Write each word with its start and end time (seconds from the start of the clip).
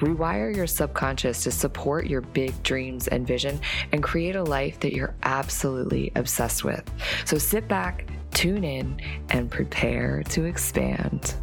Rewire 0.00 0.54
your 0.54 0.66
subconscious 0.66 1.42
to 1.44 1.50
support 1.50 2.06
your 2.06 2.20
big 2.20 2.62
dreams 2.62 3.08
and 3.08 3.26
vision 3.26 3.60
and 3.92 4.02
create 4.02 4.36
a 4.36 4.42
life 4.42 4.80
that 4.80 4.92
you're 4.92 5.14
absolutely 5.22 6.12
obsessed 6.16 6.64
with. 6.64 6.82
So 7.24 7.38
sit 7.38 7.68
back, 7.68 8.08
tune 8.32 8.64
in, 8.64 9.00
and 9.30 9.50
prepare 9.50 10.22
to 10.30 10.44
expand. 10.44 11.34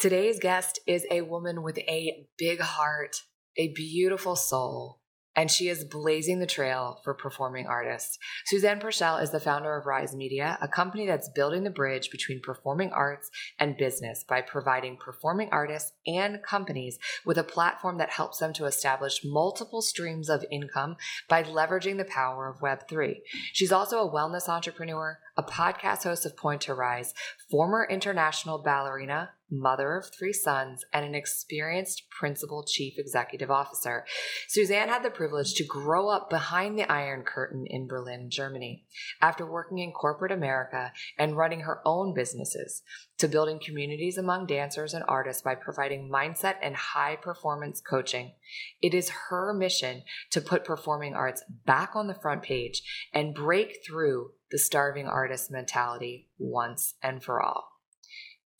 Today's 0.00 0.40
guest 0.40 0.80
is 0.86 1.06
a 1.10 1.20
woman 1.20 1.62
with 1.62 1.78
a 1.78 2.26
big 2.36 2.60
heart, 2.60 3.14
a 3.56 3.72
beautiful 3.74 4.34
soul 4.34 5.01
and 5.34 5.50
she 5.50 5.68
is 5.68 5.84
blazing 5.84 6.38
the 6.38 6.46
trail 6.46 7.00
for 7.04 7.14
performing 7.14 7.66
artists. 7.66 8.18
Susanne 8.46 8.80
Puerschel 8.80 9.22
is 9.22 9.30
the 9.30 9.40
founder 9.40 9.76
of 9.76 9.86
Rise 9.86 10.14
Media, 10.14 10.58
a 10.60 10.68
company 10.68 11.06
that's 11.06 11.28
building 11.28 11.64
the 11.64 11.70
bridge 11.70 12.10
between 12.10 12.40
performing 12.40 12.92
arts 12.92 13.30
and 13.58 13.76
business 13.76 14.24
by 14.28 14.40
providing 14.40 14.96
performing 14.96 15.48
artists 15.50 15.92
and 16.06 16.42
companies 16.42 16.98
with 17.24 17.38
a 17.38 17.44
platform 17.44 17.98
that 17.98 18.10
helps 18.10 18.38
them 18.38 18.52
to 18.52 18.66
establish 18.66 19.24
multiple 19.24 19.82
streams 19.82 20.28
of 20.28 20.44
income 20.50 20.96
by 21.28 21.42
leveraging 21.42 21.96
the 21.96 22.04
power 22.04 22.48
of 22.48 22.60
Web3. 22.60 23.20
She's 23.52 23.72
also 23.72 23.98
a 23.98 24.10
wellness 24.10 24.48
entrepreneur, 24.48 25.18
a 25.36 25.42
podcast 25.42 26.04
host 26.04 26.26
of 26.26 26.36
Point 26.36 26.60
to 26.62 26.74
Rise, 26.74 27.14
former 27.50 27.86
international 27.88 28.58
ballerina, 28.58 29.30
mother 29.52 29.96
of 29.96 30.10
three 30.12 30.32
sons, 30.32 30.84
and 30.92 31.04
an 31.04 31.14
experienced 31.14 32.08
principal 32.10 32.64
chief 32.64 32.94
executive 32.96 33.50
officer. 33.50 34.04
Susanne 34.48 34.88
had 34.88 35.04
the 35.04 35.10
privilege 35.10 35.54
to 35.54 35.64
grow 35.64 36.08
up 36.08 36.30
behind 36.30 36.78
the 36.78 36.90
Iron 36.90 37.22
Curtain 37.22 37.66
in 37.66 37.86
Berlin, 37.86 38.30
Germany. 38.30 38.86
After 39.20 39.44
working 39.44 39.78
in 39.78 39.92
corporate 39.92 40.32
America 40.32 40.92
and 41.18 41.36
running 41.36 41.60
her 41.60 41.80
own 41.84 42.14
businesses, 42.14 42.82
to 43.22 43.28
building 43.28 43.60
communities 43.64 44.18
among 44.18 44.46
dancers 44.46 44.94
and 44.94 45.04
artists 45.06 45.42
by 45.42 45.54
providing 45.54 46.10
mindset 46.10 46.56
and 46.60 46.74
high 46.74 47.14
performance 47.14 47.80
coaching. 47.80 48.32
It 48.80 48.94
is 48.94 49.12
her 49.28 49.54
mission 49.54 50.02
to 50.30 50.40
put 50.40 50.64
performing 50.64 51.14
arts 51.14 51.44
back 51.64 51.94
on 51.94 52.08
the 52.08 52.14
front 52.14 52.42
page 52.42 52.82
and 53.14 53.32
break 53.32 53.78
through 53.86 54.32
the 54.50 54.58
starving 54.58 55.06
artist 55.06 55.52
mentality 55.52 56.30
once 56.36 56.94
and 57.00 57.22
for 57.22 57.40
all. 57.40 57.71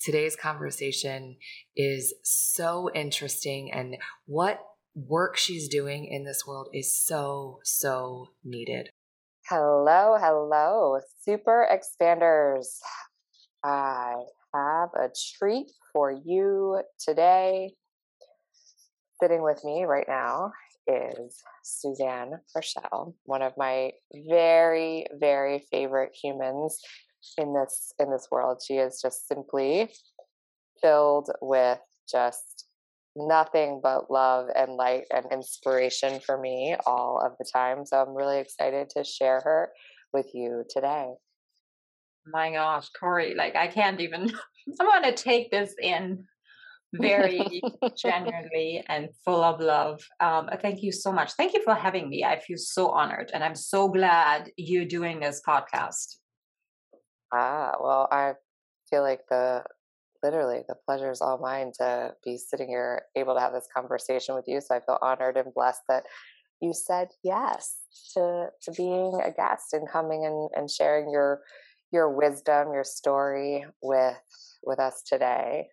Today's 0.03 0.35
conversation 0.35 1.37
is 1.77 2.13
so 2.25 2.91
interesting, 2.93 3.71
and 3.73 3.99
what 4.27 4.59
work 4.97 5.37
she's 5.37 5.69
doing 5.69 6.07
in 6.07 6.25
this 6.25 6.45
world 6.45 6.69
is 6.75 7.01
so, 7.07 7.61
so 7.63 8.31
needed. 8.43 8.89
Hello, 9.49 10.17
hello, 10.21 10.99
super 11.21 11.69
expanders. 11.71 12.79
I 13.63 14.15
have 14.53 14.89
a 14.97 15.09
treat 15.39 15.71
for 15.93 16.11
you 16.11 16.83
today. 16.99 17.75
Sitting 19.23 19.45
with 19.45 19.63
me 19.63 19.85
right 19.85 20.09
now 20.09 20.51
is 20.89 21.41
Susanne 21.63 22.41
Puerschel, 22.53 23.15
one 23.23 23.43
of 23.43 23.53
my 23.57 23.93
very, 24.29 25.07
very 25.21 25.65
favorite 25.71 26.11
humans 26.21 26.81
in 27.39 27.55
this 27.55 27.93
in 27.99 28.11
this 28.11 28.29
world. 28.31 28.61
She 28.67 28.75
is 28.75 29.01
just 29.01 29.29
simply 29.29 29.91
filled 30.81 31.31
with 31.41 31.79
just 32.11 32.67
nothing 33.15 33.81
but 33.83 34.11
love 34.11 34.49
and 34.55 34.73
light 34.75 35.05
and 35.13 35.27
inspiration 35.31 36.21
for 36.21 36.39
me 36.39 36.77
all 36.87 37.21
of 37.25 37.33
the 37.39 37.45
time. 37.51 37.85
So 37.85 38.01
I'm 38.01 38.15
really 38.15 38.39
excited 38.39 38.91
to 38.91 39.05
share 39.05 39.41
her 39.45 39.71
with 40.13 40.31
you 40.35 40.65
today. 40.71 41.11
My 42.27 42.53
gosh, 42.53 42.89
Corey, 42.99 43.35
like 43.35 43.57
I 43.57 43.67
can't 43.67 44.01
even 44.01 44.31
I 44.81 44.85
want 44.85 45.05
to 45.05 45.13
take 45.13 45.51
this 45.51 45.75
in 45.81 46.25
very 46.95 47.63
genuinely 47.97 48.85
and 48.89 49.09
full 49.25 49.43
of 49.43 49.61
love. 49.61 50.01
Um, 50.21 50.49
thank 50.61 50.83
you 50.83 50.93
so 50.93 51.11
much. 51.13 51.33
Thank 51.33 51.55
you 51.55 51.63
for 51.65 51.75
having 51.75 52.09
me. 52.09 52.25
I 52.25 52.39
feel 52.39 52.59
so 52.59 52.91
honored 52.91 53.31
and 53.35 53.43
I'm 53.43 53.55
so 53.55 53.89
glad 53.89 54.51
you're 54.57 54.85
doing 54.85 55.21
this 55.21 55.41
podcast. 55.47 56.17
Ah, 57.33 57.73
well, 57.81 58.09
I 58.11 58.35
feel 58.91 59.03
like 59.03 59.21
the 59.29 59.65
literally 60.23 60.63
the 60.69 60.77
pleasure 60.87 61.11
is 61.11 61.21
all 61.21 61.39
mine 61.39 61.73
to 61.79 62.15
be 62.25 62.37
sitting 62.39 62.69
here 62.69 63.03
able 63.17 63.35
to 63.35 63.41
have 63.41 63.53
this 63.53 63.69
conversation 63.75 64.35
with 64.35 64.45
you. 64.47 64.61
So 64.61 64.75
I 64.77 64.81
feel 64.81 64.99
honored 65.03 65.37
and 65.37 65.53
blessed 65.55 65.83
that 65.89 66.05
you 66.61 66.73
said 66.75 67.09
yes 67.25 67.77
to 68.15 68.49
to 68.63 68.73
being 68.73 69.21
a 69.25 69.33
guest 69.33 69.73
and 69.73 69.89
coming 69.89 70.25
and, 70.27 70.51
and 70.55 70.71
sharing 70.71 71.11
your 71.11 71.43
your 71.93 72.11
wisdom, 72.11 72.73
your 72.73 72.85
story 72.85 73.65
with 73.83 74.19
with 74.65 74.79
us 74.79 75.03
today. 75.07 75.69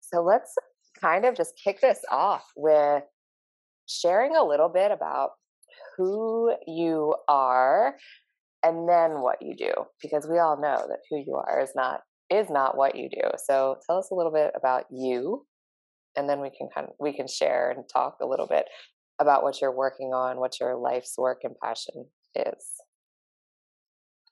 So 0.00 0.22
let's 0.22 0.54
kind 1.00 1.24
of 1.24 1.36
just 1.36 1.54
kick 1.62 1.80
this 1.80 2.00
off 2.10 2.44
with 2.56 3.04
sharing 3.86 4.36
a 4.36 4.44
little 4.44 4.68
bit 4.68 4.90
about 4.92 5.30
who 5.96 6.54
you 6.66 7.14
are 7.28 7.96
and 8.62 8.88
then 8.88 9.20
what 9.20 9.40
you 9.40 9.54
do 9.56 9.72
because 10.02 10.26
we 10.30 10.38
all 10.38 10.60
know 10.60 10.84
that 10.88 10.98
who 11.10 11.18
you 11.18 11.34
are 11.34 11.60
is 11.60 11.72
not 11.74 12.00
is 12.30 12.50
not 12.50 12.76
what 12.76 12.94
you 12.94 13.08
do. 13.08 13.22
So 13.46 13.76
tell 13.86 13.98
us 13.98 14.10
a 14.10 14.14
little 14.14 14.32
bit 14.32 14.52
about 14.54 14.84
you 14.90 15.46
and 16.16 16.28
then 16.28 16.40
we 16.40 16.50
can 16.50 16.68
kind 16.74 16.88
of 16.88 16.94
we 17.00 17.16
can 17.16 17.26
share 17.26 17.70
and 17.70 17.84
talk 17.90 18.16
a 18.20 18.26
little 18.26 18.46
bit 18.46 18.66
about 19.20 19.42
what 19.42 19.60
you're 19.60 19.74
working 19.74 20.12
on 20.12 20.38
what 20.38 20.60
your 20.60 20.76
life's 20.76 21.14
work 21.16 21.40
and 21.44 21.54
passion 21.62 22.06
is 22.34 22.64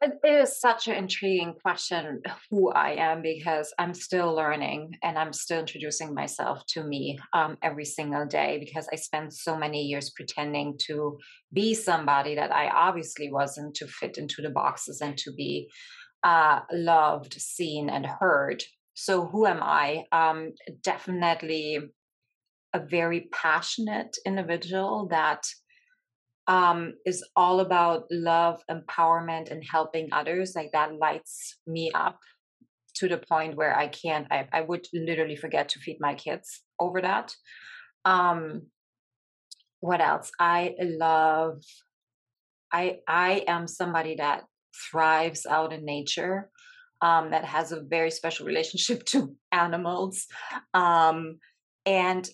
it 0.03 0.19
is 0.25 0.61
such 0.61 0.89
an 0.89 0.95
intriguing 0.95 1.55
question 1.63 2.23
who 2.51 2.71
I 2.71 2.93
am 2.93 3.23
because 3.23 3.73
I'm 3.79 3.95
still 3.95 4.35
learning 4.35 4.97
and 5.03 5.19
I'm 5.19 5.33
still 5.33 5.61
introducing 5.61 6.15
myself 6.15 6.65
to 6.69 6.85
me 6.85 7.19
um, 7.33 7.57
every 7.63 7.85
single 7.85 8.27
day 8.27 8.59
because 8.59 8.89
I 8.93 8.97
spent 8.97 9.33
so 9.33 9.57
many 9.57 9.83
years 9.83 10.11
pretending 10.11 10.79
to 10.87 11.19
be 11.53 11.75
somebody 11.75 12.35
that 12.35 12.53
I 12.55 12.69
obviously 12.69 13.33
wasn't 13.33 13.75
to 13.77 13.87
fit 13.87 14.19
into 14.19 14.43
the 14.43 14.51
boxes 14.51 15.01
and 15.01 15.17
to 15.19 15.33
be 15.33 15.71
uh, 16.23 16.61
loved, 16.73 17.35
seen, 17.41 17.89
and 17.89 18.05
heard. 18.05 18.63
So, 18.95 19.27
who 19.27 19.47
am 19.47 19.63
I? 19.63 20.05
Um, 20.13 20.53
definitely 20.83 21.79
a 22.73 22.81
very 22.81 23.29
passionate 23.33 24.17
individual 24.27 25.09
that 25.11 25.43
um, 26.49 26.95
is 27.05 27.25
all 27.35 27.61
about 27.61 28.05
love, 28.11 28.63
empowerment, 28.71 29.51
and 29.51 29.65
helping 29.65 30.09
others. 30.13 30.55
Like 30.55 30.71
that 30.73 30.95
lights 30.95 31.59
me 31.67 31.91
up 31.95 32.19
to 32.97 33.09
the 33.09 33.19
point 33.19 33.57
where 33.57 33.77
I 33.77 33.89
can't, 33.89 34.27
I, 34.31 34.49
I 34.53 34.63
would 34.63 34.87
literally 34.93 35.37
forget 35.37 35.69
to 35.71 35.81
feed 35.81 35.99
my 36.01 36.15
kids 36.15 36.63
over 36.81 37.01
that. 37.03 37.35
Um, 38.05 38.69
what 39.81 40.01
else? 40.01 40.31
I 40.41 40.75
love, 40.81 41.63
I, 42.73 42.99
I 43.07 43.45
am 43.47 43.67
somebody 43.67 44.17
that 44.17 44.45
thrives 44.91 45.47
out 45.47 45.73
in 45.73 45.85
nature. 45.85 46.51
Um, 47.03 47.31
that 47.33 47.45
has 47.45 47.73
a 47.73 47.83
very 47.83 48.11
special 48.11 48.47
relationship 48.47 49.05
to 49.13 49.37
animals. 49.53 50.25
Um, 50.73 51.37
and 51.85 52.27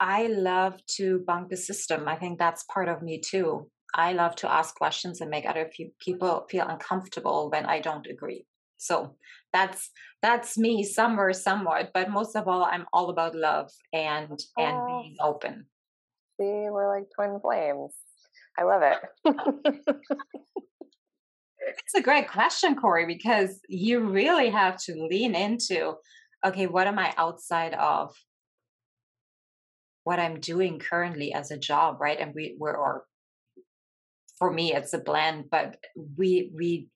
I 0.00 0.26
love 0.26 0.84
to 0.96 1.20
bunk 1.26 1.50
the 1.50 1.56
system. 1.56 2.08
I 2.08 2.16
think 2.16 2.38
that's 2.38 2.64
part 2.64 2.88
of 2.88 3.02
me 3.02 3.20
too. 3.20 3.70
I 3.94 4.12
love 4.12 4.34
to 4.36 4.52
ask 4.52 4.74
questions 4.74 5.20
and 5.20 5.30
make 5.30 5.46
other 5.46 5.70
people 6.00 6.46
feel 6.50 6.66
uncomfortable 6.66 7.50
when 7.50 7.64
I 7.66 7.80
don't 7.80 8.06
agree. 8.06 8.44
So 8.76 9.16
that's 9.52 9.90
that's 10.20 10.58
me 10.58 10.82
somewhere 10.82 11.32
somewhat, 11.32 11.90
but 11.94 12.10
most 12.10 12.34
of 12.34 12.48
all 12.48 12.64
I'm 12.64 12.86
all 12.92 13.08
about 13.08 13.34
love 13.34 13.70
and 13.92 14.38
and 14.58 14.76
oh. 14.76 15.00
being 15.02 15.16
open. 15.22 15.66
See, 16.40 16.66
we're 16.70 16.94
like 16.94 17.06
twin 17.14 17.38
flames. 17.40 17.94
I 18.58 18.64
love 18.64 18.82
it. 18.82 18.98
it's 21.60 21.94
a 21.94 22.02
great 22.02 22.28
question, 22.28 22.74
Corey, 22.74 23.06
because 23.06 23.60
you 23.68 24.00
really 24.00 24.50
have 24.50 24.76
to 24.84 25.06
lean 25.08 25.34
into 25.34 25.94
okay, 26.44 26.66
what 26.66 26.86
am 26.86 26.98
I 26.98 27.14
outside 27.16 27.72
of 27.74 28.14
what 30.04 30.20
I'm 30.20 30.40
doing 30.40 30.78
currently 30.78 31.32
as 31.32 31.50
a 31.50 31.58
job, 31.58 32.00
right? 32.00 32.18
And 32.18 32.34
we 32.34 32.56
were, 32.58 32.76
or 32.76 33.04
for 34.38 34.52
me, 34.52 34.74
it's 34.74 34.92
a 34.92 34.98
blend, 34.98 35.50
but 35.50 35.76
we 36.16 36.52
we 36.54 36.88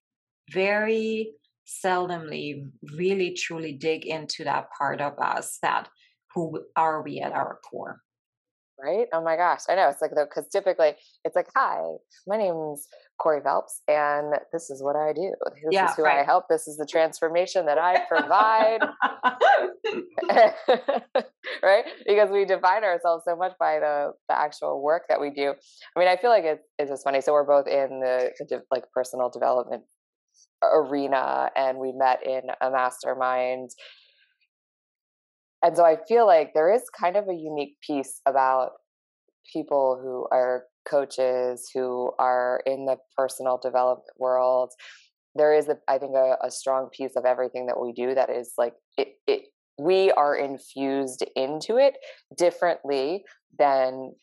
very 0.52 1.32
seldomly 1.66 2.70
really 2.94 3.34
truly 3.34 3.72
dig 3.72 4.06
into 4.06 4.44
that 4.44 4.68
part 4.76 5.00
of 5.00 5.18
us 5.18 5.58
that 5.62 5.88
who 6.34 6.64
are 6.76 7.02
we 7.02 7.20
at 7.20 7.32
our 7.32 7.58
core 7.68 8.00
right? 8.80 9.08
Oh 9.12 9.22
my 9.22 9.36
gosh, 9.36 9.62
I 9.68 9.74
know. 9.74 9.88
It's 9.88 10.00
like 10.00 10.12
though, 10.14 10.24
because 10.24 10.48
typically 10.48 10.94
it's 11.24 11.36
like, 11.36 11.48
"Hi, 11.56 11.82
my 12.26 12.36
name's 12.36 12.86
Corey 13.20 13.40
Phelps, 13.42 13.82
and 13.88 14.34
this 14.52 14.70
is 14.70 14.80
what 14.82 14.96
I 14.96 15.12
do. 15.12 15.34
This 15.46 15.72
yeah, 15.72 15.90
is 15.90 15.96
who 15.96 16.04
right. 16.04 16.18
I 16.18 16.24
help. 16.24 16.44
This 16.48 16.68
is 16.68 16.76
the 16.76 16.86
transformation 16.86 17.66
that 17.66 17.78
I 17.78 18.04
provide." 18.08 18.80
right? 21.62 21.84
Because 22.06 22.30
we 22.30 22.44
define 22.44 22.84
ourselves 22.84 23.24
so 23.26 23.34
much 23.36 23.52
by 23.58 23.80
the 23.80 24.12
the 24.28 24.38
actual 24.38 24.82
work 24.82 25.04
that 25.08 25.20
we 25.20 25.30
do. 25.30 25.54
I 25.96 25.98
mean, 25.98 26.08
I 26.08 26.16
feel 26.16 26.30
like 26.30 26.44
it, 26.44 26.60
it's 26.78 26.90
just 26.90 27.04
funny. 27.04 27.20
So 27.20 27.32
we're 27.32 27.44
both 27.44 27.66
in 27.66 28.00
the, 28.00 28.30
the 28.48 28.62
like 28.70 28.84
personal 28.92 29.30
development 29.30 29.82
arena, 30.62 31.50
and 31.56 31.78
we 31.78 31.92
met 31.92 32.24
in 32.24 32.42
a 32.60 32.70
mastermind 32.70 33.70
and 35.62 35.76
so 35.76 35.84
I 35.84 35.96
feel 36.06 36.26
like 36.26 36.52
there 36.54 36.72
is 36.72 36.82
kind 36.98 37.16
of 37.16 37.28
a 37.28 37.34
unique 37.34 37.76
piece 37.84 38.20
about 38.26 38.72
people 39.52 39.98
who 40.00 40.26
are 40.30 40.64
coaches 40.88 41.70
who 41.72 42.12
are 42.18 42.62
in 42.66 42.86
the 42.86 42.96
personal 43.16 43.58
development 43.58 44.08
world 44.18 44.70
there 45.34 45.54
is 45.54 45.68
a, 45.68 45.76
I 45.86 45.98
think 45.98 46.16
a, 46.16 46.36
a, 46.42 46.50
strong 46.50 46.88
piece 46.88 47.14
of 47.14 47.24
everything 47.24 47.66
that 47.66 47.80
we 47.80 47.92
do 47.92 48.14
that 48.14 48.30
is 48.30 48.54
like 48.58 48.74
it, 48.96 49.14
it 49.26 49.42
we 49.78 50.10
are 50.12 50.34
infused 50.34 51.24
into 51.36 51.76
it 51.76 51.96
differently 52.36 53.24
than 53.58 54.14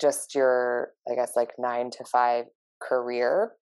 just 0.00 0.34
your 0.34 0.92
i 1.10 1.14
guess 1.14 1.32
like 1.34 1.52
nine 1.58 1.90
to 1.90 2.04
five 2.04 2.44
career 2.80 3.52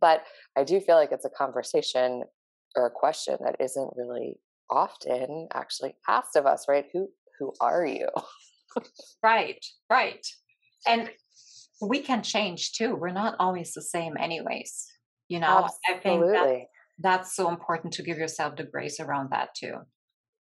but 0.00 0.22
i 0.56 0.64
do 0.64 0.80
feel 0.80 0.96
like 0.96 1.12
it's 1.12 1.24
a 1.24 1.30
conversation 1.30 2.22
or 2.76 2.86
a 2.86 2.90
question 2.90 3.36
that 3.42 3.56
isn't 3.60 3.90
really 3.96 4.38
often 4.70 5.48
actually 5.54 5.94
asked 6.08 6.36
of 6.36 6.46
us, 6.46 6.66
right? 6.68 6.86
Who 6.92 7.08
who 7.38 7.52
are 7.60 7.84
you? 7.84 8.08
right, 9.22 9.64
right. 9.90 10.24
And 10.86 11.10
we 11.80 12.00
can 12.00 12.22
change 12.22 12.72
too. 12.72 12.94
We're 12.94 13.10
not 13.10 13.36
always 13.38 13.72
the 13.72 13.82
same 13.82 14.16
anyways. 14.18 14.86
You 15.28 15.40
know, 15.40 15.68
Absolutely. 15.86 15.88
I 15.88 15.98
think 15.98 16.20
that, 16.32 16.66
that's 16.98 17.34
so 17.34 17.48
important 17.48 17.94
to 17.94 18.02
give 18.02 18.18
yourself 18.18 18.56
the 18.56 18.64
grace 18.64 19.00
around 19.00 19.30
that 19.30 19.54
too. 19.54 19.78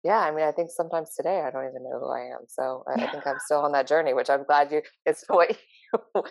Yeah, 0.02 0.18
I 0.18 0.30
mean, 0.30 0.46
I 0.46 0.52
think 0.52 0.70
sometimes 0.70 1.14
today 1.14 1.40
I 1.40 1.50
don't 1.50 1.68
even 1.68 1.82
know 1.82 1.98
who 2.00 2.10
I 2.10 2.34
am. 2.34 2.46
So 2.48 2.84
I, 2.88 3.04
I 3.04 3.10
think 3.10 3.26
I'm 3.26 3.36
still 3.44 3.60
on 3.60 3.72
that 3.72 3.86
journey, 3.86 4.14
which 4.14 4.30
I'm 4.30 4.44
glad 4.44 4.72
you. 4.72 4.80
It's 5.04 5.24
what 5.28 5.50
you, 5.50 6.22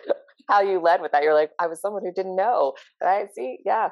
how 0.48 0.60
you 0.60 0.80
led 0.80 1.00
with 1.00 1.12
that. 1.12 1.22
You're 1.22 1.34
like, 1.34 1.50
I 1.58 1.68
was 1.68 1.80
someone 1.80 2.02
who 2.04 2.12
didn't 2.12 2.34
know. 2.34 2.74
I 3.02 3.26
see. 3.34 3.58
Yeah, 3.64 3.90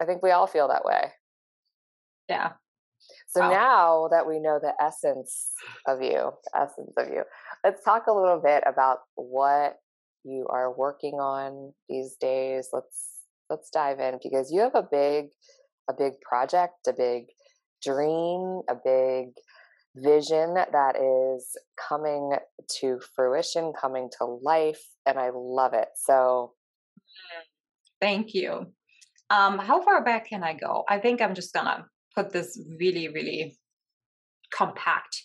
I 0.00 0.06
think 0.06 0.22
we 0.22 0.30
all 0.30 0.46
feel 0.46 0.68
that 0.68 0.84
way. 0.84 1.12
Yeah, 2.30 2.52
so 3.28 3.40
wow. 3.40 3.50
now 3.50 4.08
that 4.10 4.26
we 4.26 4.38
know 4.38 4.58
the 4.60 4.74
essence 4.82 5.50
of 5.86 6.02
you, 6.02 6.32
the 6.44 6.60
essence 6.60 6.92
of 6.96 7.08
you, 7.08 7.22
let's 7.64 7.82
talk 7.84 8.06
a 8.06 8.12
little 8.12 8.40
bit 8.40 8.62
about 8.66 8.98
what 9.14 9.76
you 10.24 10.46
are 10.50 10.74
working 10.74 11.14
on 11.14 11.72
these 11.88 12.16
days. 12.20 12.68
Let's 12.72 13.20
let's 13.50 13.70
dive 13.70 14.00
in 14.00 14.18
because 14.22 14.50
you 14.50 14.60
have 14.60 14.74
a 14.74 14.88
big 14.90 15.26
a 15.88 15.92
big 15.92 16.20
project, 16.20 16.88
a 16.88 16.92
big 16.92 17.26
dream, 17.82 18.62
a 18.68 18.74
big 18.74 19.34
vision 19.96 20.54
that 20.54 20.96
is 20.96 21.56
coming 21.88 22.32
to 22.80 22.98
fruition, 23.14 23.72
coming 23.80 24.10
to 24.18 24.24
life, 24.24 24.82
and 25.06 25.18
I 25.18 25.30
love 25.32 25.74
it. 25.74 25.88
So 25.94 26.52
thank 28.00 28.34
you. 28.34 28.72
Um, 29.30 29.58
how 29.58 29.82
far 29.82 30.04
back 30.04 30.28
can 30.28 30.42
I 30.42 30.54
go? 30.54 30.84
I 30.88 30.98
think 30.98 31.20
I'm 31.20 31.34
just 31.34 31.52
gonna 31.52 31.86
put 32.14 32.32
this 32.32 32.60
really, 32.78 33.08
really 33.08 33.58
compact. 34.52 35.22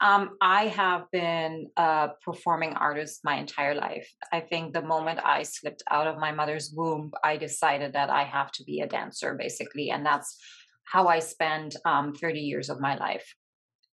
Um, 0.00 0.30
I 0.40 0.68
have 0.68 1.10
been 1.12 1.68
a 1.76 2.10
performing 2.24 2.72
artist 2.72 3.20
my 3.22 3.36
entire 3.36 3.74
life. 3.74 4.08
I 4.32 4.40
think 4.40 4.72
the 4.72 4.80
moment 4.80 5.20
I 5.22 5.42
slipped 5.42 5.82
out 5.90 6.06
of 6.06 6.18
my 6.18 6.32
mother's 6.32 6.72
womb, 6.74 7.12
I 7.22 7.36
decided 7.36 7.92
that 7.92 8.08
I 8.08 8.24
have 8.24 8.50
to 8.52 8.64
be 8.64 8.80
a 8.80 8.86
dancer, 8.86 9.34
basically. 9.38 9.90
And 9.90 10.04
that's 10.04 10.38
how 10.84 11.08
I 11.08 11.18
spent 11.18 11.76
um, 11.84 12.14
30 12.14 12.40
years 12.40 12.70
of 12.70 12.80
my 12.80 12.96
life. 12.96 13.34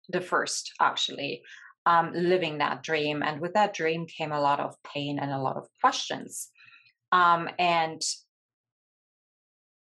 The 0.09 0.21
first, 0.21 0.74
actually, 0.81 1.44
um, 1.86 2.12
living 2.15 2.57
that 2.57 2.81
dream. 2.81 3.21
And 3.21 3.39
with 3.39 3.54
that 3.54 3.75
dream 3.75 4.07
came 4.07 4.31
a 4.31 4.42
lot 4.42 4.59
of 4.59 4.75
pain 4.83 5.19
and 5.19 5.31
a 5.31 5.42
lot 5.42 5.56
of 5.56 5.68
questions. 5.81 6.50
Um, 7.12 7.47
and 7.59 8.01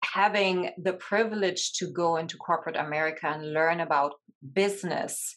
having 0.03 0.71
the 0.81 0.93
privilege 0.93 1.73
to 1.73 1.91
go 1.91 2.15
into 2.15 2.37
corporate 2.37 2.77
America 2.77 3.27
and 3.27 3.53
learn 3.53 3.81
about 3.81 4.13
business 4.53 5.35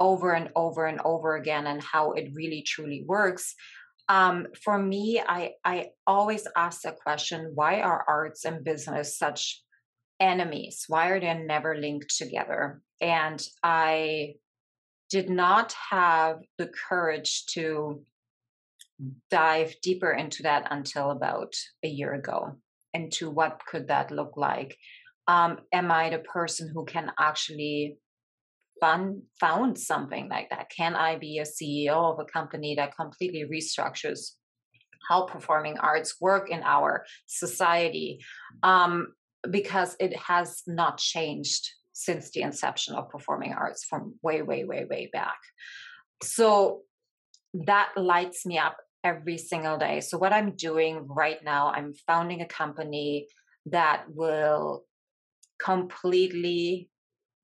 over 0.00 0.32
and 0.32 0.48
over 0.56 0.86
and 0.86 1.00
over 1.04 1.36
again 1.36 1.66
and 1.66 1.82
how 1.82 2.12
it 2.12 2.30
really 2.34 2.62
truly 2.62 3.04
works. 3.06 3.54
Um, 4.08 4.48
for 4.64 4.76
me, 4.76 5.20
I, 5.20 5.52
I 5.64 5.90
always 6.06 6.46
ask 6.56 6.82
the 6.82 6.92
question 6.92 7.52
why 7.54 7.80
are 7.80 8.04
arts 8.08 8.44
and 8.44 8.64
business 8.64 9.16
such 9.16 9.62
enemies? 10.18 10.84
Why 10.88 11.08
are 11.08 11.20
they 11.20 11.34
never 11.34 11.76
linked 11.76 12.16
together? 12.16 12.82
And 13.00 13.40
I 13.62 14.34
did 15.10 15.28
not 15.28 15.74
have 15.90 16.38
the 16.58 16.68
courage 16.68 17.44
to 17.46 18.02
dive 19.30 19.74
deeper 19.82 20.12
into 20.12 20.42
that 20.44 20.68
until 20.70 21.10
about 21.10 21.54
a 21.82 21.88
year 21.88 22.14
ago 22.14 22.56
into 22.92 23.30
what 23.30 23.60
could 23.66 23.88
that 23.88 24.10
look 24.10 24.36
like 24.36 24.76
um, 25.26 25.58
am 25.72 25.90
i 25.90 26.10
the 26.10 26.18
person 26.18 26.70
who 26.72 26.84
can 26.84 27.10
actually 27.18 27.96
fund 28.80 29.22
found 29.38 29.78
something 29.78 30.28
like 30.28 30.50
that. 30.50 30.70
Can 30.70 30.94
i 30.94 31.16
be 31.16 31.38
a 31.38 31.44
ceo 31.44 32.12
of 32.12 32.18
a 32.18 32.24
company 32.24 32.74
that 32.74 32.96
completely 32.96 33.44
restructures 33.44 34.32
how 35.08 35.24
performing 35.24 35.78
arts 35.78 36.20
work 36.20 36.50
in 36.50 36.62
our 36.62 37.04
society? 37.26 38.20
Um, 38.62 39.14
because 39.50 39.96
it 39.98 40.16
has 40.16 40.62
not 40.66 40.98
changed 40.98 41.68
since 41.92 42.30
the 42.30 42.42
inception 42.42 42.94
of 42.94 43.08
performing 43.08 43.52
arts 43.52 43.84
from 43.84 44.14
way 44.22 44.42
way 44.42 44.64
way 44.64 44.84
way 44.88 45.10
back. 45.12 45.38
So 46.22 46.82
that 47.54 47.92
lights 47.96 48.44
me 48.46 48.58
up 48.58 48.76
every 49.02 49.38
single 49.38 49.78
day. 49.78 50.00
So, 50.00 50.18
what 50.18 50.32
I'm 50.32 50.56
doing 50.56 51.06
right 51.08 51.42
now, 51.42 51.68
I'm 51.68 51.94
founding 52.06 52.42
a 52.42 52.46
company 52.46 53.28
that 53.66 54.04
will 54.08 54.84
completely 55.62 56.89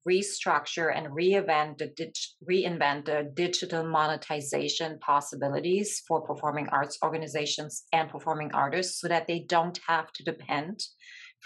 restructure 0.08 0.94
and 0.96 1.08
reinvent 1.08 1.78
the, 1.78 2.12
reinvent 2.48 3.06
the 3.06 3.30
digital 3.34 3.84
monetization 3.84 4.98
possibilities 5.00 6.02
for 6.06 6.20
performing 6.22 6.68
arts 6.70 6.98
organizations 7.02 7.84
and 7.92 8.08
performing 8.08 8.50
artists 8.54 9.00
so 9.00 9.08
that 9.08 9.26
they 9.26 9.40
don't 9.48 9.78
have 9.86 10.12
to 10.12 10.25
depend 10.25 10.80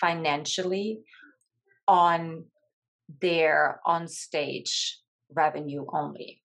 financially 0.00 1.00
on 1.88 2.44
their 3.20 3.80
on 3.86 4.06
stage 4.06 4.98
revenue 5.34 5.84
only. 5.92 6.42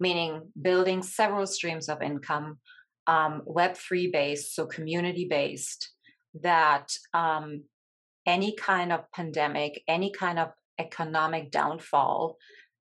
Meaning 0.00 0.52
building 0.60 1.02
several 1.02 1.46
streams 1.46 1.88
of 1.88 2.02
income 2.02 2.58
um, 3.06 3.42
Web3 3.46 4.12
based, 4.12 4.54
so 4.54 4.66
community 4.66 5.26
based, 5.28 5.92
that 6.42 6.88
um, 7.14 7.64
any 8.26 8.54
kind 8.54 8.92
of 8.92 9.10
pandemic, 9.12 9.82
any 9.88 10.12
kind 10.12 10.38
of 10.38 10.50
economic 10.78 11.50
downfall 11.50 12.36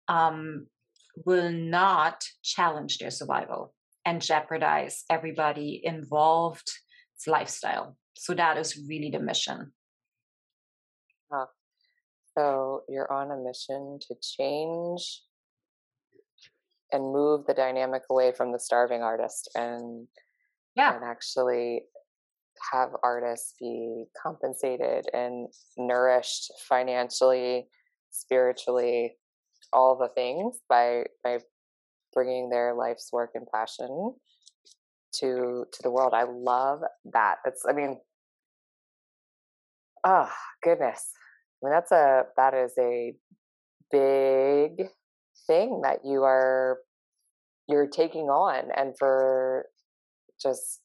um, 0.07 0.67
will 1.25 1.51
not 1.51 2.23
challenge 2.43 2.97
their 2.97 3.11
survival 3.11 3.73
and 4.05 4.21
jeopardize 4.21 5.03
everybody 5.09 5.81
involved's 5.83 6.73
lifestyle. 7.27 7.97
So 8.15 8.33
that 8.33 8.57
is 8.57 8.79
really 8.87 9.09
the 9.09 9.19
mission. 9.19 9.71
Huh. 11.31 11.45
So 12.37 12.81
you're 12.89 13.11
on 13.11 13.31
a 13.31 13.37
mission 13.37 13.99
to 14.07 14.15
change 14.21 15.21
and 16.91 17.11
move 17.11 17.45
the 17.47 17.53
dynamic 17.53 18.03
away 18.09 18.31
from 18.31 18.51
the 18.51 18.59
starving 18.59 19.01
artist 19.01 19.49
and 19.55 20.07
yeah 20.75 20.95
and 20.95 21.03
actually 21.03 21.81
have 22.71 22.89
artists 23.03 23.55
be 23.59 24.05
compensated 24.21 25.05
and 25.13 25.47
nourished 25.75 26.51
financially 26.69 27.67
spiritually 28.13 29.17
all 29.73 29.97
the 29.97 30.09
things 30.09 30.57
by 30.69 31.03
by 31.23 31.39
bringing 32.13 32.49
their 32.49 32.73
life's 32.73 33.09
work 33.11 33.31
and 33.35 33.47
passion 33.53 34.13
to 35.13 35.65
to 35.71 35.83
the 35.83 35.91
world. 35.91 36.13
I 36.15 36.23
love 36.23 36.81
that. 37.11 37.37
It's 37.45 37.65
i 37.67 37.73
mean 37.73 37.97
oh 40.05 40.31
goodness. 40.63 41.11
I 41.61 41.65
mean 41.65 41.73
that's 41.73 41.91
a 41.91 42.23
that 42.37 42.53
is 42.53 42.73
a 42.79 43.13
big 43.91 44.87
thing 45.47 45.81
that 45.81 45.99
you 46.05 46.23
are 46.23 46.79
you're 47.67 47.87
taking 47.87 48.25
on 48.25 48.69
and 48.75 48.93
for 48.97 49.65
just 50.41 50.81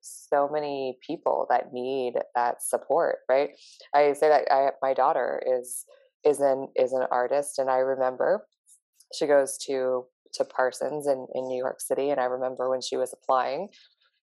so 0.00 0.48
many 0.50 0.98
people 1.06 1.46
that 1.50 1.72
need 1.72 2.14
that 2.34 2.62
support 2.62 3.18
right? 3.28 3.50
I 3.94 4.12
say 4.12 4.28
that 4.28 4.52
I, 4.52 4.70
my 4.82 4.94
daughter 4.94 5.42
is 5.46 5.84
is 6.28 6.40
an 6.40 6.68
is 6.76 6.92
an 6.92 7.06
artist 7.10 7.58
and 7.58 7.70
i 7.70 7.78
remember 7.78 8.46
she 9.14 9.26
goes 9.26 9.56
to 9.58 10.04
to 10.34 10.44
parsons 10.44 11.06
in 11.06 11.26
in 11.34 11.48
new 11.48 11.58
york 11.58 11.80
city 11.80 12.10
and 12.10 12.20
i 12.20 12.24
remember 12.24 12.68
when 12.68 12.80
she 12.80 12.96
was 12.96 13.12
applying 13.12 13.68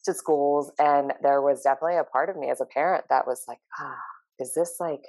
to 0.05 0.13
schools 0.13 0.71
and 0.79 1.13
there 1.21 1.41
was 1.41 1.61
definitely 1.61 1.97
a 1.97 2.03
part 2.03 2.29
of 2.29 2.37
me 2.37 2.49
as 2.49 2.61
a 2.61 2.65
parent 2.65 3.03
that 3.09 3.27
was 3.27 3.43
like 3.47 3.59
ah 3.79 3.97
is 4.39 4.53
this 4.55 4.77
like 4.79 5.03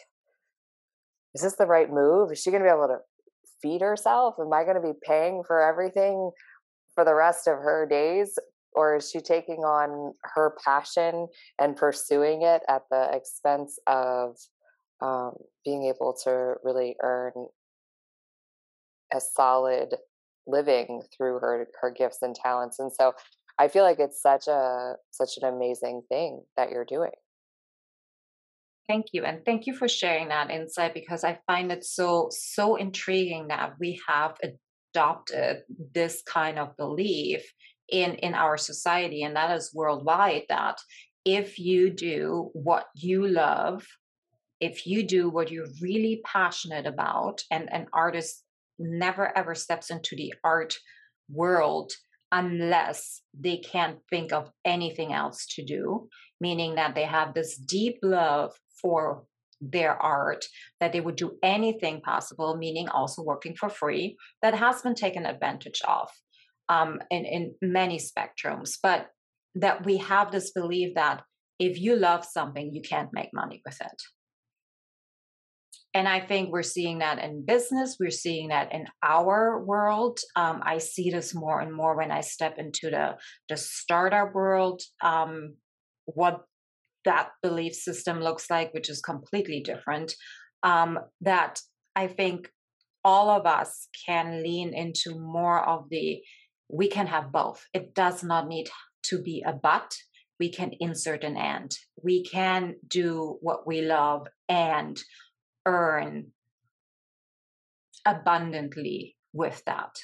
is 1.35 1.43
this 1.43 1.57
the 1.57 1.67
right 1.67 1.91
move? 1.91 2.31
Is 2.31 2.41
she 2.41 2.51
going 2.51 2.63
to 2.63 2.69
be 2.69 2.73
able 2.75 2.89
to 2.89 2.99
feed 3.61 3.81
herself? 3.81 4.35
Am 4.41 4.53
i 4.53 4.65
going 4.65 4.77
to 4.77 4.83
be 4.83 4.99
paying 5.03 5.43
for 5.47 5.63
everything 5.63 6.31
for 6.95 7.05
the 7.05 7.15
rest 7.15 7.47
of 7.47 7.55
her 7.55 7.87
days? 7.89 8.39
Or 8.75 8.97
is 8.97 9.11
she 9.11 9.21
taking 9.21 9.61
on 9.61 10.15
her 10.35 10.57
passion 10.65 11.29
and 11.61 11.77
pursuing 11.77 12.43
it 12.43 12.63
at 12.69 12.83
the 12.91 13.11
expense 13.13 13.79
of 13.87 14.37
um, 15.03 15.33
being 15.65 15.85
able 15.85 16.17
to 16.25 16.55
really 16.63 16.97
earn 17.03 17.33
a 19.13 19.21
solid 19.21 19.95
living 20.47 21.03
through 21.17 21.39
her 21.39 21.69
her 21.81 21.91
gifts 21.91 22.19
and 22.23 22.35
talents 22.35 22.79
and 22.79 22.91
so 22.93 23.13
i 23.59 23.69
feel 23.69 23.85
like 23.85 24.01
it's 24.01 24.21
such 24.21 24.49
a 24.49 24.95
such 25.11 25.37
an 25.41 25.49
amazing 25.49 26.03
thing 26.09 26.43
that 26.57 26.71
you're 26.71 26.85
doing. 26.85 27.11
Thank 28.89 29.07
you 29.13 29.25
and 29.25 29.45
thank 29.45 29.67
you 29.67 29.75
for 29.77 29.89
sharing 29.89 30.29
that 30.29 30.51
insight 30.51 30.95
because 30.95 31.23
i 31.23 31.39
find 31.47 31.71
it 31.71 31.85
so 31.85 32.29
so 32.31 32.77
intriguing 32.77 33.49
that 33.49 33.75
we 33.79 34.01
have 34.09 34.37
adopted 34.93 35.59
this 35.95 36.23
kind 36.27 36.59
of 36.59 36.77
belief 36.77 37.45
in 37.89 38.15
in 38.17 38.35
our 38.35 38.57
society 38.57 39.23
and 39.23 39.37
that 39.37 39.57
is 39.57 39.71
worldwide 39.73 40.43
that 40.49 40.79
if 41.25 41.59
you 41.59 41.91
do 41.91 42.51
what 42.55 42.87
you 42.95 43.27
love 43.29 43.87
if 44.63 44.87
you 44.87 45.07
do 45.07 45.29
what 45.29 45.51
you're 45.51 45.67
really 45.81 46.23
passionate 46.25 46.87
about 46.87 47.43
and 47.51 47.69
an 47.73 47.87
artist 47.93 48.45
never 48.79 49.37
ever 49.37 49.55
steps 49.55 49.91
into 49.91 50.17
the 50.17 50.33
art 50.43 50.79
world 51.31 51.93
unless 52.31 53.21
they 53.39 53.59
can't 53.59 53.99
think 54.09 54.33
of 54.33 54.51
anything 54.65 55.13
else 55.13 55.47
to 55.47 55.65
do 55.65 56.09
meaning 56.41 56.75
that 56.77 56.95
they 56.95 57.05
have 57.05 57.35
this 57.35 57.57
deep 57.57 57.99
love 58.03 58.53
for 58.81 59.25
their 59.61 59.95
art 60.03 60.45
that 60.81 60.93
they 60.93 61.01
would 61.01 61.17
do 61.17 61.33
anything 61.43 62.01
possible 62.01 62.57
meaning 62.57 62.89
also 62.89 63.23
working 63.23 63.55
for 63.55 63.69
free 63.69 64.17
that 64.41 64.55
has 64.55 64.83
been 64.83 64.95
taken 64.95 65.27
advantage 65.27 65.81
of 65.87 66.09
um, 66.69 67.01
in, 67.11 67.25
in 67.25 67.55
many 67.61 67.99
spectrums, 67.99 68.79
but 68.83 69.09
that 69.55 69.85
we 69.85 69.99
have 69.99 70.31
this 70.31 70.53
belief 70.53 70.95
that 70.95 71.23
if 71.59 71.79
you 71.79 71.97
love 71.97 72.25
something, 72.25 72.73
you 72.73 72.83
can't 72.83 73.13
make 73.13 73.29
money 73.33 73.61
with 73.65 73.81
it. 73.81 74.03
And 75.95 76.09
I 76.09 76.21
think 76.21 76.51
we're 76.51 76.63
seeing 76.63 77.01
that 77.01 77.19
in 77.19 77.45
business. 77.45 77.97
We're 78.01 78.11
seeing 78.11 78.49
that 78.49 78.73
in 78.73 78.87
our 79.03 79.63
world. 79.63 80.21
Um, 80.37 80.63
I 80.65 80.79
see 80.79 81.11
this 81.11 81.35
more 81.35 81.61
and 81.61 81.73
more 81.73 81.97
when 81.97 82.11
I 82.11 82.23
step 82.23 82.57
into 82.59 82.91
the 82.91 83.17
the 83.49 83.57
startup 83.57 84.35
world. 84.35 84.83
Um, 85.03 85.57
what 86.07 86.45
that 87.05 87.31
belief 87.43 87.75
system 87.75 88.21
looks 88.21 88.51
like, 88.51 88.73
which 88.73 88.89
is 88.89 89.01
completely 89.01 89.61
different. 89.61 90.15
Um, 90.63 90.99
that 91.21 91.61
I 91.95 92.07
think 92.07 92.49
all 93.05 93.31
of 93.31 93.47
us 93.47 93.89
can 94.07 94.43
lean 94.43 94.73
into 94.75 95.19
more 95.19 95.61
of 95.69 95.87
the 95.91 96.23
we 96.73 96.89
can 96.89 97.07
have 97.07 97.33
both. 97.33 97.67
It 97.75 97.95
does 97.95 98.25
not 98.25 98.49
need 98.49 98.71
to 99.05 99.21
be 99.21 99.43
a 99.47 99.53
but. 99.53 99.95
We 100.41 100.51
can 100.51 100.73
insert 100.81 101.23
an 101.23 101.37
and. 101.37 101.71
We 102.03 102.25
can 102.25 102.77
do 102.89 103.37
what 103.43 103.67
we 103.67 103.83
love 103.83 104.27
and 104.49 104.99
earn 105.67 106.33
abundantly 108.07 109.17
with 109.33 109.63
that. 109.67 109.95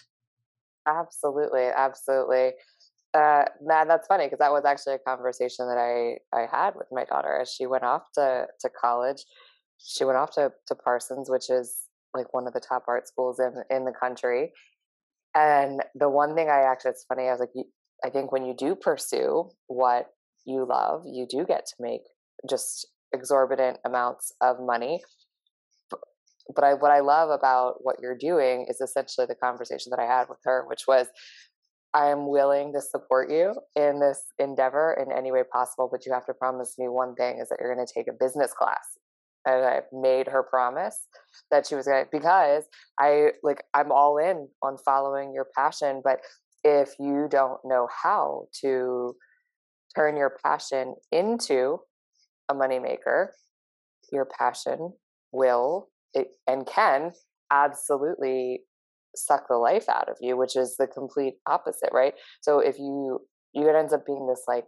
Absolutely, 0.87 1.67
absolutely. 1.67 2.53
Uh, 3.15 3.45
man, 3.63 3.89
that's 3.89 4.07
funny 4.07 4.27
because 4.27 4.39
that 4.39 4.53
was 4.53 4.65
actually 4.65 4.95
a 4.95 4.99
conversation 4.99 5.67
that 5.67 5.79
I 5.79 6.19
I 6.37 6.47
had 6.51 6.75
with 6.77 6.89
my 6.93 7.05
daughter 7.05 7.39
as 7.41 7.51
she 7.53 7.67
went 7.67 7.85
off 7.85 8.03
to 8.15 8.47
to 8.61 8.71
college. 8.81 9.25
She 9.79 10.05
went 10.05 10.19
off 10.19 10.31
to 10.33 10.53
to 10.69 10.75
Parsons, 10.75 11.31
which 11.31 11.51
is 11.51 11.75
like 12.15 12.33
one 12.33 12.47
of 12.47 12.53
the 12.53 12.61
top 12.61 12.85
art 12.89 13.09
schools 13.09 13.41
in 13.41 13.55
in 13.75 13.85
the 13.85 13.93
country, 13.93 14.53
and 15.35 15.83
the 15.95 16.09
one 16.09 16.35
thing 16.35 16.49
I 16.49 16.61
actually, 16.63 16.93
it's 16.93 17.05
funny, 17.05 17.29
I 17.29 17.33
was 17.33 17.41
like, 17.41 17.51
I 18.05 18.11
think 18.11 18.33
when 18.33 18.45
you 18.45 18.55
do 18.55 18.75
pursue 18.75 19.51
what 19.67 20.09
you 20.45 20.67
love, 20.67 21.03
you 21.07 21.27
do 21.29 21.45
get 21.47 21.67
to 21.67 21.75
make 21.81 22.03
just 22.49 22.87
exorbitant 23.13 23.79
amounts 23.85 24.33
of 24.41 24.57
money. 24.61 25.03
But 26.55 26.65
I, 26.65 26.75
what 26.75 26.91
I 26.91 27.01
love 27.01 27.31
about 27.31 27.85
what 27.85 27.97
you're 28.01 28.17
doing 28.17 28.67
is 28.69 28.81
essentially 28.81 29.27
the 29.27 29.35
conversation 29.35 29.91
that 29.91 30.01
I 30.01 30.07
had 30.07 30.29
with 30.29 30.39
her, 30.45 30.65
which 30.67 30.87
was, 30.87 31.07
I 31.95 32.07
am 32.07 32.29
willing 32.29 32.73
to 32.75 32.81
support 32.81 33.31
you 33.31 33.55
in 33.75 34.01
this 34.01 34.23
endeavor 34.39 34.97
in 35.01 35.11
any 35.17 35.33
way 35.33 35.43
possible, 35.51 35.89
but 35.91 36.05
you 36.05 36.13
have 36.13 36.27
to 36.27 36.35
promise 36.35 36.75
me 36.79 36.89
one 36.89 37.15
thing 37.15 37.39
is 37.39 37.49
that 37.49 37.59
you're 37.61 37.75
going 37.75 37.87
to 37.87 37.93
take 37.93 38.09
a 38.09 38.13
business 38.13 38.53
class. 38.53 38.99
And 39.47 39.65
I 39.65 39.81
made 39.93 40.29
her 40.29 40.43
promise 40.43 41.07
that 41.51 41.67
she 41.67 41.75
was 41.75 41.87
going 41.87 42.05
to 42.05 42.11
because 42.11 42.65
I 42.99 43.31
like 43.43 43.63
I'm 43.73 43.91
all 43.91 44.19
in 44.19 44.49
on 44.63 44.77
following 44.85 45.33
your 45.33 45.47
passion 45.57 46.03
but 46.05 46.21
if 46.65 46.95
you 46.99 47.29
don't 47.31 47.61
know 47.65 47.89
how 48.03 48.47
to 48.61 49.15
turn 49.97 50.17
your 50.17 50.37
passion 50.45 50.97
into 51.13 51.79
a 52.51 52.55
moneymaker 52.55 53.29
your 54.13 54.27
passion 54.27 54.93
will 55.33 55.89
it, 56.19 56.29
and 56.47 56.67
can 56.67 57.13
absolutely 57.51 58.61
suck 59.17 59.49
the 59.49 59.57
life 59.57 59.89
out 59.89 60.09
of 60.09 60.17
you 60.21 60.37
which 60.37 60.55
is 60.57 60.77
the 60.79 60.87
complete 60.87 61.35
opposite 61.47 61.91
right? 61.93 62.15
So 62.41 62.61
if 62.61 62.79
you 62.79 63.21
you 63.55 63.69
it 63.69 63.75
ends 63.75 63.93
up 63.93 64.07
being 64.07 64.27
this 64.27 64.43
like 64.47 64.65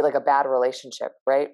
like 0.00 0.14
a 0.14 0.20
bad 0.20 0.46
relationship 0.46 1.12
right? 1.26 1.48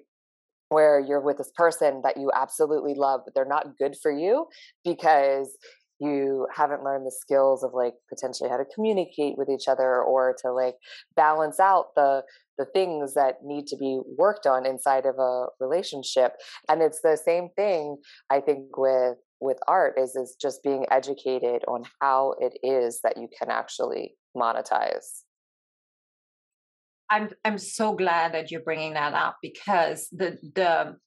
Where 0.69 0.99
you're 0.99 1.21
with 1.21 1.37
this 1.37 1.51
person 1.55 2.01
that 2.03 2.17
you 2.17 2.31
absolutely 2.35 2.93
love, 2.95 3.21
but 3.25 3.33
they're 3.33 3.45
not 3.45 3.77
good 3.77 3.95
for 4.01 4.11
you 4.11 4.47
because 4.83 5.55
you 5.99 6.47
haven't 6.53 6.83
learned 6.83 7.05
the 7.05 7.15
skills 7.17 7.63
of 7.63 7.71
like 7.73 7.93
potentially 8.09 8.49
how 8.49 8.57
to 8.57 8.65
communicate 8.73 9.37
with 9.37 9.49
each 9.49 9.67
other 9.67 10.01
or 10.01 10.35
to 10.41 10.51
like 10.51 10.75
balance 11.15 11.59
out 11.59 11.95
the 11.95 12.21
the 12.57 12.65
things 12.65 13.13
that 13.13 13.35
need 13.43 13.67
to 13.67 13.77
be 13.77 13.99
worked 14.17 14.45
on 14.45 14.65
inside 14.65 15.05
of 15.05 15.15
a 15.19 15.47
relationship. 15.59 16.33
And 16.69 16.81
it's 16.81 17.01
the 17.01 17.17
same 17.17 17.49
thing 17.55 17.97
i 18.29 18.39
think 18.39 18.77
with 18.77 19.15
with 19.39 19.57
art 19.67 19.95
is 19.97 20.15
is 20.15 20.35
just 20.41 20.63
being 20.63 20.85
educated 20.91 21.63
on 21.67 21.83
how 22.01 22.35
it 22.39 22.57
is 22.63 23.01
that 23.03 23.17
you 23.17 23.27
can 23.37 23.49
actually 23.49 24.15
monetize. 24.35 25.23
I'm 27.09 27.29
I'm 27.43 27.57
so 27.57 27.93
glad 27.93 28.33
that 28.33 28.51
you're 28.51 28.61
bringing 28.61 28.93
that 28.93 29.13
up 29.13 29.37
because 29.41 30.07
the 30.11 30.37
the 30.55 30.97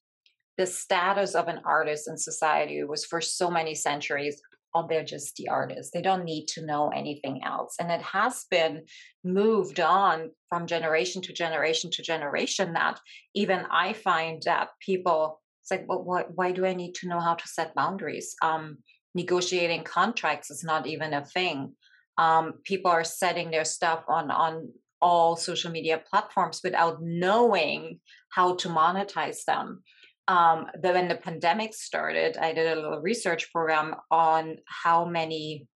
the 0.57 0.67
status 0.67 1.35
of 1.35 1.49
an 1.49 1.61
artist 1.65 2.09
in 2.09 2.17
society 2.17 2.83
was 2.85 3.05
for 3.05 3.21
so 3.21 3.51
many 3.51 3.75
centuries 3.75 4.41
oh 4.75 4.87
they're 4.89 5.05
just 5.05 5.37
the 5.37 5.49
artist 5.49 5.93
they 5.95 6.03
don't 6.03 6.25
need 6.25 6.47
to 6.47 6.65
know 6.65 6.91
anything 6.91 7.41
else. 7.45 7.75
And 7.81 7.91
it 7.91 8.03
has 8.03 8.45
been 8.51 8.83
moved 9.25 9.81
on 9.81 10.31
from 10.49 10.67
generation 10.67 11.23
to 11.23 11.33
generation 11.33 11.91
to 11.93 12.03
generation 12.03 12.75
that 12.75 13.01
even 13.35 13.65
i 13.71 13.93
find 13.93 14.43
that 14.45 14.69
people 14.81 15.41
it's 15.71 15.81
like 15.81 15.89
well 15.89 16.03
why, 16.03 16.25
why 16.35 16.53
do 16.53 16.65
i 16.65 16.75
need 16.75 16.95
to 16.95 17.09
know 17.09 17.21
how 17.21 17.35
to 17.35 17.47
set 17.47 17.75
boundaries 17.75 18.35
um 18.43 18.79
negotiating 19.15 19.85
contracts 19.85 20.51
is 20.51 20.65
not 20.65 20.87
even 20.87 21.13
a 21.15 21.25
thing 21.25 21.73
um, 22.19 22.55
people 22.65 22.91
are 22.91 23.05
setting 23.05 23.51
their 23.51 23.65
stuff 23.65 24.05
on 24.09 24.31
on 24.31 24.71
all 25.01 25.37
social 25.37 25.71
media 25.71 26.03
platforms 26.11 26.61
without 26.65 27.01
knowing 27.01 28.01
how 28.31 28.57
to 28.57 28.69
monetize 28.69 29.45
them. 29.45 29.83
Um, 30.27 30.67
when 30.81 31.09
the 31.09 31.15
pandemic 31.15 31.73
started, 31.73 32.37
I 32.37 32.53
did 32.53 32.67
a 32.67 32.75
little 32.75 33.01
research 33.01 33.51
program 33.53 33.95
on 34.11 34.57
how 34.67 35.05
many 35.05 35.69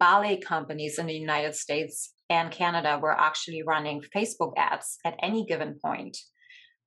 ballet 0.00 0.38
companies 0.38 0.98
in 0.98 1.06
the 1.06 1.14
United 1.14 1.54
States 1.54 2.12
and 2.28 2.50
Canada 2.50 2.98
were 3.00 3.18
actually 3.18 3.62
running 3.62 4.02
Facebook 4.14 4.52
ads 4.56 4.98
at 5.04 5.14
any 5.22 5.46
given 5.46 5.78
point. 5.82 6.18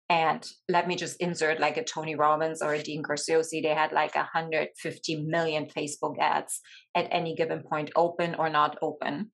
And 0.09 0.45
let 0.69 0.88
me 0.88 0.95
just 0.95 1.17
insert 1.17 1.59
like 1.59 1.77
a 1.77 1.83
Tony 1.83 2.15
Robbins 2.15 2.62
or 2.62 2.74
a 2.74 2.81
Dean 2.81 3.01
Graziosi. 3.01 3.63
They 3.63 3.74
had 3.74 3.91
like 3.91 4.15
150 4.15 5.24
million 5.24 5.65
Facebook 5.65 6.19
ads 6.19 6.62
at 6.95 7.07
any 7.12 7.35
given 7.35 7.63
point, 7.63 7.91
open 7.95 8.35
or 8.35 8.50
not 8.50 8.77
open 8.81 9.31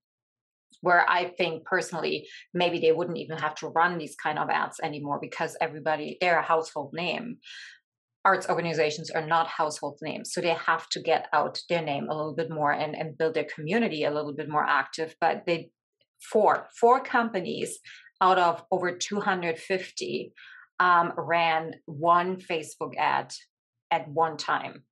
where 0.80 1.08
I 1.08 1.28
think 1.28 1.64
personally, 1.64 2.28
maybe 2.52 2.78
they 2.80 2.92
wouldn't 2.92 3.18
even 3.18 3.38
have 3.38 3.54
to 3.56 3.68
run 3.68 3.98
these 3.98 4.16
kind 4.16 4.38
of 4.38 4.50
ads 4.50 4.80
anymore 4.82 5.18
because 5.20 5.56
everybody, 5.60 6.18
they're 6.20 6.38
a 6.38 6.42
household 6.42 6.92
name. 6.92 7.38
arts 8.24 8.48
organizations 8.48 9.10
are 9.10 9.26
not 9.26 9.48
household 9.48 9.98
names 10.00 10.32
so 10.32 10.40
they 10.40 10.54
have 10.54 10.88
to 10.88 11.00
get 11.00 11.26
out 11.32 11.58
their 11.68 11.82
name 11.82 12.06
a 12.08 12.16
little 12.16 12.34
bit 12.34 12.50
more 12.50 12.72
and, 12.72 12.94
and 12.94 13.18
build 13.18 13.34
their 13.34 13.52
community 13.54 14.04
a 14.04 14.14
little 14.16 14.32
bit 14.32 14.48
more 14.48 14.64
active 14.64 15.16
but 15.20 15.42
they 15.46 15.70
four 16.30 16.68
four 16.80 17.00
companies 17.00 17.80
out 18.20 18.38
of 18.38 18.62
over 18.70 18.96
250 18.96 20.32
um, 20.82 21.12
ran 21.16 21.74
one 21.86 22.36
facebook 22.36 22.96
ad 22.98 23.32
at 23.92 24.08
one 24.08 24.36
time. 24.36 24.82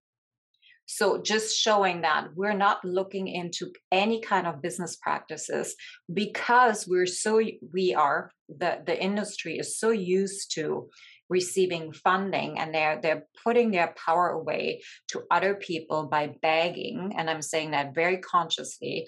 So 0.87 1.23
just 1.23 1.57
showing 1.57 2.01
that 2.03 2.29
we're 2.35 2.57
not 2.67 2.85
looking 2.85 3.29
into 3.29 3.73
any 3.93 4.21
kind 4.21 4.47
of 4.47 4.63
business 4.63 4.97
practices 4.97 5.75
because 6.13 6.87
we're 6.87 7.07
so 7.07 7.41
we 7.73 7.95
are 7.95 8.31
the 8.49 8.83
the 8.85 9.01
industry 9.01 9.59
is 9.59 9.79
so 9.79 9.91
used 9.91 10.53
to 10.55 10.89
receiving 11.29 11.93
funding 11.93 12.59
and 12.59 12.75
they're 12.75 12.99
they're 13.01 13.25
putting 13.45 13.71
their 13.71 13.95
power 14.05 14.31
away 14.31 14.83
to 15.09 15.23
other 15.31 15.55
people 15.55 16.09
by 16.09 16.35
begging 16.43 17.13
and 17.17 17.31
i'm 17.31 17.41
saying 17.41 17.71
that 17.71 17.95
very 17.95 18.19
consciously 18.19 19.07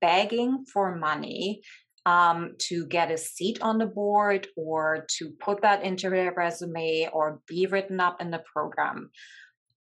begging 0.00 0.64
for 0.72 0.94
money 0.94 1.60
um, 2.06 2.54
to 2.58 2.86
get 2.86 3.10
a 3.10 3.16
seat 3.16 3.58
on 3.62 3.78
the 3.78 3.86
board 3.86 4.46
or 4.56 5.06
to 5.18 5.30
put 5.40 5.62
that 5.62 5.82
into 5.82 6.10
their 6.10 6.32
resume 6.32 7.08
or 7.12 7.40
be 7.46 7.66
written 7.66 8.00
up 8.00 8.20
in 8.20 8.30
the 8.30 8.42
program 8.52 9.10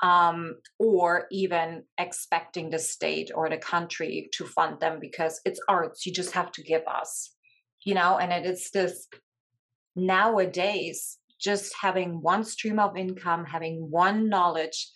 um, 0.03 0.57
or 0.79 1.27
even 1.31 1.85
expecting 1.99 2.71
the 2.71 2.79
state 2.79 3.31
or 3.35 3.49
the 3.49 3.57
country 3.57 4.29
to 4.33 4.45
fund 4.45 4.81
them 4.81 4.99
because 5.01 5.41
it's 5.45 5.61
arts 5.69 6.07
you 6.07 6.13
just 6.13 6.33
have 6.33 6.53
to 6.53 6.63
give 6.63 6.83
us 6.87 7.35
you 7.85 7.95
know 7.95 8.19
and 8.19 8.33
it 8.33 8.47
is 8.47 8.71
this 8.71 9.09
nowadays 9.97 11.19
just 11.43 11.75
having 11.81 12.23
one 12.23 12.45
stream 12.45 12.79
of 12.79 12.97
income, 12.97 13.45
having 13.45 13.91
one 13.91 14.29
knowledge, 14.29 14.91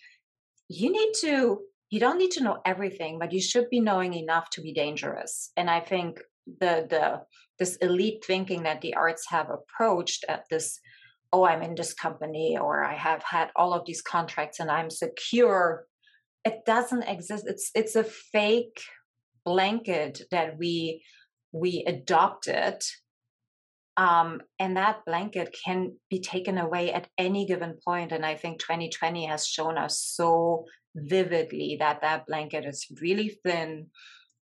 you 0.69 0.91
need 0.91 1.11
to, 1.21 1.59
you 1.89 1.99
don't 1.99 2.17
need 2.17 2.31
to 2.31 2.43
know 2.43 2.59
everything, 2.65 3.19
but 3.19 3.33
you 3.33 3.41
should 3.41 3.69
be 3.69 3.81
knowing 3.81 4.13
enough 4.13 4.49
to 4.51 4.61
be 4.61 4.73
dangerous. 4.73 5.51
And 5.57 5.69
I 5.69 5.81
think 5.81 6.21
the, 6.59 6.87
the, 6.89 7.21
this 7.59 7.75
elite 7.77 8.23
thinking 8.25 8.63
that 8.63 8.81
the 8.81 8.95
arts 8.95 9.25
have 9.29 9.49
approached 9.49 10.25
at 10.27 10.45
this, 10.49 10.79
oh, 11.33 11.45
I'm 11.45 11.61
in 11.61 11.75
this 11.75 11.93
company 11.93 12.57
or 12.59 12.83
I 12.83 12.95
have 12.95 13.23
had 13.23 13.49
all 13.55 13.73
of 13.73 13.85
these 13.85 14.01
contracts 14.01 14.59
and 14.59 14.71
I'm 14.71 14.89
secure. 14.89 15.85
It 16.45 16.65
doesn't 16.65 17.03
exist. 17.03 17.45
It's, 17.47 17.71
it's 17.75 17.95
a 17.95 18.03
fake 18.03 18.81
blanket 19.45 20.21
that 20.31 20.57
we, 20.57 21.03
we 21.51 21.83
adopted 21.87 22.81
um, 23.97 24.41
and 24.59 24.77
that 24.77 25.03
blanket 25.05 25.55
can 25.65 25.95
be 26.09 26.19
taken 26.19 26.59
away 26.59 26.93
at 26.93 27.07
any 27.17 27.47
given. 27.47 27.75
And 27.87 28.25
I 28.25 28.35
think 28.35 28.59
2020 28.59 29.25
has 29.25 29.47
shown 29.47 29.77
us 29.77 29.99
so 29.99 30.65
vividly 30.95 31.77
that 31.79 32.01
that 32.01 32.27
blanket 32.27 32.65
is 32.65 32.85
really 33.01 33.39
thin 33.43 33.87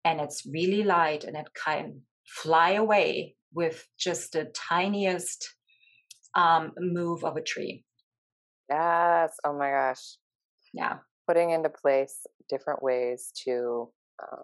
and 0.05 0.19
it's 0.19 0.45
really 0.45 0.83
light 0.83 1.23
and 1.23 1.35
it 1.35 1.47
can 1.65 2.01
fly 2.27 2.71
away 2.71 3.35
with 3.53 3.85
just 3.99 4.33
the 4.33 4.51
tiniest 4.55 5.55
um, 6.35 6.71
move 6.79 7.23
of 7.23 7.37
a 7.37 7.41
tree. 7.41 7.83
Yes. 8.69 9.33
Oh 9.45 9.57
my 9.57 9.69
gosh. 9.69 10.17
Yeah. 10.73 10.97
Putting 11.27 11.51
into 11.51 11.69
place 11.69 12.25
different 12.49 12.81
ways 12.81 13.31
to 13.45 13.89
um, 14.21 14.43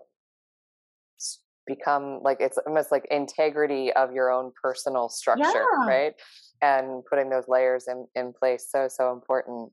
become 1.68 2.22
like 2.24 2.38
it's 2.40 2.58
almost 2.66 2.92
like 2.92 3.06
integrity 3.12 3.92
of 3.94 4.14
your 4.14 4.32
own 4.32 4.52
personal 4.62 5.10
structure 5.10 5.44
yeah. 5.44 5.86
right 5.86 6.14
and 6.62 7.04
putting 7.10 7.30
those 7.30 7.44
layers 7.48 7.88
in, 7.88 8.08
in 8.16 8.32
place 8.32 8.68
so 8.72 8.88
so 8.88 9.12
important 9.12 9.70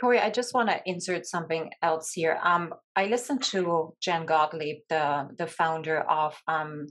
Corey, 0.00 0.20
I 0.20 0.30
just 0.30 0.54
want 0.54 0.68
to 0.68 0.80
insert 0.86 1.26
something 1.26 1.70
else 1.82 2.12
here. 2.12 2.38
Um, 2.42 2.72
I 2.94 3.06
listened 3.06 3.42
to 3.44 3.94
Jen 4.00 4.26
Gottlieb, 4.26 4.78
the 4.88 5.28
the 5.36 5.46
founder 5.46 6.00
of 6.00 6.36
um, 6.46 6.86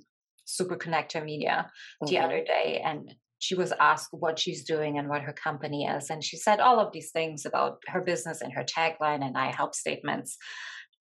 Super 0.46 0.76
Connector 0.76 1.24
Media, 1.24 1.70
the 2.02 2.08
mm-hmm. 2.08 2.26
other 2.26 2.44
day, 2.44 2.82
and 2.84 3.14
she 3.40 3.56
was 3.56 3.72
asked 3.80 4.10
what 4.12 4.40
she's 4.40 4.64
doing 4.64 4.98
and 4.98 5.08
what 5.10 5.22
her 5.22 5.34
company 5.34 5.86
is, 5.86 6.10
and 6.10 6.24
she 6.24 6.38
said 6.38 6.60
all 6.60 6.80
of 6.80 6.92
these 6.92 7.12
things 7.12 7.46
about 7.46 7.78
her 7.88 8.02
business 8.02 8.42
and 8.42 8.54
her 8.54 8.64
tagline 8.64 9.26
and 9.26 9.38
I 9.38 9.52
help 9.52 9.74
statements. 9.74 10.38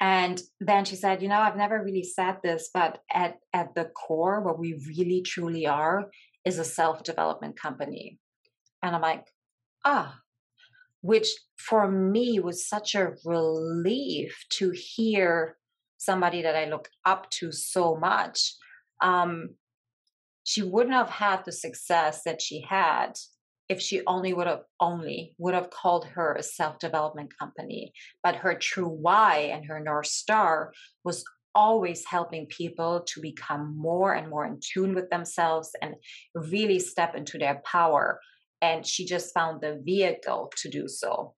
And 0.01 0.41
then 0.61 0.85
she 0.85 0.97
said, 0.97 1.23
You 1.23 1.29
know, 1.29 1.41
I've 1.41 1.57
never 1.57 1.83
really 1.83 2.03
said 2.03 2.37
this, 2.43 2.69
but 2.73 3.01
at, 3.11 3.37
at 3.53 3.75
the 3.75 3.87
core, 3.87 4.43
what 4.43 4.59
we 4.59 4.81
really 4.87 5.23
truly 5.23 5.67
are 5.67 6.11
is 6.45 6.59
a 6.59 6.65
self 6.65 7.03
development 7.03 7.59
company. 7.59 8.19
And 8.83 8.95
I'm 8.95 9.03
like, 9.03 9.27
Ah, 9.85 10.19
which 11.07 11.29
for 11.57 11.89
me 11.89 12.41
was 12.41 12.69
such 12.69 12.95
a 12.97 13.13
relief 13.25 14.45
to 14.51 14.73
hear 14.73 15.57
somebody 15.99 16.43
that 16.43 16.57
I 16.57 16.69
look 16.69 16.89
up 17.05 17.31
to 17.39 17.53
so 17.53 17.95
much. 17.95 18.55
Um, 19.01 19.51
she 20.43 20.63
wouldn't 20.63 20.95
have 20.95 21.11
had 21.11 21.45
the 21.45 21.53
success 21.53 22.23
that 22.25 22.43
she 22.43 22.61
had 22.61 23.13
if 23.69 23.81
she 23.81 24.03
only 24.07 24.33
would 24.33 24.47
have 24.47 24.63
only 24.81 25.35
would 25.39 25.55
have 25.55 25.71
called 25.71 26.05
her 26.07 26.35
a 26.35 26.43
self-development 26.43 27.37
company 27.37 27.93
but 28.23 28.37
her 28.37 28.55
true 28.55 28.89
why 28.89 29.51
and 29.53 29.67
her 29.67 29.81
north 29.81 30.07
star 30.07 30.73
was 31.03 31.25
always 31.53 32.05
helping 32.05 32.47
people 32.47 33.01
to 33.09 33.21
become 33.21 33.77
more 33.77 34.15
and 34.15 34.31
more 34.31 34.47
in 34.47 34.61
tune 34.61 34.95
with 34.95 35.11
themselves 35.11 35.71
and 35.83 35.97
really 36.35 36.79
step 36.79 37.17
into 37.17 37.39
their 37.39 37.61
power 37.65 38.21
and 38.67 38.87
she 38.87 39.05
just 39.15 39.35
found 39.35 39.61
the 39.61 39.81
vehicle 39.85 40.51
to 40.61 40.69
do 40.69 40.85
so 40.89 41.35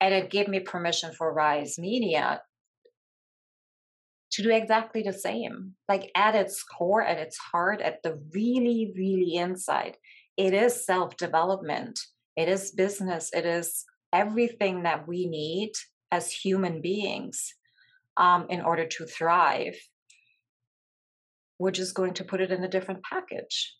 and 0.00 0.12
it 0.14 0.30
gave 0.30 0.48
me 0.48 0.60
permission 0.60 1.10
for 1.18 1.32
rise 1.32 1.74
media 1.78 2.40
to 4.32 4.42
do 4.42 4.50
exactly 4.50 5.02
the 5.02 5.12
same 5.28 5.74
like 5.88 6.10
at 6.14 6.34
its 6.34 6.62
core 6.62 7.04
at 7.12 7.18
its 7.18 7.38
heart 7.50 7.80
at 7.80 8.02
the 8.02 8.14
really 8.34 8.92
really 8.96 9.34
inside 9.34 9.96
it 10.36 10.54
is 10.54 10.86
self 10.86 11.16
development, 11.16 12.00
it 12.36 12.48
is 12.48 12.72
business, 12.72 13.30
it 13.32 13.44
is 13.44 13.84
everything 14.12 14.82
that 14.84 15.06
we 15.06 15.26
need 15.26 15.72
as 16.10 16.32
human 16.32 16.80
beings 16.80 17.54
um, 18.16 18.46
in 18.48 18.60
order 18.60 18.86
to 18.86 19.06
thrive. 19.06 19.76
We're 21.58 21.70
just 21.70 21.94
going 21.94 22.14
to 22.14 22.24
put 22.24 22.40
it 22.40 22.50
in 22.50 22.64
a 22.64 22.68
different 22.68 23.02
package. 23.04 23.74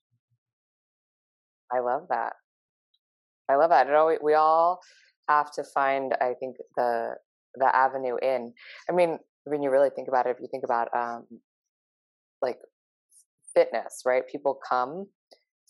I 1.73 1.81
love 1.81 2.07
that. 2.11 2.35
I 3.49 3.57
love 3.57 3.71
that. 3.71 3.87
Know, 3.89 4.07
we, 4.07 4.19
we 4.23 4.35
all 4.35 4.81
have 5.29 5.51
to 5.53 5.65
find, 5.65 6.15
I 6.21 6.35
think, 6.39 6.57
the 6.77 7.15
the 7.55 7.75
avenue 7.75 8.17
in. 8.23 8.53
I 8.89 8.93
mean, 8.93 9.19
when 9.45 9.63
you 9.63 9.71
really 9.71 9.91
think 9.95 10.09
about 10.09 10.27
it, 10.27 10.31
if 10.31 10.41
you 10.41 10.49
think 10.51 10.65
about 10.65 10.89
um, 10.97 11.27
like 12.41 12.59
fitness, 13.55 14.03
right? 14.07 14.23
People 14.31 14.59
come 14.69 15.07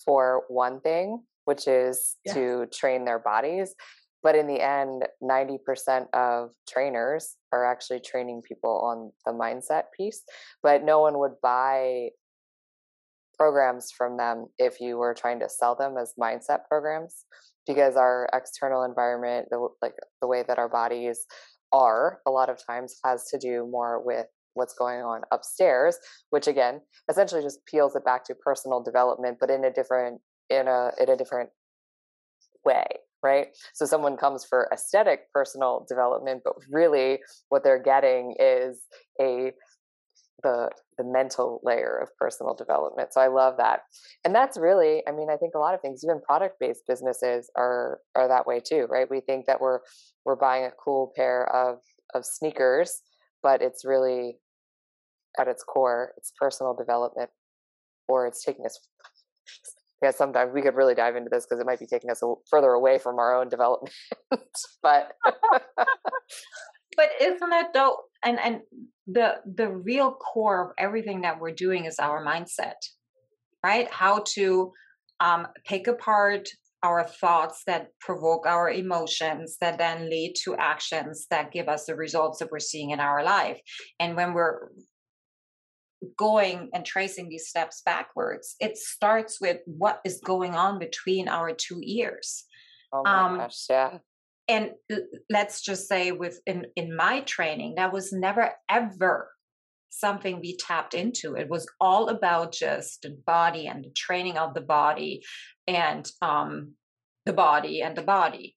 for 0.04 0.42
one 0.48 0.80
thing, 0.80 1.22
which 1.44 1.66
is 1.66 2.16
yeah. 2.24 2.34
to 2.34 2.66
train 2.72 3.04
their 3.04 3.18
bodies. 3.18 3.74
But 4.22 4.36
in 4.36 4.46
the 4.46 4.60
end, 4.60 5.04
90% 5.22 6.06
of 6.14 6.50
trainers 6.68 7.36
are 7.52 7.64
actually 7.64 8.00
training 8.00 8.42
people 8.46 8.80
on 8.84 9.10
the 9.26 9.32
mindset 9.32 9.84
piece. 9.96 10.22
But 10.62 10.84
no 10.84 11.00
one 11.00 11.18
would 11.18 11.34
buy 11.42 12.10
programs 13.42 13.90
from 13.90 14.16
them 14.16 14.46
if 14.56 14.80
you 14.80 14.96
were 14.96 15.12
trying 15.12 15.40
to 15.40 15.48
sell 15.48 15.74
them 15.74 15.96
as 16.00 16.14
mindset 16.20 16.60
programs 16.68 17.24
because 17.66 17.96
our 17.96 18.28
external 18.32 18.84
environment 18.84 19.48
the, 19.50 19.68
like 19.82 19.94
the 20.20 20.28
way 20.28 20.44
that 20.46 20.60
our 20.60 20.68
bodies 20.68 21.26
are 21.72 22.20
a 22.24 22.30
lot 22.30 22.48
of 22.48 22.56
times 22.64 23.00
has 23.04 23.26
to 23.26 23.38
do 23.38 23.66
more 23.68 24.00
with 24.04 24.26
what's 24.54 24.74
going 24.74 25.00
on 25.00 25.22
upstairs 25.32 25.98
which 26.30 26.46
again 26.46 26.80
essentially 27.10 27.42
just 27.42 27.66
peels 27.66 27.96
it 27.96 28.04
back 28.04 28.24
to 28.24 28.32
personal 28.36 28.80
development 28.80 29.38
but 29.40 29.50
in 29.50 29.64
a 29.64 29.72
different 29.72 30.20
in 30.48 30.68
a 30.68 30.92
in 31.00 31.10
a 31.10 31.16
different 31.16 31.50
way 32.64 32.86
right? 33.24 33.48
So 33.72 33.86
someone 33.86 34.16
comes 34.16 34.44
for 34.44 34.68
aesthetic 34.72 35.32
personal 35.32 35.86
development 35.88 36.42
but 36.44 36.54
really 36.70 37.20
what 37.50 37.62
they're 37.62 37.82
getting 37.82 38.34
is 38.38 38.80
a 39.20 39.52
the 40.42 40.70
the 40.98 41.04
mental 41.04 41.60
layer 41.62 41.98
of 42.02 42.08
personal 42.18 42.54
development 42.54 43.12
so 43.12 43.20
i 43.20 43.28
love 43.28 43.56
that 43.56 43.80
and 44.24 44.34
that's 44.34 44.58
really 44.58 45.02
i 45.08 45.12
mean 45.12 45.28
i 45.30 45.36
think 45.36 45.54
a 45.54 45.58
lot 45.58 45.74
of 45.74 45.80
things 45.80 46.02
even 46.04 46.20
product 46.20 46.56
based 46.60 46.82
businesses 46.86 47.50
are 47.56 48.00
are 48.14 48.28
that 48.28 48.46
way 48.46 48.60
too 48.60 48.86
right 48.90 49.10
we 49.10 49.20
think 49.20 49.46
that 49.46 49.60
we're 49.60 49.80
we're 50.24 50.36
buying 50.36 50.64
a 50.64 50.70
cool 50.82 51.12
pair 51.16 51.48
of 51.54 51.78
of 52.14 52.24
sneakers 52.24 53.02
but 53.42 53.60
it's 53.62 53.84
really 53.84 54.36
at 55.38 55.48
its 55.48 55.62
core, 55.62 56.12
it's 56.16 56.32
personal 56.38 56.74
development, 56.74 57.30
or 58.08 58.26
it's 58.26 58.44
taking 58.44 58.64
us. 58.64 58.78
Yeah, 60.02 60.10
sometimes 60.10 60.52
we 60.52 60.62
could 60.62 60.74
really 60.74 60.94
dive 60.94 61.16
into 61.16 61.30
this 61.30 61.46
because 61.46 61.60
it 61.60 61.66
might 61.66 61.78
be 61.78 61.86
taking 61.86 62.10
us 62.10 62.22
further 62.50 62.70
away 62.70 62.98
from 62.98 63.18
our 63.18 63.40
own 63.40 63.48
development. 63.48 63.94
but 64.82 65.12
but 66.96 67.10
isn't 67.20 67.52
it 67.52 67.66
though? 67.74 67.96
And 68.24 68.38
and 68.38 68.60
the 69.06 69.36
the 69.44 69.68
real 69.68 70.12
core 70.12 70.66
of 70.66 70.74
everything 70.78 71.22
that 71.22 71.40
we're 71.40 71.52
doing 71.52 71.84
is 71.86 71.98
our 71.98 72.24
mindset, 72.24 72.80
right? 73.64 73.90
How 73.90 74.24
to 74.34 74.72
um, 75.20 75.46
pick 75.64 75.86
apart 75.86 76.48
our 76.82 77.04
thoughts 77.04 77.62
that 77.66 77.88
provoke 78.00 78.46
our 78.46 78.68
emotions 78.70 79.56
that 79.60 79.78
then 79.78 80.10
lead 80.10 80.34
to 80.44 80.56
actions 80.56 81.26
that 81.30 81.52
give 81.52 81.68
us 81.68 81.86
the 81.86 81.94
results 81.94 82.40
that 82.40 82.50
we're 82.50 82.58
seeing 82.58 82.90
in 82.90 83.00
our 83.00 83.22
life 83.22 83.60
and 84.00 84.16
when 84.16 84.32
we're 84.32 84.70
going 86.16 86.68
and 86.74 86.84
tracing 86.84 87.28
these 87.28 87.46
steps 87.46 87.82
backwards 87.86 88.56
it 88.58 88.76
starts 88.76 89.40
with 89.40 89.58
what 89.66 90.00
is 90.04 90.20
going 90.24 90.56
on 90.56 90.80
between 90.80 91.28
our 91.28 91.52
two 91.54 91.80
ears 91.84 92.44
oh 92.92 93.02
my 93.04 93.20
um, 93.20 93.38
gosh 93.38 93.66
yeah 93.70 93.98
and 94.48 94.70
let's 95.30 95.62
just 95.62 95.88
say 95.88 96.12
with 96.12 96.40
in 96.46 96.66
in 96.76 96.96
my 96.96 97.20
training 97.20 97.74
that 97.76 97.92
was 97.92 98.12
never 98.12 98.50
ever 98.70 99.30
something 99.90 100.40
we 100.40 100.56
tapped 100.56 100.94
into. 100.94 101.34
It 101.34 101.50
was 101.50 101.68
all 101.78 102.08
about 102.08 102.52
just 102.52 103.02
the 103.02 103.16
body 103.26 103.66
and 103.66 103.84
the 103.84 103.90
training 103.90 104.38
of 104.38 104.54
the 104.54 104.62
body 104.62 105.22
and 105.66 106.10
um 106.22 106.72
the 107.26 107.32
body 107.32 107.82
and 107.82 107.96
the 107.96 108.02
body 108.02 108.56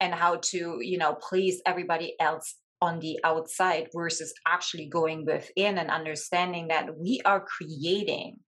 and 0.00 0.14
how 0.14 0.36
to 0.36 0.78
you 0.80 0.98
know 0.98 1.14
please 1.14 1.60
everybody 1.66 2.14
else 2.18 2.56
on 2.80 3.00
the 3.00 3.18
outside 3.24 3.88
versus 3.94 4.32
actually 4.46 4.88
going 4.88 5.24
within 5.24 5.78
and 5.78 5.90
understanding 5.90 6.68
that 6.68 6.96
we 6.96 7.20
are 7.24 7.44
creating 7.44 8.38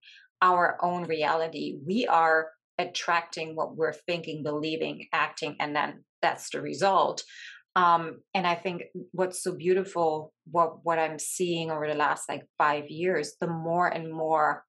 our 0.42 0.78
own 0.82 1.04
reality. 1.04 1.78
We 1.84 2.06
are 2.06 2.50
attracting 2.78 3.56
what 3.56 3.76
we're 3.76 3.92
thinking 3.92 4.42
believing 4.42 5.06
acting 5.12 5.56
and 5.60 5.76
then 5.76 6.04
that's 6.22 6.50
the 6.50 6.60
result. 6.60 7.22
Um, 7.76 8.22
and 8.34 8.48
i 8.48 8.56
think 8.56 8.82
what's 9.12 9.44
so 9.44 9.54
beautiful 9.54 10.32
what 10.50 10.84
what 10.84 10.98
i'm 10.98 11.20
seeing 11.20 11.70
over 11.70 11.86
the 11.86 11.94
last 11.94 12.28
like 12.28 12.44
five 12.58 12.88
years 12.88 13.34
the 13.40 13.46
more 13.46 13.86
and 13.86 14.12
more 14.12 14.64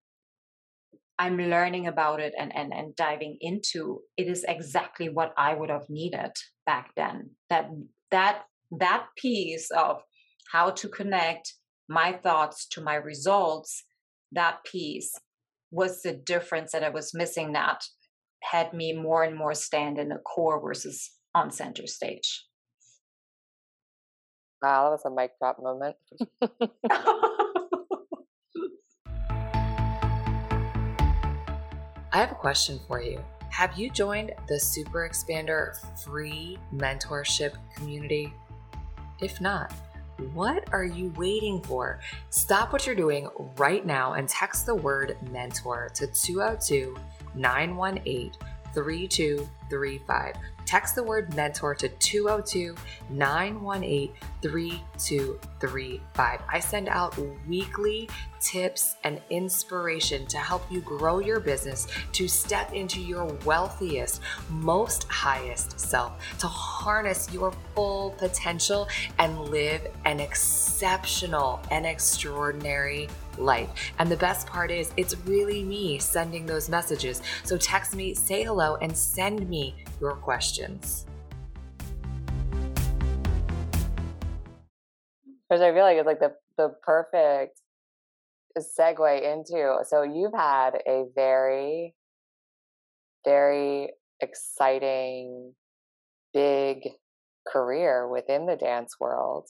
i'm 1.18 1.36
learning 1.38 1.88
about 1.88 2.20
it 2.20 2.36
and 2.38 2.56
and, 2.56 2.72
and 2.72 2.96
diving 2.96 3.38
into 3.42 4.02
it 4.18 4.28
is 4.28 4.46
exactly 4.48 5.10
what 5.10 5.34
i 5.36 5.52
would 5.56 5.72
have 5.72 5.90
needed 5.90 6.32
back 6.66 6.92
then. 6.96 7.32
That 7.50 7.70
that 8.12 8.44
that 8.80 9.08
piece 9.18 9.70
of 9.72 10.02
how 10.52 10.72
to 10.72 10.88
connect 10.88 11.54
my 11.90 12.14
thoughts 12.14 12.68
to 12.70 12.82
my 12.82 12.96
results 12.96 13.84
that 14.32 14.64
piece 14.64 15.14
was 15.72 16.02
the 16.02 16.14
difference 16.14 16.72
that 16.72 16.84
i 16.84 16.90
was 16.90 17.14
missing 17.14 17.54
that 17.54 17.84
had 18.44 18.74
me 18.74 18.94
more 18.94 19.24
and 19.24 19.36
more 19.38 19.54
stand 19.54 19.98
in 19.98 20.10
the 20.10 20.18
core 20.20 20.62
versus 20.62 21.12
on 21.34 21.52
center 21.52 21.88
stage. 21.88 22.46
Wow, 24.62 24.84
that 24.84 24.92
was 24.92 25.06
a 25.06 25.10
mic 25.10 25.32
drop 25.40 25.62
moment. 25.62 25.96
I 32.14 32.18
have 32.18 32.32
a 32.32 32.36
question 32.36 32.80
for 32.88 33.02
you. 33.02 33.24
Have 33.50 33.78
you 33.78 33.90
joined 33.90 34.34
the 34.48 34.60
Super 34.60 35.10
Expander 35.10 35.76
free 36.04 36.58
mentorship 36.74 37.54
community? 37.76 38.34
If 39.20 39.42
not, 39.42 39.74
what 40.34 40.72
are 40.72 40.86
you 40.86 41.12
waiting 41.16 41.62
for? 41.62 42.00
Stop 42.30 42.72
what 42.74 42.86
you're 42.86 42.96
doing 42.96 43.28
right 43.58 43.86
now 43.86 44.14
and 44.14 44.28
text 44.28 44.66
the 44.66 44.76
word 44.76 45.18
mentor 45.32 45.90
to 45.96 46.08
202 46.08 46.96
918 47.34 48.32
3235. 48.74 50.36
Text 50.66 50.96
the 50.96 51.04
word 51.04 51.36
mentor 51.36 51.76
to 51.76 51.90
202 51.90 52.76
918 53.10 54.14
3235. 54.42 56.42
I 56.50 56.60
send 56.60 56.90
out 56.90 57.18
weekly 57.48 58.10
tips 58.40 58.96
and 59.04 59.22
inspiration 59.30 60.26
to 60.28 60.38
help 60.38 60.70
you 60.72 60.82
grow 60.82 61.20
your 61.20 61.40
business 61.40 61.88
to 62.14 62.28
step 62.28 62.74
into 62.74 63.00
your 63.00 63.26
wealthiest, 63.46 64.22
most 64.50 65.04
highest 65.04 65.80
self, 65.80 66.14
to 66.40 66.48
harness 66.48 67.32
your 67.32 67.52
full 67.76 68.12
potential 68.12 68.88
and 69.20 69.40
live 69.40 69.86
an 70.06 70.20
exceptional 70.20 71.62
and 71.70 71.86
extraordinary 71.86 73.08
life. 73.38 73.94
And 74.00 74.10
the 74.10 74.18
best 74.18 74.48
part 74.48 74.72
is, 74.72 74.92
it's 74.98 75.16
really 75.26 75.64
me 75.64 76.00
sending 76.00 76.46
those 76.46 76.70
messages. 76.70 77.22
So 77.44 77.58
text 77.58 77.96
me, 77.96 78.14
say 78.14 78.44
hello, 78.44 78.78
and 78.82 78.96
send 78.96 79.50
me 79.50 79.76
your 80.00 80.14
questions. 80.14 81.06
Which 85.48 85.60
I 85.60 85.74
feel 85.74 85.84
like 85.84 85.98
is 85.98 86.06
like 86.06 86.20
the, 86.20 86.34
the 86.58 86.76
perfect 86.82 87.60
segue 88.58 89.22
into. 89.22 89.80
So 89.88 90.04
you've 90.04 90.34
had 90.34 90.82
a 90.88 91.06
very, 91.14 91.94
very 93.26 93.90
exciting, 94.22 95.54
big 96.34 96.90
career 97.48 98.08
within 98.08 98.46
the 98.46 98.56
dance 98.56 98.96
world. 99.00 99.50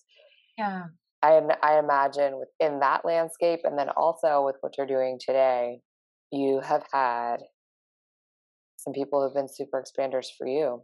Yeah. 0.57 0.85
I, 1.23 1.39
I 1.61 1.79
imagine 1.79 2.39
within 2.39 2.79
that 2.79 3.05
landscape, 3.05 3.61
and 3.63 3.77
then 3.77 3.89
also 3.89 4.43
with 4.45 4.55
what 4.61 4.77
you're 4.77 4.87
doing 4.87 5.19
today, 5.19 5.79
you 6.31 6.61
have 6.61 6.83
had 6.91 7.37
some 8.77 8.93
people 8.93 9.21
who've 9.21 9.35
been 9.35 9.47
super 9.47 9.83
expanders 9.83 10.27
for 10.37 10.47
you. 10.47 10.81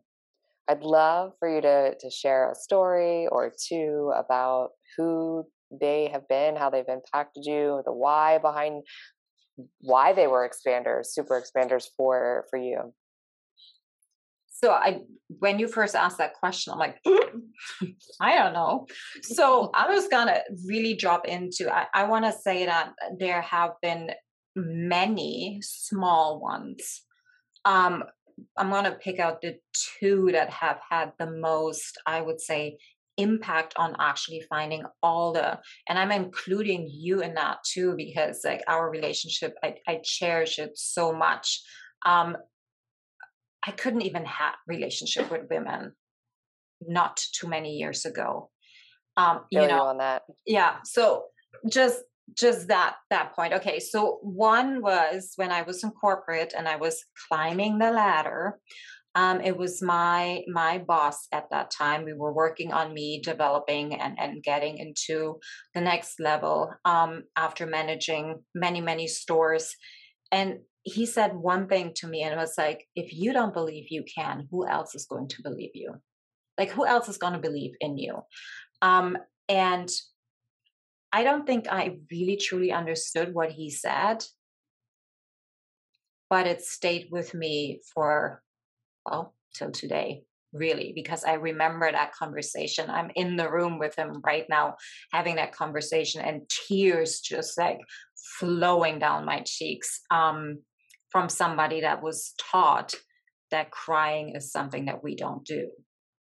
I'd 0.68 0.84
love 0.84 1.32
for 1.40 1.50
you 1.54 1.62
to 1.62 1.96
to 1.98 2.10
share 2.10 2.52
a 2.52 2.56
story 2.56 3.28
or 3.32 3.52
two 3.70 4.12
about 4.16 4.72
who 4.98 5.46
they 5.72 6.10
have 6.12 6.28
been, 6.28 6.56
how 6.56 6.70
they've 6.70 6.86
impacted 6.88 7.46
you, 7.46 7.82
the 7.86 7.94
why 7.94 8.38
behind 8.38 8.84
why 9.80 10.14
they 10.14 10.28
were 10.28 10.48
expanders, 10.48 11.08
super 11.08 11.42
expanders 11.42 11.86
for 11.96 12.46
for 12.50 12.60
you 12.60 12.94
so 14.64 14.72
i 14.72 15.00
when 15.40 15.60
you 15.60 15.68
first 15.68 15.96
asked 15.96 16.18
that 16.18 16.34
question 16.34 16.74
i'm 16.74 16.80
like 16.80 16.98
i 18.22 18.38
don't 18.38 18.54
know. 18.54 18.88
So 19.24 19.72
i 19.74 19.88
was 19.94 20.08
gonna 20.08 20.40
really 20.66 20.96
drop 20.96 21.28
into 21.28 21.74
i, 21.74 21.86
I 21.94 22.04
want 22.06 22.26
to 22.26 22.32
say 22.32 22.66
that 22.66 22.94
there 23.20 23.42
have 23.42 23.72
been 23.82 24.12
many 24.56 25.60
small 25.62 26.40
ones. 26.40 27.04
Um 27.66 28.04
i'm 28.56 28.70
gonna 28.70 28.98
pick 29.02 29.20
out 29.20 29.42
the 29.42 29.56
two 30.00 30.30
that 30.32 30.50
have 30.50 30.80
had 30.90 31.12
the 31.18 31.30
most 31.30 31.98
i 32.06 32.22
would 32.22 32.40
say 32.40 32.78
impact 33.18 33.74
on 33.78 33.96
actually 34.00 34.44
finding 34.48 34.84
all 35.02 35.34
the 35.34 35.60
and 35.90 35.98
i'm 35.98 36.12
including 36.12 36.88
you 36.88 37.22
in 37.22 37.34
that 37.34 37.58
too 37.64 37.96
because 37.98 38.42
like 38.46 38.62
our 38.68 38.92
relationship 38.92 39.56
i, 39.64 39.74
I 39.88 40.02
cherish 40.04 40.60
it 40.60 40.78
so 40.78 41.14
much. 41.14 41.62
Um 42.06 42.38
I 43.68 43.72
couldn't 43.72 44.02
even 44.04 44.26
have 44.26 44.56
relationship 44.66 45.30
with 45.30 45.50
women 45.50 45.92
not 46.82 47.22
too 47.34 47.48
many 47.48 47.76
years 47.76 48.06
ago. 48.06 48.50
Um, 49.18 49.42
you 49.52 49.68
know, 49.68 49.84
on 49.84 49.98
that. 49.98 50.24
Yeah. 50.46 50.76
So 50.86 51.26
just 51.70 52.04
just 52.36 52.68
that 52.68 52.96
that 53.10 53.34
point. 53.34 53.54
Okay. 53.54 53.80
So 53.80 54.20
one 54.22 54.82
was 54.82 55.34
when 55.36 55.52
I 55.52 55.64
was 55.64 55.84
in 55.84 55.92
corporate 55.92 56.54
and 56.58 56.68
I 56.68 56.76
was 56.78 57.04
climbing 57.28 57.80
the 57.80 57.92
ladder. 57.92 58.60
Um, 59.16 59.42
it 59.42 59.58
was 59.58 59.82
my 59.82 60.44
my 60.48 60.78
boss 60.78 61.28
at 61.32 61.50
that 61.50 61.72
time. 61.72 62.06
We 62.06 62.14
were 62.14 62.34
working 62.34 62.72
on 62.72 62.94
me 62.94 63.22
developing 63.24 63.96
and 63.96 64.18
and 64.20 64.44
getting 64.44 64.78
into 64.78 65.40
the 65.74 65.82
next 65.82 66.20
level 66.20 66.72
um, 66.86 67.24
after 67.36 67.66
managing 67.66 68.44
many 68.54 68.82
many 68.82 69.08
stores. 69.08 69.76
And 70.32 70.60
he 70.88 71.06
said 71.06 71.36
one 71.36 71.68
thing 71.68 71.92
to 71.96 72.08
me 72.08 72.24
and 72.24 72.34
it 72.34 72.38
was 72.38 72.58
like 72.58 72.88
if 72.96 73.14
you 73.14 73.34
don't 73.34 73.54
believe 73.54 73.88
you 73.90 74.04
can 74.04 74.48
who 74.50 74.66
else 74.66 74.96
is 74.96 75.06
going 75.06 75.28
to 75.28 75.42
believe 75.44 75.72
you? 75.74 75.96
Like 76.58 76.72
who 76.72 76.86
else 76.86 77.10
is 77.10 77.18
going 77.18 77.34
to 77.34 77.40
believe 77.40 77.74
in 77.82 77.98
you? 77.98 78.22
Um 78.82 79.18
and 79.50 79.90
i 81.14 81.24
don't 81.24 81.48
think 81.48 81.68
i 81.70 81.98
really 82.12 82.36
truly 82.36 82.72
understood 82.72 83.34
what 83.34 83.52
he 83.52 83.70
said. 83.70 84.24
But 86.30 86.48
it 86.48 86.62
stayed 86.62 87.08
with 87.12 87.34
me 87.34 87.82
for 87.94 88.42
well 89.06 89.36
till 89.56 89.72
today 89.72 90.24
really 90.54 90.92
because 90.96 91.24
i 91.26 91.34
remember 91.34 91.92
that 91.92 92.14
conversation. 92.14 92.90
I'm 92.90 93.12
in 93.16 93.36
the 93.36 93.52
room 93.52 93.80
with 93.80 93.96
him 93.96 94.22
right 94.26 94.46
now 94.50 94.76
having 95.12 95.36
that 95.36 95.54
conversation 95.54 96.22
and 96.22 96.48
tears 96.50 97.20
just 97.20 97.58
like 97.58 97.80
flowing 98.40 99.00
down 99.00 99.26
my 99.26 99.42
cheeks. 99.46 100.02
Um 100.12 100.60
from 101.10 101.30
somebody 101.30 101.82
that 101.82 102.04
was 102.04 102.34
taught 102.40 102.94
that 103.52 103.72
crying 103.72 104.36
is 104.36 104.52
something 104.52 104.86
that 104.86 105.04
we 105.04 105.16
don't 105.16 105.46
do 105.46 105.70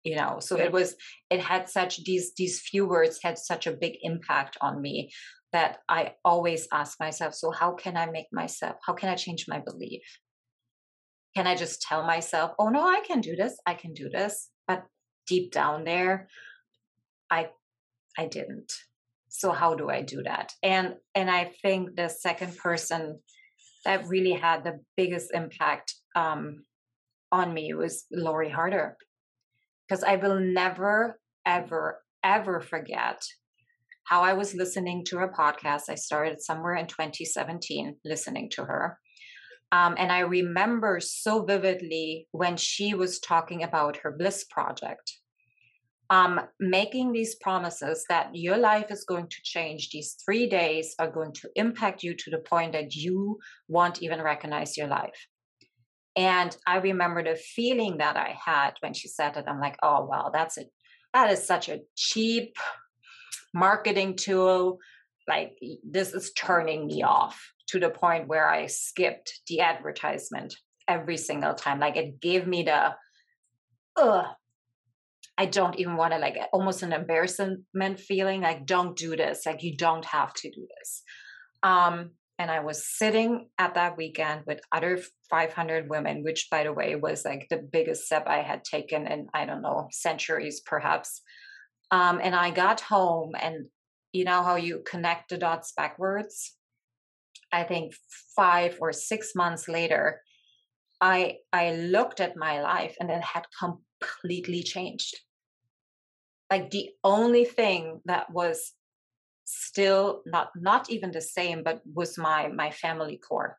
you 0.04 0.16
know? 0.16 0.38
So 0.40 0.58
it 0.58 0.72
was 0.72 0.96
it 1.30 1.40
had 1.40 1.70
such 1.70 2.04
these 2.04 2.34
these 2.36 2.60
few 2.60 2.88
words 2.88 3.20
had 3.24 3.38
such 3.38 3.68
a 3.68 3.72
big 3.72 3.98
impact 4.02 4.58
on 4.62 4.82
me 4.82 5.12
that 5.54 5.80
i 5.90 6.14
always 6.24 6.68
ask 6.72 6.98
myself 7.00 7.34
so 7.34 7.52
how 7.52 7.74
can 7.74 7.98
i 7.98 8.06
make 8.06 8.28
myself 8.32 8.78
how 8.86 8.94
can 8.94 9.10
i 9.10 9.16
change 9.16 9.46
my 9.48 9.60
belief? 9.60 10.02
Can 11.36 11.48
i 11.48 11.56
just 11.56 11.82
tell 11.82 12.04
myself 12.04 12.52
oh 12.58 12.70
no 12.70 12.82
i 12.82 13.02
can 13.06 13.22
do 13.22 13.36
this 13.36 13.58
i 13.66 13.74
can 13.74 13.94
do 13.94 14.10
this 14.10 14.50
but 14.68 14.84
deep 15.28 15.52
down 15.52 15.84
there 15.84 16.30
i 17.30 17.50
i 18.18 18.26
didn't. 18.26 18.74
So 19.30 19.52
how 19.52 19.76
do 19.76 19.90
i 19.90 20.02
do 20.02 20.24
that? 20.24 20.54
And 20.64 20.96
and 21.14 21.30
i 21.30 21.52
think 21.62 21.96
the 21.96 22.10
second 22.10 22.58
person 22.58 23.20
that 23.86 24.08
really 24.08 24.34
had 24.34 24.64
the 24.64 24.80
biggest 24.96 25.32
impact 25.34 25.96
um, 26.16 26.64
on 27.32 27.54
me 27.54 27.74
was 27.74 28.06
Lori 28.12 28.50
Harder. 28.50 28.98
Because 29.88 30.04
I 30.04 30.16
will 30.16 30.40
never, 30.40 31.20
ever, 31.46 32.02
ever 32.24 32.62
forget 32.62 33.24
how 34.06 34.22
I 34.22 34.34
was 34.34 34.54
listening 34.54 35.04
to 35.06 35.18
her 35.18 35.34
podcast. 35.38 35.84
I 35.90 35.96
started 35.96 36.42
somewhere 36.42 36.76
in 36.76 36.88
2017 36.88 37.96
listening 38.04 38.50
to 38.52 38.66
her. 38.66 38.98
Um, 39.72 39.96
and 39.98 40.12
I 40.12 40.20
remember 40.20 41.00
so 41.00 41.44
vividly 41.46 42.28
when 42.32 42.58
she 42.58 42.94
was 42.94 43.20
talking 43.20 43.64
about 43.64 43.98
her 43.98 44.12
Bliss 44.12 44.44
Project, 44.50 45.14
um, 46.12 46.42
making 46.60 47.14
these 47.14 47.36
promises 47.36 48.04
that 48.10 48.36
your 48.36 48.58
life 48.58 48.92
is 48.92 49.06
going 49.06 49.28
to 49.30 49.38
change. 49.44 49.90
These 49.90 50.18
three 50.24 50.46
days 50.46 50.94
are 51.00 51.10
going 51.10 51.32
to 51.36 51.50
impact 51.56 52.04
you 52.04 52.14
to 52.16 52.30
the 52.30 52.40
point 52.40 52.74
that 52.74 52.94
you 52.94 53.40
won't 53.70 54.04
even 54.04 54.22
recognize 54.22 54.76
your 54.76 54.88
life. 54.88 55.26
And 56.18 56.56
I 56.68 56.78
remember 56.78 57.24
the 57.24 57.38
feeling 57.38 58.00
that 58.00 58.18
I 58.18 58.38
had 58.46 58.74
when 58.82 58.94
she 58.94 59.08
said 59.08 59.38
it. 59.38 59.46
I'm 59.48 59.62
like, 59.62 59.78
oh, 59.82 60.04
wow, 60.04 60.32
that's 60.34 60.58
it. 60.58 60.68
That 61.14 61.32
is 61.32 61.48
such 61.48 61.70
a 61.70 61.80
cheap 61.96 62.58
marketing 63.54 64.18
tool. 64.18 64.80
Like, 65.30 65.58
this 65.82 66.14
is 66.14 66.34
turning 66.34 66.88
me 66.88 67.04
off 67.04 67.42
to 67.68 67.80
the 67.80 67.90
point 67.90 68.28
where 68.28 68.50
I 68.50 68.66
skipped 68.66 69.40
the 69.48 69.62
advertisement 69.62 70.54
every 70.90 71.16
single 71.16 71.54
time. 71.54 71.80
Like, 71.80 71.96
it 71.96 72.20
gave 72.20 72.46
me 72.46 72.64
the, 72.64 72.96
ugh, 73.96 74.26
I 75.42 75.46
don't 75.46 75.80
even 75.80 75.98
want 75.98 76.14
to 76.14 76.20
like 76.20 76.38
almost 76.54 76.84
an 76.84 76.94
embarrassment 76.94 78.00
feeling 78.00 78.42
like 78.42 78.68
don't 78.68 78.96
do 78.96 79.16
this 79.16 79.44
like 79.48 79.64
you 79.64 79.76
don't 79.76 80.06
have 80.06 80.36
to 80.36 80.52
do 80.52 80.68
this. 80.78 81.02
Um 81.64 82.12
and 82.38 82.52
I 82.52 82.60
was 82.60 82.86
sitting 83.00 83.50
at 83.58 83.74
that 83.74 83.98
weekend 83.98 84.44
with 84.46 84.62
other 84.72 85.00
500 85.32 85.90
women 85.90 86.24
which 86.24 86.48
by 86.52 86.64
the 86.64 86.74
way 86.74 86.96
was 86.96 87.26
like 87.26 87.48
the 87.50 87.58
biggest 87.58 88.06
step 88.06 88.26
I 88.28 88.44
had 88.44 88.64
taken 88.64 89.08
in 89.08 89.30
I 89.34 89.46
don't 89.48 89.64
know 89.64 89.88
centuries 89.92 90.62
perhaps. 90.64 91.24
Um 91.90 92.22
and 92.22 92.36
I 92.36 92.52
got 92.52 92.82
home 92.82 93.32
and 93.42 93.66
you 94.14 94.26
know 94.26 94.44
how 94.44 94.58
you 94.58 94.84
connect 94.92 95.30
the 95.30 95.40
dots 95.40 95.74
backwards? 95.76 96.56
I 97.52 97.64
think 97.64 97.96
5 98.36 98.78
or 98.80 98.94
6 98.94 99.36
months 99.36 99.68
later 99.68 100.22
I 101.02 101.38
I 101.52 101.66
looked 101.96 102.20
at 102.20 102.38
my 102.46 102.62
life 102.62 102.96
and 103.00 103.10
it 103.10 103.24
had 103.24 103.46
completely 103.60 104.62
changed. 104.62 105.16
Like 106.52 106.70
the 106.70 106.90
only 107.04 107.46
thing 107.46 108.02
that 108.06 108.30
was 108.30 108.74
still 109.46 110.22
not 110.26 110.50
not 110.56 110.90
even 110.90 111.12
the 111.12 111.22
same, 111.22 111.64
but 111.64 111.82
was 111.86 112.18
my 112.18 112.50
my 112.50 112.72
family 112.72 113.18
core, 113.18 113.58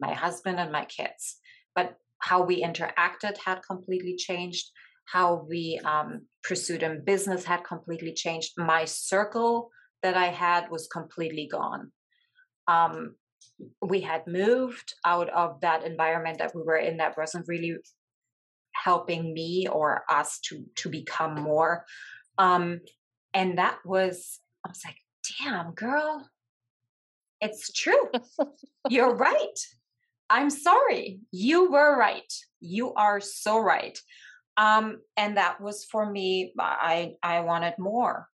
my 0.00 0.12
husband 0.12 0.58
and 0.58 0.72
my 0.72 0.84
kids. 0.86 1.38
But 1.74 1.96
how 2.18 2.42
we 2.42 2.62
interacted 2.62 3.38
had 3.44 3.60
completely 3.62 4.16
changed. 4.16 4.70
How 5.04 5.46
we 5.48 5.80
um, 5.84 6.26
pursued 6.42 6.82
in 6.82 7.04
business 7.04 7.44
had 7.44 7.62
completely 7.62 8.12
changed. 8.12 8.54
My 8.56 8.84
circle 8.84 9.70
that 10.02 10.16
I 10.16 10.26
had 10.26 10.68
was 10.68 10.88
completely 10.88 11.48
gone. 11.50 11.92
Um, 12.66 13.14
we 13.80 14.00
had 14.00 14.26
moved 14.26 14.94
out 15.04 15.30
of 15.30 15.60
that 15.60 15.84
environment 15.84 16.38
that 16.38 16.54
we 16.56 16.62
were 16.62 16.76
in 16.76 16.96
that 16.96 17.16
wasn't 17.16 17.46
really 17.46 17.76
helping 18.72 19.32
me 19.32 19.66
or 19.70 20.04
us 20.10 20.38
to 20.40 20.64
to 20.76 20.88
become 20.88 21.34
more 21.34 21.84
um 22.38 22.80
and 23.34 23.58
that 23.58 23.78
was 23.84 24.40
i 24.64 24.68
was 24.68 24.82
like 24.84 24.96
damn 25.38 25.72
girl. 25.72 26.28
It's 27.40 27.72
true. 27.72 28.10
You're 28.88 29.14
right. 29.14 29.58
I'm 30.30 30.50
sorry. 30.50 31.20
You 31.30 31.70
were 31.70 31.96
right. 31.96 32.32
You 32.60 32.94
are 32.94 33.20
so 33.20 33.58
right. 33.60 33.98
Um 34.56 34.98
and 35.16 35.36
that 35.36 35.60
was 35.60 35.84
for 35.84 36.10
me 36.10 36.52
i 36.56 37.12
i 37.22 37.40
wanted 37.40 37.74
more. 37.78 38.28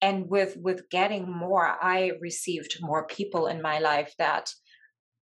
And 0.00 0.28
with 0.28 0.56
with 0.56 0.88
getting 0.90 1.30
more 1.30 1.66
i 1.82 2.12
received 2.20 2.78
more 2.80 3.06
people 3.06 3.46
in 3.48 3.60
my 3.60 3.78
life 3.80 4.14
that 4.18 4.52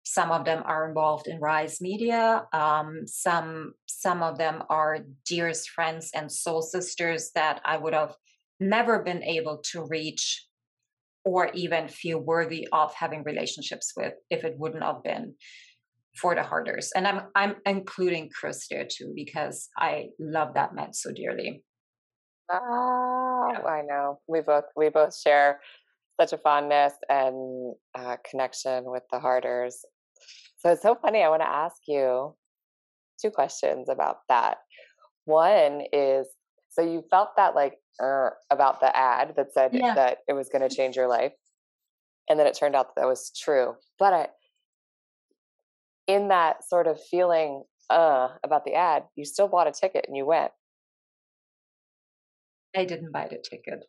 some 0.08 0.30
of 0.30 0.44
them 0.44 0.62
are 0.64 0.88
involved 0.88 1.26
in 1.26 1.40
rise 1.40 1.80
media 1.80 2.46
um, 2.52 3.02
some 3.06 3.72
some 3.86 4.22
of 4.22 4.38
them 4.38 4.62
are 4.70 5.00
dearest 5.26 5.68
friends 5.70 6.10
and 6.14 6.30
soul 6.30 6.62
sisters 6.62 7.30
that 7.34 7.60
i 7.64 7.76
would 7.76 7.92
have 7.92 8.14
never 8.60 9.02
been 9.02 9.22
able 9.22 9.60
to 9.72 9.84
reach 9.88 10.46
or 11.24 11.50
even 11.54 11.88
feel 11.88 12.20
worthy 12.20 12.68
of 12.72 12.94
having 12.94 13.24
relationships 13.24 13.92
with 13.96 14.14
if 14.30 14.44
it 14.44 14.54
wouldn't 14.56 14.84
have 14.84 15.02
been 15.02 15.34
for 16.20 16.34
the 16.34 16.42
harders 16.42 16.92
and 16.94 17.06
i'm 17.06 17.22
i'm 17.34 17.56
including 17.66 18.30
chris 18.32 18.66
there 18.70 18.86
too 18.88 19.12
because 19.14 19.68
i 19.76 20.06
love 20.20 20.54
that 20.54 20.74
man 20.74 20.92
so 20.92 21.10
dearly 21.12 21.64
Oh, 22.48 23.48
yeah. 23.52 23.64
I 23.64 23.82
know. 23.82 24.20
We 24.28 24.40
both 24.40 24.66
we 24.76 24.88
both 24.88 25.18
share 25.18 25.60
such 26.20 26.32
a 26.32 26.38
fondness 26.38 26.94
and 27.08 27.74
uh, 27.94 28.16
connection 28.28 28.84
with 28.84 29.02
the 29.10 29.18
Harders. 29.18 29.84
So 30.66 30.72
it's 30.72 30.82
so 30.82 30.96
funny. 30.96 31.22
I 31.22 31.28
want 31.28 31.42
to 31.42 31.48
ask 31.48 31.76
you 31.86 32.34
two 33.22 33.30
questions 33.30 33.88
about 33.88 34.16
that. 34.28 34.56
One 35.24 35.82
is 35.92 36.26
so 36.70 36.82
you 36.82 37.04
felt 37.08 37.36
that 37.36 37.54
like 37.54 37.74
er, 38.02 38.36
about 38.50 38.80
the 38.80 38.94
ad 38.96 39.34
that 39.36 39.52
said 39.52 39.70
yeah. 39.74 39.94
that 39.94 40.18
it 40.26 40.32
was 40.32 40.48
going 40.48 40.68
to 40.68 40.74
change 40.74 40.96
your 40.96 41.06
life, 41.06 41.34
and 42.28 42.36
then 42.36 42.48
it 42.48 42.56
turned 42.58 42.74
out 42.74 42.88
that, 42.96 43.02
that 43.02 43.06
was 43.06 43.30
true. 43.30 43.76
But 44.00 44.12
I, 44.12 44.26
in 46.08 46.28
that 46.28 46.68
sort 46.68 46.88
of 46.88 46.98
feeling 47.12 47.62
uh, 47.88 48.30
about 48.42 48.64
the 48.64 48.74
ad, 48.74 49.04
you 49.14 49.24
still 49.24 49.46
bought 49.46 49.68
a 49.68 49.72
ticket 49.72 50.06
and 50.08 50.16
you 50.16 50.26
went. 50.26 50.50
I 52.76 52.86
didn't 52.86 53.12
buy 53.12 53.28
the 53.30 53.38
ticket. 53.38 53.84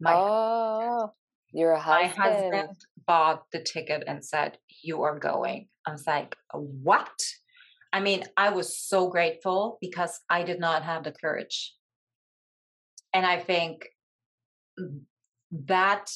My 0.00 0.14
oh, 0.14 1.12
your 1.52 1.74
husband. 1.74 2.12
My 2.16 2.24
husband 2.24 2.76
bought 3.04 3.42
the 3.52 3.64
ticket 3.64 4.04
and 4.06 4.24
said, 4.24 4.58
"You 4.84 5.02
are 5.02 5.18
going." 5.18 5.66
I 5.90 5.92
was 5.92 6.06
like, 6.06 6.36
"What?" 6.52 7.20
I 7.92 8.00
mean, 8.00 8.24
I 8.36 8.50
was 8.50 8.78
so 8.78 9.08
grateful 9.08 9.78
because 9.80 10.20
I 10.30 10.44
did 10.44 10.60
not 10.60 10.84
have 10.84 11.04
the 11.04 11.12
courage, 11.12 11.74
and 13.12 13.26
I 13.26 13.38
think 13.38 13.88
mm, 14.78 15.00
that 15.66 16.10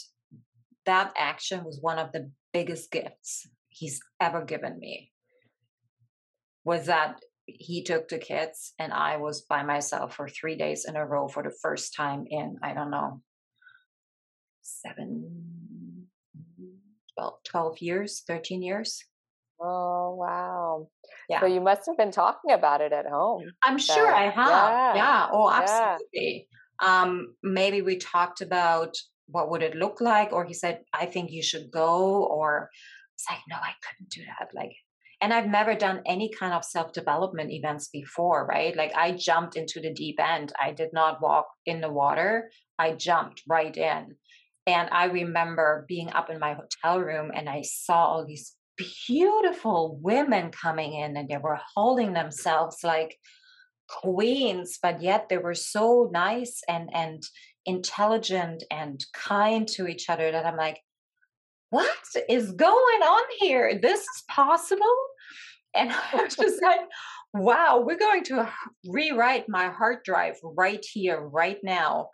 that 0.86 1.12
action 1.16 1.64
was 1.64 1.80
one 1.80 1.98
of 1.98 2.12
the 2.12 2.30
biggest 2.52 2.90
gifts 2.90 3.48
he's 3.68 4.00
ever 4.20 4.44
given 4.44 4.78
me. 4.78 5.10
Was 6.64 6.86
that 6.86 7.20
he 7.46 7.82
took 7.82 8.08
the 8.08 8.18
kids 8.18 8.72
and 8.78 8.92
I 8.92 9.16
was 9.18 9.42
by 9.42 9.62
myself 9.62 10.14
for 10.14 10.28
three 10.28 10.56
days 10.56 10.86
in 10.86 10.96
a 10.96 11.04
row 11.04 11.28
for 11.28 11.42
the 11.42 11.54
first 11.62 11.94
time 11.94 12.26
in, 12.28 12.56
I 12.62 12.72
don't 12.72 12.90
know, 12.90 13.20
seven, 14.62 16.06
12, 17.18 17.34
12 17.44 17.78
years, 17.80 18.22
13 18.26 18.62
years. 18.62 19.04
Oh, 19.60 20.14
wow. 20.18 20.88
Yeah. 21.28 21.40
So 21.40 21.46
you 21.46 21.60
must 21.60 21.82
have 21.86 21.96
been 21.96 22.10
talking 22.10 22.52
about 22.52 22.80
it 22.80 22.92
at 22.92 23.06
home. 23.06 23.44
I'm 23.62 23.78
so, 23.78 23.94
sure 23.94 24.14
I 24.14 24.30
have. 24.30 24.36
Yeah. 24.36 24.94
yeah. 24.94 25.28
Oh, 25.32 25.50
absolutely. 25.50 26.48
Yeah. 26.82 27.02
Um, 27.02 27.34
maybe 27.42 27.82
we 27.82 27.96
talked 27.96 28.40
about 28.40 28.96
what 29.26 29.50
would 29.50 29.62
it 29.62 29.76
look 29.76 30.00
like, 30.00 30.32
or 30.32 30.44
he 30.44 30.54
said, 30.54 30.80
I 30.92 31.06
think 31.06 31.30
you 31.30 31.42
should 31.42 31.70
go, 31.70 32.24
or 32.24 32.68
it's 33.14 33.24
like, 33.30 33.40
no, 33.48 33.56
I 33.56 33.72
couldn't 33.82 34.10
do 34.10 34.22
that. 34.26 34.48
Like, 34.54 34.72
and 35.20 35.32
I've 35.32 35.46
never 35.46 35.74
done 35.74 36.02
any 36.04 36.30
kind 36.30 36.52
of 36.52 36.64
self 36.64 36.92
development 36.92 37.50
events 37.50 37.88
before, 37.88 38.44
right? 38.46 38.76
Like 38.76 38.94
I 38.94 39.12
jumped 39.12 39.56
into 39.56 39.80
the 39.80 39.94
deep 39.94 40.20
end. 40.20 40.52
I 40.60 40.72
did 40.72 40.90
not 40.92 41.22
walk 41.22 41.46
in 41.64 41.80
the 41.80 41.90
water. 41.90 42.50
I 42.78 42.92
jumped 42.92 43.42
right 43.48 43.74
in. 43.74 44.16
And 44.66 44.88
I 44.92 45.06
remember 45.06 45.84
being 45.88 46.10
up 46.12 46.28
in 46.30 46.38
my 46.38 46.54
hotel 46.54 47.00
room 47.00 47.30
and 47.34 47.48
I 47.48 47.62
saw 47.62 48.04
all 48.04 48.26
these 48.26 48.54
beautiful 48.76 49.98
women 50.02 50.50
coming 50.50 50.94
in 50.94 51.16
and 51.16 51.28
they 51.28 51.38
were 51.38 51.60
holding 51.74 52.12
themselves 52.12 52.78
like 52.82 53.16
queens, 53.88 54.78
but 54.82 55.02
yet 55.02 55.28
they 55.28 55.38
were 55.38 55.54
so 55.54 56.10
nice 56.12 56.62
and 56.68 56.90
and 56.94 57.22
intelligent 57.66 58.62
and 58.70 59.04
kind 59.14 59.66
to 59.68 59.86
each 59.86 60.10
other 60.10 60.30
that 60.30 60.46
I'm 60.46 60.56
like, 60.56 60.80
what 61.70 61.88
is 62.28 62.52
going 62.52 62.70
on 63.02 63.24
here? 63.40 63.78
This 63.80 64.00
is 64.00 64.22
possible? 64.28 64.96
And 65.74 65.92
I 66.12 66.22
was 66.22 66.36
just 66.36 66.62
like, 66.62 66.80
wow, 67.32 67.82
we're 67.84 67.98
going 67.98 68.24
to 68.24 68.48
rewrite 68.86 69.48
my 69.48 69.68
hard 69.68 70.04
drive 70.04 70.36
right 70.42 70.84
here, 70.92 71.20
right 71.20 71.58
now. 71.62 72.10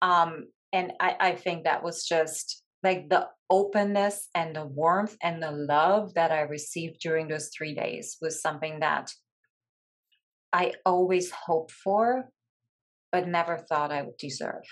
Um, 0.00 0.46
and 0.72 0.92
I, 1.00 1.16
I 1.18 1.32
think 1.34 1.64
that 1.64 1.82
was 1.82 2.04
just 2.06 2.62
like 2.82 3.08
the 3.08 3.28
openness 3.50 4.28
and 4.34 4.54
the 4.54 4.64
warmth 4.64 5.16
and 5.22 5.42
the 5.42 5.50
love 5.50 6.14
that 6.14 6.30
I 6.32 6.40
received 6.42 7.00
during 7.00 7.28
those 7.28 7.50
three 7.56 7.74
days 7.74 8.16
was 8.22 8.40
something 8.40 8.80
that 8.80 9.10
I 10.52 10.72
always 10.84 11.30
hoped 11.30 11.72
for, 11.72 12.30
but 13.12 13.28
never 13.28 13.58
thought 13.58 13.92
I 13.92 14.02
would 14.02 14.16
deserve. 14.18 14.64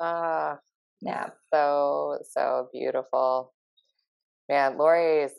Ah, 0.00 0.58
yeah. 1.00 1.26
So, 1.52 2.18
so 2.30 2.68
beautiful. 2.72 3.52
Man, 4.48 4.78
Lori's 4.78 5.32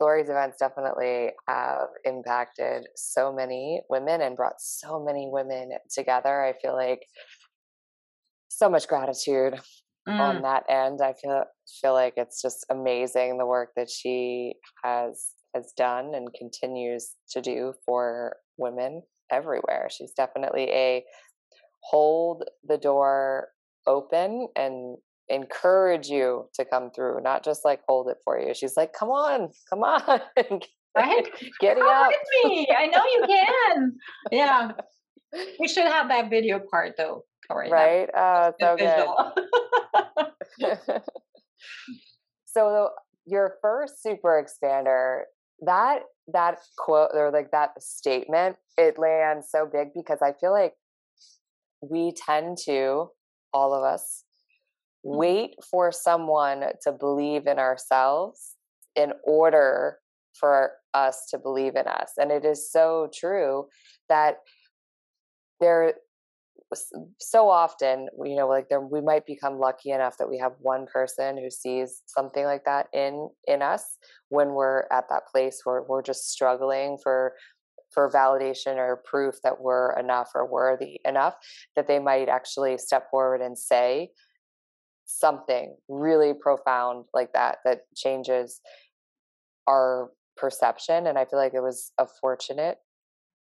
Lori's 0.00 0.28
events 0.28 0.58
definitely 0.58 1.30
have 1.48 1.88
impacted 2.04 2.86
so 2.94 3.32
many 3.32 3.82
women 3.90 4.20
and 4.20 4.36
brought 4.36 4.60
so 4.60 5.02
many 5.04 5.28
women 5.30 5.70
together. 5.92 6.44
I 6.44 6.52
feel 6.60 6.74
like 6.74 7.00
so 8.48 8.70
much 8.70 8.86
gratitude 8.86 9.58
mm. 10.08 10.18
on 10.18 10.42
that 10.42 10.64
end. 10.68 11.00
I 11.02 11.14
feel 11.14 11.44
feel 11.80 11.92
like 11.92 12.14
it's 12.16 12.40
just 12.40 12.64
amazing 12.70 13.38
the 13.38 13.46
work 13.46 13.70
that 13.76 13.90
she 13.90 14.54
has 14.82 15.32
has 15.54 15.72
done 15.76 16.14
and 16.14 16.28
continues 16.34 17.14
to 17.30 17.40
do 17.40 17.74
for 17.84 18.36
women 18.56 19.02
everywhere. 19.30 19.88
She's 19.90 20.12
definitely 20.12 20.70
a 20.70 21.04
hold 21.82 22.44
the 22.66 22.78
door 22.78 23.48
open 23.86 24.48
and 24.56 24.96
encourage 25.28 26.08
you 26.08 26.46
to 26.54 26.64
come 26.64 26.90
through, 26.90 27.20
not 27.22 27.44
just 27.44 27.64
like 27.64 27.80
hold 27.88 28.08
it 28.08 28.18
for 28.24 28.38
you. 28.40 28.54
She's 28.54 28.76
like, 28.76 28.92
come 28.98 29.10
on, 29.10 29.50
come 29.70 29.82
on. 29.82 30.20
right? 30.96 31.28
Getting 31.60 31.84
up. 31.86 32.10
me. 32.44 32.66
I 32.76 32.86
know 32.86 33.02
you 33.04 33.24
can. 33.26 33.92
Yeah. 34.32 34.72
We 35.60 35.68
should 35.68 35.84
have 35.84 36.08
that 36.08 36.30
video 36.30 36.58
part 36.58 36.94
though, 36.96 37.24
Corey. 37.50 37.70
Right? 37.70 38.08
Oh, 38.16 38.50
so 38.58 38.76
good. 38.78 39.06
so 42.46 42.90
your 43.26 43.54
first 43.60 44.02
super 44.02 44.42
expander, 44.42 45.22
that 45.62 46.00
that 46.32 46.58
quote 46.76 47.10
or 47.14 47.30
like 47.30 47.50
that 47.52 47.82
statement, 47.82 48.56
it 48.76 48.98
lands 48.98 49.48
so 49.50 49.68
big 49.70 49.88
because 49.94 50.18
I 50.22 50.32
feel 50.32 50.52
like 50.52 50.74
we 51.80 52.12
tend 52.12 52.58
to, 52.66 53.08
all 53.52 53.74
of 53.74 53.82
us, 53.82 54.24
mm-hmm. 55.06 55.18
wait 55.18 55.54
for 55.70 55.90
someone 55.92 56.64
to 56.82 56.92
believe 56.92 57.46
in 57.46 57.58
ourselves 57.58 58.56
in 58.94 59.12
order 59.24 59.98
for 60.38 60.72
us 60.94 61.26
to 61.30 61.38
believe 61.38 61.76
in 61.76 61.86
us. 61.86 62.12
And 62.16 62.30
it 62.30 62.44
is 62.44 62.70
so 62.70 63.10
true 63.14 63.66
that 64.08 64.38
there 65.60 65.94
so 67.18 67.48
often 67.48 68.08
you 68.24 68.36
know 68.36 68.46
like 68.46 68.68
there 68.68 68.80
we 68.80 69.00
might 69.00 69.24
become 69.24 69.58
lucky 69.58 69.90
enough 69.90 70.16
that 70.18 70.28
we 70.28 70.38
have 70.38 70.52
one 70.60 70.86
person 70.86 71.38
who 71.38 71.50
sees 71.50 72.02
something 72.06 72.44
like 72.44 72.64
that 72.64 72.86
in 72.92 73.28
in 73.46 73.62
us 73.62 73.96
when 74.28 74.48
we're 74.48 74.84
at 74.92 75.04
that 75.08 75.26
place 75.32 75.60
where 75.64 75.82
we're 75.88 76.02
just 76.02 76.30
struggling 76.30 76.98
for 77.02 77.32
for 77.90 78.10
validation 78.10 78.76
or 78.76 79.02
proof 79.06 79.36
that 79.42 79.60
we're 79.60 79.98
enough 79.98 80.30
or 80.34 80.46
worthy 80.46 81.00
enough 81.06 81.34
that 81.74 81.86
they 81.86 81.98
might 81.98 82.28
actually 82.28 82.76
step 82.76 83.04
forward 83.10 83.40
and 83.40 83.56
say 83.56 84.10
something 85.06 85.74
really 85.88 86.34
profound 86.38 87.06
like 87.14 87.32
that 87.32 87.58
that 87.64 87.80
changes 87.96 88.60
our 89.66 90.10
perception 90.36 91.06
and 91.06 91.16
i 91.16 91.24
feel 91.24 91.38
like 91.38 91.54
it 91.54 91.62
was 91.62 91.92
a 91.98 92.06
fortunate 92.20 92.76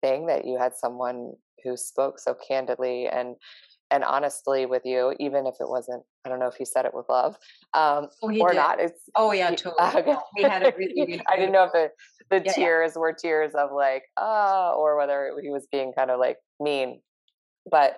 thing 0.01 0.27
that 0.27 0.45
you 0.45 0.57
had 0.57 0.75
someone 0.75 1.33
who 1.63 1.75
spoke 1.75 2.19
so 2.19 2.35
candidly 2.47 3.07
and 3.07 3.35
and 3.91 4.03
honestly 4.03 4.65
with 4.65 4.83
you, 4.85 5.15
even 5.19 5.47
if 5.47 5.55
it 5.59 5.67
wasn't, 5.67 6.03
I 6.23 6.29
don't 6.29 6.39
know 6.39 6.47
if 6.47 6.55
he 6.55 6.65
said 6.65 6.85
it 6.85 6.93
with 6.93 7.07
love 7.09 7.35
um, 7.73 8.07
oh, 8.21 8.29
or 8.39 8.49
did. 8.49 8.57
not. 8.57 8.79
It's, 8.79 9.01
oh 9.15 9.31
yeah, 9.31 9.49
totally. 9.55 10.01
Okay. 10.01 10.15
We 10.35 10.43
had 10.43 10.63
a 10.63 10.73
really, 10.77 10.93
really 11.07 11.21
I 11.27 11.35
didn't 11.35 11.53
know 11.53 11.63
if 11.63 11.71
the, 11.71 11.89
the 12.29 12.43
yeah, 12.45 12.51
tears 12.51 12.91
yeah. 12.95 12.99
were 12.99 13.13
tears 13.13 13.53
of 13.55 13.71
like, 13.73 14.03
ah, 14.17 14.73
or 14.73 14.95
whether 14.97 15.33
he 15.41 15.49
was 15.49 15.67
being 15.71 15.91
kind 15.97 16.11
of 16.11 16.19
like 16.19 16.37
mean. 16.59 17.01
But 17.69 17.97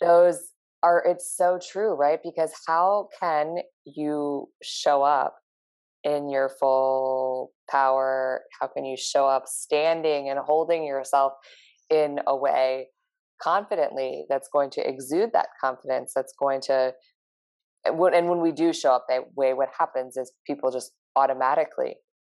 those 0.00 0.40
are, 0.82 1.02
it's 1.06 1.36
so 1.36 1.58
true, 1.62 1.92
right? 1.92 2.20
Because 2.22 2.52
how 2.66 3.08
can 3.20 3.58
you 3.84 4.48
show 4.62 5.02
up 5.02 5.36
in 6.04 6.30
your 6.30 6.50
full 6.60 7.52
power? 7.70 8.42
How 8.60 8.66
can 8.66 8.84
you 8.84 8.96
show 8.96 9.26
up 9.26 9.46
standing 9.46 10.28
and 10.28 10.38
holding 10.38 10.84
yourself 10.84 11.32
in 11.90 12.18
a 12.26 12.36
way 12.36 12.88
confidently 13.42 14.24
that's 14.28 14.48
going 14.52 14.70
to 14.70 14.88
exude 14.88 15.30
that 15.32 15.48
confidence 15.60 16.12
that's 16.14 16.32
going 16.38 16.60
to 16.60 16.92
and 17.84 17.98
when 17.98 18.40
we 18.40 18.52
do 18.52 18.72
show 18.72 18.92
up 18.92 19.06
that 19.08 19.22
way 19.36 19.52
what 19.52 19.68
happens 19.76 20.16
is 20.16 20.32
people 20.46 20.70
just 20.70 20.92
automatically 21.16 21.96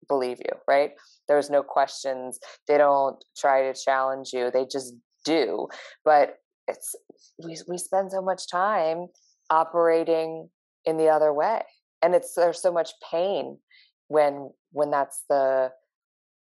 believe 0.07 0.37
you 0.39 0.57
right? 0.67 0.91
There's 1.27 1.49
no 1.49 1.63
questions. 1.63 2.39
They 2.67 2.77
don't 2.77 3.23
try 3.37 3.63
to 3.63 3.73
challenge 3.73 4.29
you. 4.33 4.51
They 4.51 4.65
just 4.71 4.93
do. 5.25 5.67
But 6.05 6.35
it's 6.67 6.95
we, 7.43 7.57
we 7.67 7.77
spend 7.77 8.11
so 8.11 8.21
much 8.21 8.49
time 8.49 9.07
operating 9.49 10.49
in 10.85 10.97
the 10.97 11.07
other 11.07 11.33
way 11.33 11.61
and 12.03 12.13
it's 12.13 12.35
there's 12.35 12.61
so 12.61 12.71
much 12.71 12.91
pain 13.11 13.57
when 14.09 14.51
when 14.71 14.91
that's 14.91 15.23
the 15.29 15.71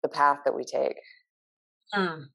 the 0.03 0.09
path 0.09 0.39
that 0.45 0.57
we 0.57 0.65
take. 0.65 0.97
Mm 1.95 2.27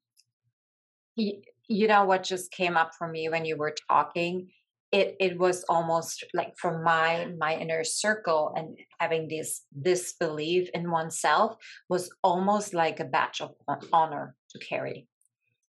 you 1.70 1.86
know 1.86 2.04
what 2.04 2.24
just 2.24 2.50
came 2.50 2.76
up 2.76 2.90
for 2.98 3.08
me 3.08 3.28
when 3.28 3.44
you 3.44 3.56
were 3.56 3.74
talking? 3.88 4.48
It 4.90 5.14
it 5.20 5.38
was 5.38 5.64
almost 5.68 6.24
like 6.34 6.54
from 6.58 6.82
my 6.82 7.28
my 7.38 7.54
inner 7.54 7.84
circle 7.84 8.52
and 8.56 8.76
having 8.98 9.28
this 9.28 9.62
this 9.72 10.14
belief 10.18 10.68
in 10.74 10.90
oneself 10.90 11.56
was 11.88 12.10
almost 12.24 12.74
like 12.74 12.98
a 12.98 13.04
badge 13.04 13.40
of 13.40 13.52
honor 13.92 14.34
to 14.50 14.58
carry. 14.58 15.06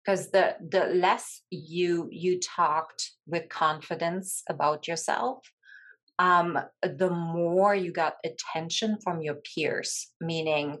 Because 0.05 0.29
the 0.29 0.55
the 0.69 0.85
less 0.85 1.41
you 1.49 2.07
you 2.11 2.39
talked 2.39 3.11
with 3.25 3.49
confidence 3.49 4.43
about 4.47 4.87
yourself 4.87 5.39
um 6.19 6.57
the 6.81 7.09
more 7.09 7.75
you 7.75 7.91
got 7.91 8.15
attention 8.25 8.97
from 9.03 9.21
your 9.21 9.35
peers 9.35 10.07
meaning 10.21 10.77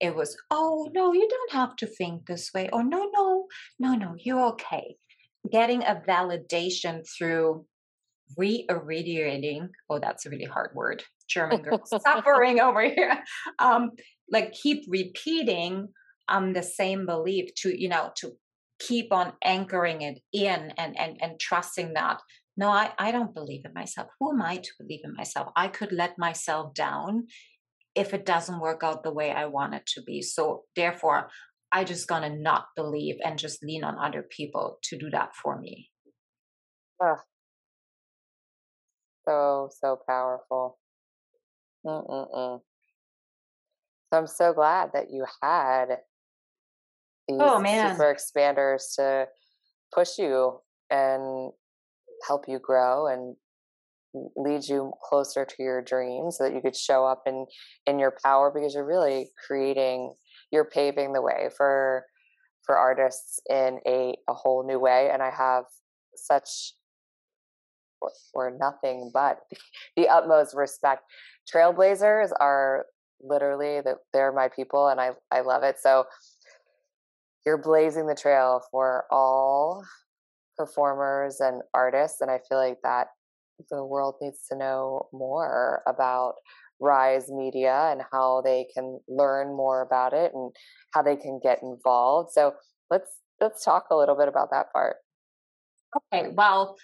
it 0.00 0.14
was, 0.14 0.36
oh, 0.50 0.88
no, 0.92 1.12
you 1.12 1.28
don't 1.28 1.52
have 1.52 1.76
to 1.76 1.86
think 1.86 2.26
this 2.26 2.50
way. 2.54 2.68
Or 2.72 2.84
no, 2.84 3.10
no, 3.12 3.46
no, 3.78 3.94
no, 3.94 4.14
you're 4.18 4.46
okay. 4.50 4.96
Getting 5.50 5.82
a 5.82 6.02
validation 6.06 7.04
through 7.16 7.64
reiterating, 8.36 9.70
oh, 9.88 9.98
that's 9.98 10.26
a 10.26 10.30
really 10.30 10.44
hard 10.44 10.70
word. 10.74 11.02
German 11.28 11.62
girl 11.62 11.82
suffering 11.84 12.60
over 12.60 12.82
here. 12.82 13.22
Um, 13.58 13.92
like 14.30 14.52
keep 14.52 14.84
repeating 14.88 15.88
um 16.28 16.52
the 16.52 16.62
same 16.62 17.06
belief 17.06 17.50
to, 17.56 17.80
you 17.80 17.88
know, 17.88 18.10
to 18.18 18.32
keep 18.78 19.12
on 19.12 19.32
anchoring 19.42 20.02
it 20.02 20.20
in 20.32 20.72
and 20.76 20.98
and 20.98 21.18
and 21.20 21.40
trusting 21.40 21.94
that 21.94 22.20
no 22.58 22.68
I, 22.68 22.92
I 22.98 23.10
don't 23.10 23.34
believe 23.34 23.64
in 23.64 23.72
myself 23.72 24.08
who 24.20 24.32
am 24.32 24.42
i 24.42 24.56
to 24.56 24.70
believe 24.78 25.00
in 25.04 25.14
myself 25.14 25.48
i 25.56 25.68
could 25.68 25.92
let 25.92 26.18
myself 26.18 26.74
down 26.74 27.28
if 27.98 28.14
it 28.14 28.24
doesn't 28.24 28.60
work 28.60 28.84
out 28.84 29.02
the 29.02 29.12
way 29.12 29.32
I 29.32 29.46
want 29.46 29.74
it 29.74 29.84
to 29.94 30.02
be. 30.02 30.22
So 30.22 30.62
therefore, 30.76 31.30
I 31.72 31.82
just 31.82 32.06
gonna 32.06 32.30
not 32.30 32.66
believe 32.76 33.16
and 33.24 33.36
just 33.36 33.60
lean 33.62 33.82
on 33.82 33.98
other 33.98 34.22
people 34.22 34.78
to 34.84 34.96
do 34.96 35.10
that 35.10 35.34
for 35.34 35.60
me. 35.60 35.90
Oh, 37.02 37.16
so 39.26 39.68
so 39.72 39.98
powerful. 40.08 40.78
Mm-mm-mm. 41.84 42.60
So 44.12 44.18
I'm 44.18 44.28
so 44.28 44.52
glad 44.52 44.90
that 44.94 45.10
you 45.10 45.26
had 45.42 45.86
these 47.26 47.38
oh, 47.40 47.58
man. 47.58 47.96
super 47.96 48.14
expanders 48.14 48.94
to 48.96 49.26
push 49.92 50.18
you 50.18 50.60
and 50.88 51.50
help 52.26 52.44
you 52.48 52.58
grow 52.58 53.06
and 53.06 53.36
lead 54.36 54.64
you 54.66 54.92
closer 55.02 55.44
to 55.44 55.62
your 55.62 55.82
dreams 55.82 56.38
so 56.38 56.44
that 56.44 56.54
you 56.54 56.60
could 56.60 56.76
show 56.76 57.04
up 57.04 57.22
in 57.26 57.46
in 57.86 57.98
your 57.98 58.14
power 58.24 58.50
because 58.54 58.74
you're 58.74 58.86
really 58.86 59.28
creating 59.46 60.12
you're 60.50 60.64
paving 60.64 61.12
the 61.12 61.22
way 61.22 61.48
for 61.56 62.04
for 62.64 62.76
artists 62.76 63.38
in 63.48 63.78
a, 63.86 64.14
a 64.28 64.34
whole 64.34 64.66
new 64.66 64.78
way 64.78 65.10
and 65.12 65.22
i 65.22 65.30
have 65.30 65.64
such 66.16 66.72
or 68.34 68.56
nothing 68.58 69.10
but 69.12 69.40
the 69.96 70.08
utmost 70.08 70.54
respect. 70.54 71.02
Trailblazers 71.52 72.30
are 72.40 72.86
literally 73.20 73.80
that 73.80 73.96
they're 74.12 74.32
my 74.32 74.48
people 74.48 74.88
and 74.88 75.00
i 75.00 75.10
i 75.32 75.40
love 75.40 75.62
it. 75.62 75.76
So 75.80 76.04
you're 77.44 77.58
blazing 77.58 78.06
the 78.06 78.14
trail 78.14 78.62
for 78.70 79.04
all 79.10 79.84
performers 80.58 81.40
and 81.40 81.62
artists 81.72 82.20
and 82.20 82.30
i 82.30 82.38
feel 82.48 82.58
like 82.58 82.78
that 82.82 83.06
the 83.70 83.84
world 83.84 84.16
needs 84.20 84.46
to 84.50 84.56
know 84.56 85.08
more 85.12 85.82
about 85.86 86.34
Rise 86.80 87.30
Media 87.30 87.88
and 87.90 88.02
how 88.12 88.42
they 88.44 88.66
can 88.72 89.00
learn 89.08 89.48
more 89.56 89.82
about 89.82 90.12
it 90.12 90.32
and 90.34 90.54
how 90.92 91.02
they 91.02 91.16
can 91.16 91.40
get 91.42 91.62
involved. 91.62 92.30
So 92.32 92.54
let's 92.90 93.10
let's 93.40 93.64
talk 93.64 93.86
a 93.90 93.96
little 93.96 94.16
bit 94.16 94.28
about 94.28 94.50
that 94.50 94.72
part. 94.72 94.96
Okay, 96.12 96.28
well, 96.32 96.76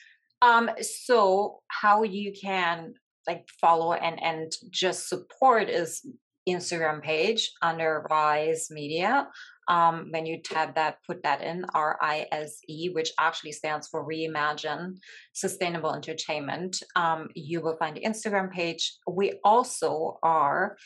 um, 0.42 0.70
so 0.80 1.60
how 1.68 2.02
you 2.02 2.32
can 2.32 2.94
like 3.26 3.46
follow 3.60 3.92
and 3.92 4.22
and 4.22 4.52
just 4.70 5.08
support 5.08 5.68
is 5.68 6.04
Instagram 6.48 7.02
page 7.02 7.52
under 7.62 8.06
Rise 8.10 8.68
Media 8.70 9.28
um, 9.68 10.08
when 10.10 10.26
you 10.26 10.40
tab 10.42 10.74
that, 10.74 10.98
put 11.06 11.22
that 11.22 11.42
in 11.42 11.64
R 11.74 11.98
I 12.00 12.26
S 12.32 12.58
E, 12.68 12.90
which 12.92 13.12
actually 13.18 13.52
stands 13.52 13.88
for 13.88 14.06
Reimagine 14.06 14.96
Sustainable 15.32 15.94
Entertainment. 15.94 16.82
Um, 16.96 17.28
you 17.34 17.60
will 17.60 17.76
find 17.76 17.96
the 17.96 18.02
Instagram 18.02 18.52
page. 18.52 18.96
We 19.10 19.40
also 19.44 20.18
are 20.22 20.76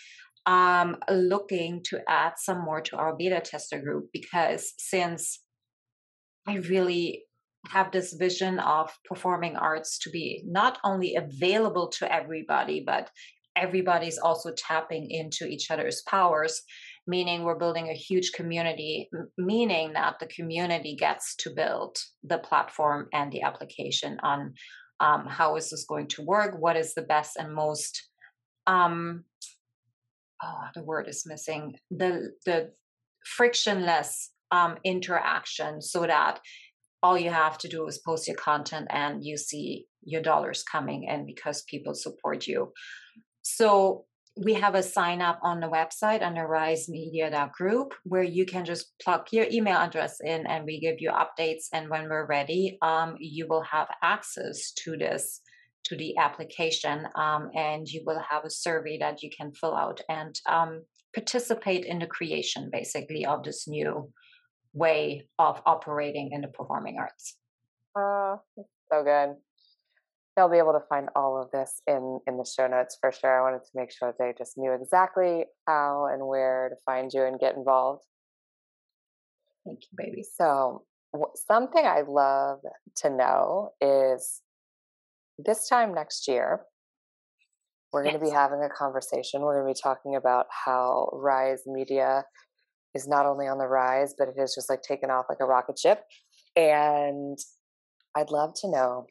um, 0.46 0.96
looking 1.10 1.82
to 1.84 2.00
add 2.08 2.34
some 2.36 2.64
more 2.64 2.80
to 2.82 2.96
our 2.96 3.16
beta 3.16 3.40
tester 3.40 3.80
group 3.80 4.08
because 4.12 4.72
since 4.78 5.40
I 6.46 6.56
really 6.56 7.24
have 7.66 7.90
this 7.90 8.14
vision 8.14 8.60
of 8.60 8.90
performing 9.04 9.56
arts 9.56 9.98
to 9.98 10.10
be 10.10 10.42
not 10.46 10.78
only 10.84 11.16
available 11.16 11.88
to 11.88 12.10
everybody, 12.10 12.82
but 12.86 13.10
everybody's 13.58 14.18
also 14.18 14.52
tapping 14.56 15.10
into 15.10 15.46
each 15.46 15.70
other's 15.70 16.02
powers 16.02 16.62
meaning 17.06 17.42
we're 17.42 17.58
building 17.58 17.88
a 17.88 17.94
huge 17.94 18.32
community 18.32 19.08
meaning 19.36 19.92
that 19.94 20.18
the 20.20 20.26
community 20.26 20.94
gets 20.94 21.34
to 21.36 21.50
build 21.50 21.96
the 22.22 22.38
platform 22.38 23.08
and 23.12 23.32
the 23.32 23.42
application 23.42 24.18
on 24.22 24.54
um, 25.00 25.26
how 25.26 25.56
is 25.56 25.70
this 25.70 25.86
going 25.88 26.06
to 26.06 26.22
work 26.22 26.56
what 26.58 26.76
is 26.76 26.94
the 26.94 27.02
best 27.02 27.36
and 27.36 27.54
most 27.54 28.08
um, 28.66 29.24
oh 30.42 30.64
the 30.74 30.82
word 30.82 31.08
is 31.08 31.24
missing 31.26 31.74
the 31.90 32.30
the 32.44 32.70
frictionless 33.24 34.30
um, 34.50 34.76
interaction 34.84 35.80
so 35.82 36.06
that 36.06 36.40
all 37.02 37.16
you 37.16 37.30
have 37.30 37.58
to 37.58 37.68
do 37.68 37.86
is 37.86 37.98
post 37.98 38.26
your 38.26 38.36
content 38.36 38.86
and 38.90 39.24
you 39.24 39.36
see 39.36 39.86
your 40.02 40.22
dollars 40.22 40.62
coming 40.62 41.04
in 41.04 41.26
because 41.26 41.62
people 41.62 41.94
support 41.94 42.46
you 42.46 42.72
so 43.56 44.04
we 44.36 44.54
have 44.54 44.74
a 44.74 44.82
sign 44.82 45.20
up 45.20 45.40
on 45.42 45.58
the 45.58 45.66
website 45.66 46.22
under 46.22 46.46
risemedia.group 46.46 47.94
where 48.04 48.22
you 48.22 48.46
can 48.46 48.64
just 48.64 48.92
plug 49.02 49.26
your 49.32 49.46
email 49.50 49.78
address 49.78 50.20
in 50.20 50.46
and 50.46 50.64
we 50.64 50.78
give 50.78 51.00
you 51.00 51.10
updates 51.10 51.64
and 51.72 51.88
when 51.88 52.08
we're 52.08 52.26
ready 52.26 52.78
um, 52.82 53.16
you 53.18 53.46
will 53.48 53.62
have 53.62 53.88
access 54.02 54.72
to 54.72 54.96
this 54.96 55.40
to 55.84 55.96
the 55.96 56.16
application 56.18 57.08
um, 57.14 57.50
and 57.54 57.88
you 57.88 58.02
will 58.04 58.22
have 58.28 58.44
a 58.44 58.50
survey 58.50 58.98
that 58.98 59.22
you 59.22 59.30
can 59.36 59.50
fill 59.52 59.74
out 59.74 60.00
and 60.08 60.38
um, 60.46 60.82
participate 61.14 61.84
in 61.84 61.98
the 61.98 62.06
creation 62.06 62.68
basically 62.70 63.24
of 63.24 63.42
this 63.42 63.66
new 63.66 64.12
way 64.72 65.26
of 65.38 65.60
operating 65.66 66.30
in 66.32 66.42
the 66.42 66.48
performing 66.48 66.98
arts. 66.98 67.36
Oh 67.96 68.40
so 68.90 69.02
good 69.02 69.36
they'll 70.38 70.48
be 70.48 70.58
able 70.58 70.72
to 70.72 70.86
find 70.88 71.08
all 71.16 71.40
of 71.42 71.50
this 71.50 71.82
in 71.88 72.20
in 72.28 72.38
the 72.38 72.44
show 72.44 72.68
notes 72.68 72.96
for 73.00 73.10
sure. 73.10 73.40
I 73.40 73.50
wanted 73.50 73.64
to 73.64 73.70
make 73.74 73.90
sure 73.90 74.14
they 74.16 74.32
just 74.38 74.56
knew 74.56 74.72
exactly 74.72 75.46
how 75.66 76.06
and 76.12 76.24
where 76.24 76.68
to 76.68 76.76
find 76.86 77.12
you 77.12 77.24
and 77.24 77.40
get 77.40 77.56
involved. 77.56 78.04
Thank 79.66 79.80
you, 79.82 79.96
baby. 79.96 80.22
So, 80.22 80.84
something 81.34 81.84
I 81.84 82.02
love 82.06 82.60
to 82.98 83.10
know 83.10 83.70
is 83.80 84.40
this 85.44 85.68
time 85.68 85.92
next 85.92 86.28
year, 86.28 86.60
we're 87.92 88.04
yes. 88.04 88.12
going 88.12 88.24
to 88.24 88.30
be 88.30 88.32
having 88.32 88.62
a 88.62 88.68
conversation. 88.68 89.40
We're 89.40 89.60
going 89.60 89.74
to 89.74 89.76
be 89.76 89.82
talking 89.82 90.14
about 90.14 90.46
how 90.50 91.10
Rise 91.12 91.62
Media 91.66 92.22
is 92.94 93.08
not 93.08 93.26
only 93.26 93.48
on 93.48 93.58
the 93.58 93.66
rise, 93.66 94.14
but 94.16 94.28
it 94.28 94.34
is 94.38 94.54
just 94.54 94.70
like 94.70 94.82
taken 94.82 95.10
off 95.10 95.26
like 95.28 95.38
a 95.40 95.46
rocket 95.46 95.78
ship. 95.80 96.04
And 96.54 97.38
I'd 98.14 98.30
love 98.30 98.52
to 98.60 98.70
know 98.70 99.06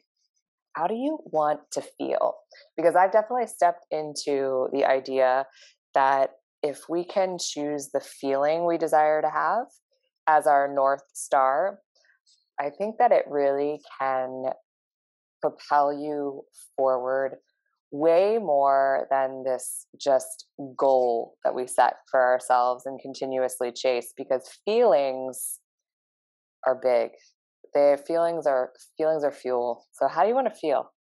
how 0.78 0.86
do 0.86 0.94
you 0.94 1.18
want 1.24 1.60
to 1.72 1.82
feel? 1.98 2.34
Because 2.76 2.94
I've 2.94 3.12
definitely 3.12 3.46
stepped 3.46 3.86
into 3.90 4.68
the 4.72 4.84
idea 4.84 5.46
that 5.94 6.30
if 6.62 6.82
we 6.88 7.04
can 7.04 7.36
choose 7.40 7.90
the 7.92 8.00
feeling 8.00 8.66
we 8.66 8.78
desire 8.78 9.20
to 9.20 9.30
have 9.30 9.66
as 10.28 10.46
our 10.46 10.72
North 10.72 11.02
Star, 11.14 11.78
I 12.60 12.70
think 12.70 12.96
that 12.98 13.12
it 13.12 13.24
really 13.28 13.80
can 14.00 14.44
propel 15.40 15.92
you 15.92 16.42
forward 16.76 17.36
way 17.90 18.38
more 18.38 19.06
than 19.10 19.44
this 19.44 19.86
just 20.00 20.46
goal 20.76 21.34
that 21.44 21.54
we 21.54 21.66
set 21.66 21.94
for 22.10 22.20
ourselves 22.20 22.84
and 22.86 23.00
continuously 23.00 23.72
chase 23.72 24.12
because 24.16 24.58
feelings 24.64 25.60
are 26.66 26.74
big 26.74 27.10
their 27.78 27.96
feelings 27.96 28.46
are 28.46 28.72
feelings 28.96 29.24
are 29.24 29.32
fuel. 29.32 29.86
So 29.92 30.08
how 30.08 30.22
do 30.22 30.28
you 30.28 30.34
want 30.34 30.52
to 30.52 30.54
feel? 30.54 30.92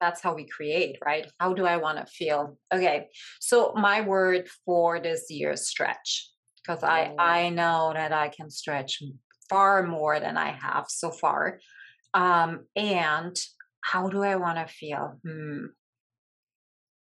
That's 0.00 0.20
how 0.20 0.34
we 0.34 0.46
create 0.46 0.96
right? 1.04 1.26
How 1.38 1.52
do 1.54 1.64
i 1.66 1.76
want 1.76 1.98
to 1.98 2.06
feel? 2.06 2.58
Okay 2.72 3.08
so 3.40 3.72
my 3.76 4.00
word 4.00 4.48
for 4.64 5.00
this 5.00 5.30
year 5.30 5.52
is 5.52 5.68
stretch. 5.68 6.30
Because 6.60 6.82
i 6.82 7.00
mm. 7.08 7.14
i 7.18 7.50
know 7.50 7.92
that 7.94 8.12
i 8.12 8.28
can 8.28 8.50
stretch 8.50 9.02
far 9.50 9.82
more 9.82 10.18
than 10.20 10.36
i 10.36 10.50
have 10.66 10.86
so 10.88 11.10
far. 11.10 11.60
Um 12.14 12.50
and 12.74 13.36
how 13.90 14.08
do 14.08 14.22
i 14.22 14.36
want 14.36 14.58
to 14.58 14.74
feel? 14.80 15.04
Hmm. 15.24 15.66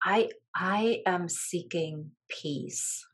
i 0.03 0.30
i 0.55 1.01
am 1.05 1.30
seeking 1.30 2.11
peace. 2.30 3.05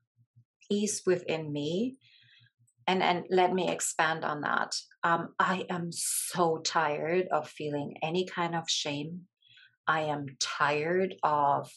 Peace 0.70 1.02
within 1.06 1.52
me 1.52 1.98
and 2.92 3.02
and 3.02 3.26
let 3.30 3.54
me 3.54 3.70
expand 3.70 4.26
on 4.26 4.42
that. 4.42 4.76
Um, 5.04 5.30
i 5.40 5.66
am 5.70 5.92
so 5.92 6.58
tired 6.58 7.28
of 7.32 7.48
feeling 7.48 7.96
any 8.04 8.26
kind 8.26 8.56
of 8.56 8.70
shame. 8.70 9.22
I 9.88 10.02
am 10.16 10.26
tired 10.40 11.16
of 11.24 11.72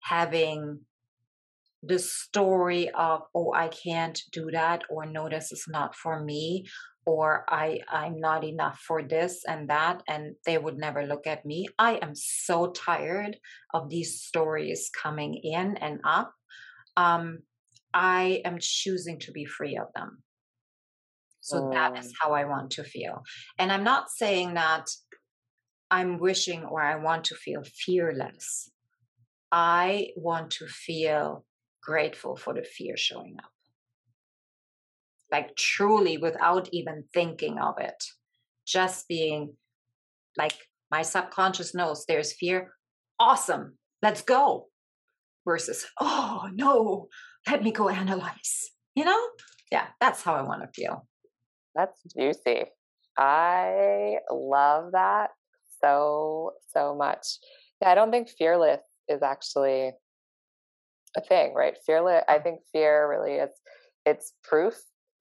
having 0.00 0.80
the 1.82 1.98
story 1.98 2.90
of 2.90 3.22
oh 3.36 3.52
i 3.54 3.68
can't 3.68 4.20
do 4.32 4.50
that 4.50 4.82
or 4.90 5.06
no 5.06 5.28
this 5.28 5.52
is 5.52 5.64
not 5.68 5.94
for 5.94 6.24
me 6.24 6.66
or 7.06 7.44
i 7.48 7.78
i'm 7.88 8.18
not 8.18 8.42
enough 8.42 8.78
for 8.88 9.00
this 9.02 9.44
and 9.46 9.70
that 9.70 10.02
and 10.08 10.34
they 10.44 10.58
would 10.58 10.76
never 10.76 11.06
look 11.06 11.24
at 11.26 11.46
me. 11.46 11.68
I 11.78 11.92
am 12.02 12.14
so 12.14 12.72
tired 12.72 13.36
of 13.72 13.88
these 13.88 14.20
stories 14.22 14.90
coming 15.04 15.34
in 15.42 15.76
and 15.76 16.00
up. 16.04 16.32
Um 16.96 17.38
i 17.94 18.42
am 18.44 18.58
choosing 18.60 19.18
to 19.20 19.30
be 19.30 19.44
free 19.44 19.76
of 19.76 19.88
them 19.94 20.22
so 21.48 21.70
that 21.72 21.98
is 21.98 22.08
mm. 22.08 22.14
how 22.20 22.32
I 22.32 22.44
want 22.44 22.70
to 22.72 22.84
feel. 22.84 23.22
And 23.58 23.72
I'm 23.72 23.84
not 23.84 24.10
saying 24.10 24.54
that 24.54 24.86
I'm 25.90 26.18
wishing 26.18 26.64
or 26.64 26.82
I 26.82 26.96
want 26.96 27.24
to 27.24 27.34
feel 27.34 27.62
fearless. 27.64 28.70
I 29.50 30.08
want 30.16 30.50
to 30.52 30.66
feel 30.66 31.46
grateful 31.82 32.36
for 32.36 32.52
the 32.52 32.62
fear 32.62 32.98
showing 32.98 33.36
up. 33.38 33.50
Like 35.32 35.56
truly 35.56 36.18
without 36.18 36.68
even 36.72 37.04
thinking 37.14 37.58
of 37.58 37.76
it. 37.78 38.04
Just 38.66 39.08
being 39.08 39.54
like 40.36 40.56
my 40.90 41.00
subconscious 41.00 41.74
knows 41.74 42.04
there's 42.04 42.34
fear. 42.34 42.72
Awesome. 43.18 43.78
Let's 44.02 44.20
go. 44.20 44.66
Versus, 45.46 45.86
oh 45.98 46.46
no, 46.52 47.08
let 47.50 47.62
me 47.62 47.72
go 47.72 47.88
analyze. 47.88 48.70
You 48.94 49.06
know? 49.06 49.22
Yeah, 49.72 49.86
that's 49.98 50.22
how 50.22 50.34
I 50.34 50.42
want 50.42 50.62
to 50.62 50.68
feel. 50.78 51.06
That's 51.74 52.00
juicy. 52.16 52.64
I 53.18 54.16
love 54.30 54.92
that 54.92 55.30
so, 55.80 56.52
so 56.72 56.94
much. 56.94 57.26
Yeah, 57.80 57.90
I 57.90 57.94
don't 57.94 58.10
think 58.10 58.28
fearless 58.28 58.80
is 59.08 59.22
actually 59.22 59.92
a 61.16 61.20
thing, 61.20 61.54
right? 61.54 61.76
Fearless, 61.86 62.24
I 62.28 62.38
think 62.38 62.60
fear 62.72 63.08
really 63.08 63.34
is, 63.34 63.50
it's 64.06 64.32
proof 64.44 64.74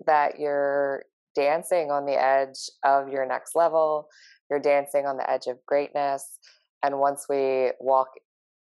that 0.05 0.39
you're 0.39 1.03
dancing 1.35 1.91
on 1.91 2.05
the 2.05 2.21
edge 2.21 2.69
of 2.83 3.09
your 3.09 3.25
next 3.25 3.55
level. 3.55 4.07
You're 4.49 4.59
dancing 4.59 5.05
on 5.05 5.17
the 5.17 5.29
edge 5.29 5.47
of 5.47 5.57
greatness. 5.65 6.39
And 6.83 6.99
once 6.99 7.25
we 7.29 7.71
walk 7.79 8.09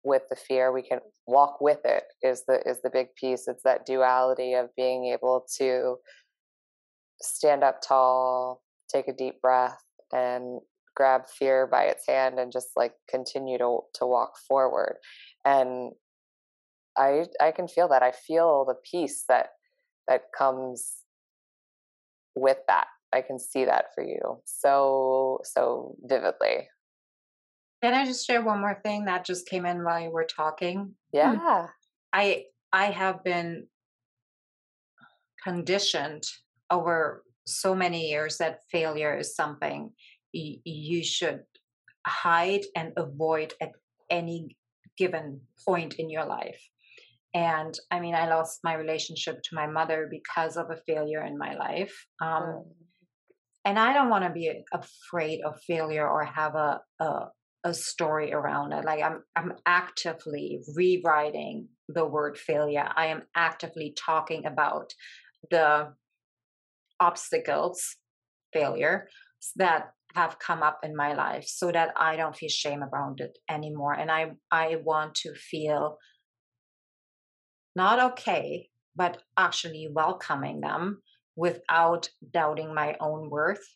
with 0.04 0.22
the 0.28 0.36
fear, 0.36 0.72
we 0.72 0.82
can 0.82 1.00
walk 1.26 1.60
with 1.60 1.80
it 1.84 2.04
is 2.22 2.44
the 2.46 2.60
is 2.68 2.80
the 2.82 2.90
big 2.90 3.14
piece. 3.16 3.48
It's 3.48 3.62
that 3.64 3.86
duality 3.86 4.54
of 4.54 4.68
being 4.76 5.06
able 5.06 5.46
to 5.58 5.96
stand 7.24 7.64
up 7.64 7.80
tall, 7.86 8.62
take 8.92 9.08
a 9.08 9.12
deep 9.12 9.40
breath, 9.40 9.82
and 10.12 10.60
grab 10.94 11.22
fear 11.26 11.66
by 11.66 11.84
its 11.84 12.06
hand 12.06 12.38
and 12.38 12.52
just 12.52 12.68
like 12.76 12.92
continue 13.08 13.58
to 13.58 13.80
to 13.94 14.06
walk 14.06 14.34
forward. 14.48 14.96
And 15.44 15.92
I 16.96 17.24
I 17.40 17.50
can 17.50 17.68
feel 17.68 17.88
that. 17.88 18.02
I 18.02 18.12
feel 18.12 18.64
the 18.64 18.76
peace 18.90 19.24
that 19.28 19.50
that 20.08 20.22
comes 20.36 20.96
with 22.34 22.58
that. 22.68 22.86
I 23.12 23.22
can 23.22 23.38
see 23.38 23.64
that 23.64 23.86
for 23.94 24.04
you 24.04 24.42
so 24.44 25.40
so 25.44 25.96
vividly. 26.02 26.68
Can 27.82 27.94
I 27.94 28.06
just 28.06 28.26
share 28.26 28.42
one 28.42 28.60
more 28.60 28.80
thing 28.82 29.04
that 29.04 29.26
just 29.26 29.46
came 29.46 29.66
in 29.66 29.84
while 29.84 30.00
you 30.00 30.10
were 30.10 30.24
talking? 30.24 30.94
Hmm. 31.14 31.36
Yeah. 31.36 31.66
I 32.12 32.44
I 32.72 32.86
have 32.86 33.22
been 33.22 33.66
conditioned 35.42 36.24
over 36.74 37.22
so 37.46 37.74
many 37.74 38.10
years 38.10 38.38
that 38.38 38.60
failure 38.70 39.16
is 39.16 39.36
something 39.36 39.90
you 40.32 41.04
should 41.04 41.42
hide 42.06 42.64
and 42.74 42.92
avoid 42.96 43.54
at 43.60 43.72
any 44.10 44.56
given 44.98 45.40
point 45.66 45.94
in 45.94 46.10
your 46.10 46.24
life. 46.24 46.62
And 47.32 47.74
I 47.90 48.00
mean, 48.00 48.14
I 48.14 48.28
lost 48.28 48.60
my 48.64 48.74
relationship 48.74 49.42
to 49.42 49.54
my 49.54 49.66
mother 49.66 50.08
because 50.10 50.56
of 50.56 50.70
a 50.70 50.80
failure 50.88 51.22
in 51.24 51.38
my 51.38 51.54
life. 51.54 51.94
Um, 52.20 52.42
mm. 52.42 52.64
And 53.64 53.78
I 53.78 53.92
don't 53.94 54.10
want 54.10 54.24
to 54.24 54.30
be 54.30 54.64
afraid 54.72 55.40
of 55.42 55.60
failure 55.62 56.06
or 56.08 56.24
have 56.24 56.54
a, 56.54 56.80
a 57.00 57.28
a 57.64 57.72
story 57.72 58.32
around 58.32 58.72
it. 58.72 58.84
Like 58.84 59.02
I'm 59.02 59.22
I'm 59.34 59.54
actively 59.64 60.60
rewriting 60.76 61.68
the 61.88 62.04
word 62.04 62.36
failure. 62.36 62.88
I 62.94 63.06
am 63.06 63.22
actively 63.34 63.94
talking 63.96 64.44
about 64.44 64.92
the 65.50 65.94
obstacles, 67.00 67.96
failure 68.52 69.08
that 69.56 69.90
have 70.14 70.38
come 70.38 70.62
up 70.62 70.78
in 70.82 70.94
my 70.94 71.12
life 71.14 71.44
so 71.46 71.72
that 71.72 71.92
I 71.96 72.16
don't 72.16 72.36
feel 72.36 72.48
shame 72.48 72.82
around 72.82 73.20
it 73.20 73.36
anymore. 73.50 73.94
And 73.94 74.10
I, 74.10 74.32
I 74.50 74.76
want 74.84 75.16
to 75.16 75.34
feel 75.34 75.98
not 77.74 78.12
okay, 78.12 78.68
but 78.94 79.20
actually 79.36 79.88
welcoming 79.92 80.60
them 80.60 81.02
without 81.36 82.08
doubting 82.32 82.72
my 82.72 82.96
own 83.00 83.28
worth. 83.28 83.66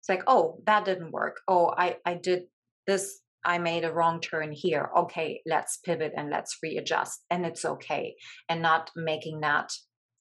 It's 0.00 0.08
like, 0.08 0.22
oh, 0.28 0.62
that 0.66 0.84
didn't 0.84 1.10
work. 1.10 1.40
Oh, 1.48 1.74
I, 1.76 1.96
I 2.06 2.14
did 2.14 2.44
this 2.86 3.20
I 3.44 3.58
made 3.58 3.84
a 3.84 3.92
wrong 3.92 4.20
turn 4.20 4.52
here. 4.52 4.90
Okay, 4.96 5.40
let's 5.46 5.78
pivot 5.78 6.12
and 6.16 6.30
let's 6.30 6.58
readjust. 6.62 7.24
And 7.30 7.46
it's 7.46 7.64
okay. 7.64 8.16
And 8.48 8.60
not 8.60 8.90
making 8.94 9.40
that 9.40 9.72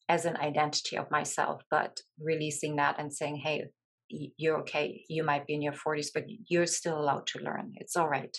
as 0.10 0.26
an 0.26 0.36
identity 0.38 0.97
of 0.97 1.12
myself, 1.12 1.62
but 1.70 2.01
releasing 2.20 2.76
that 2.78 2.95
and 2.97 3.14
saying, 3.14 3.38
hey, 3.38 3.66
you're 4.10 4.57
okay. 4.62 5.03
You 5.07 5.24
might 5.24 5.45
be 5.45 5.53
in 5.53 5.62
your 5.62 5.74
40s, 5.74 6.07
but 6.12 6.26
you're 6.47 6.66
still 6.66 6.99
allowed 6.99 7.28
to 7.28 7.39
learn. 7.39 7.74
It's 7.76 7.95
all 7.95 8.10
right. 8.10 8.36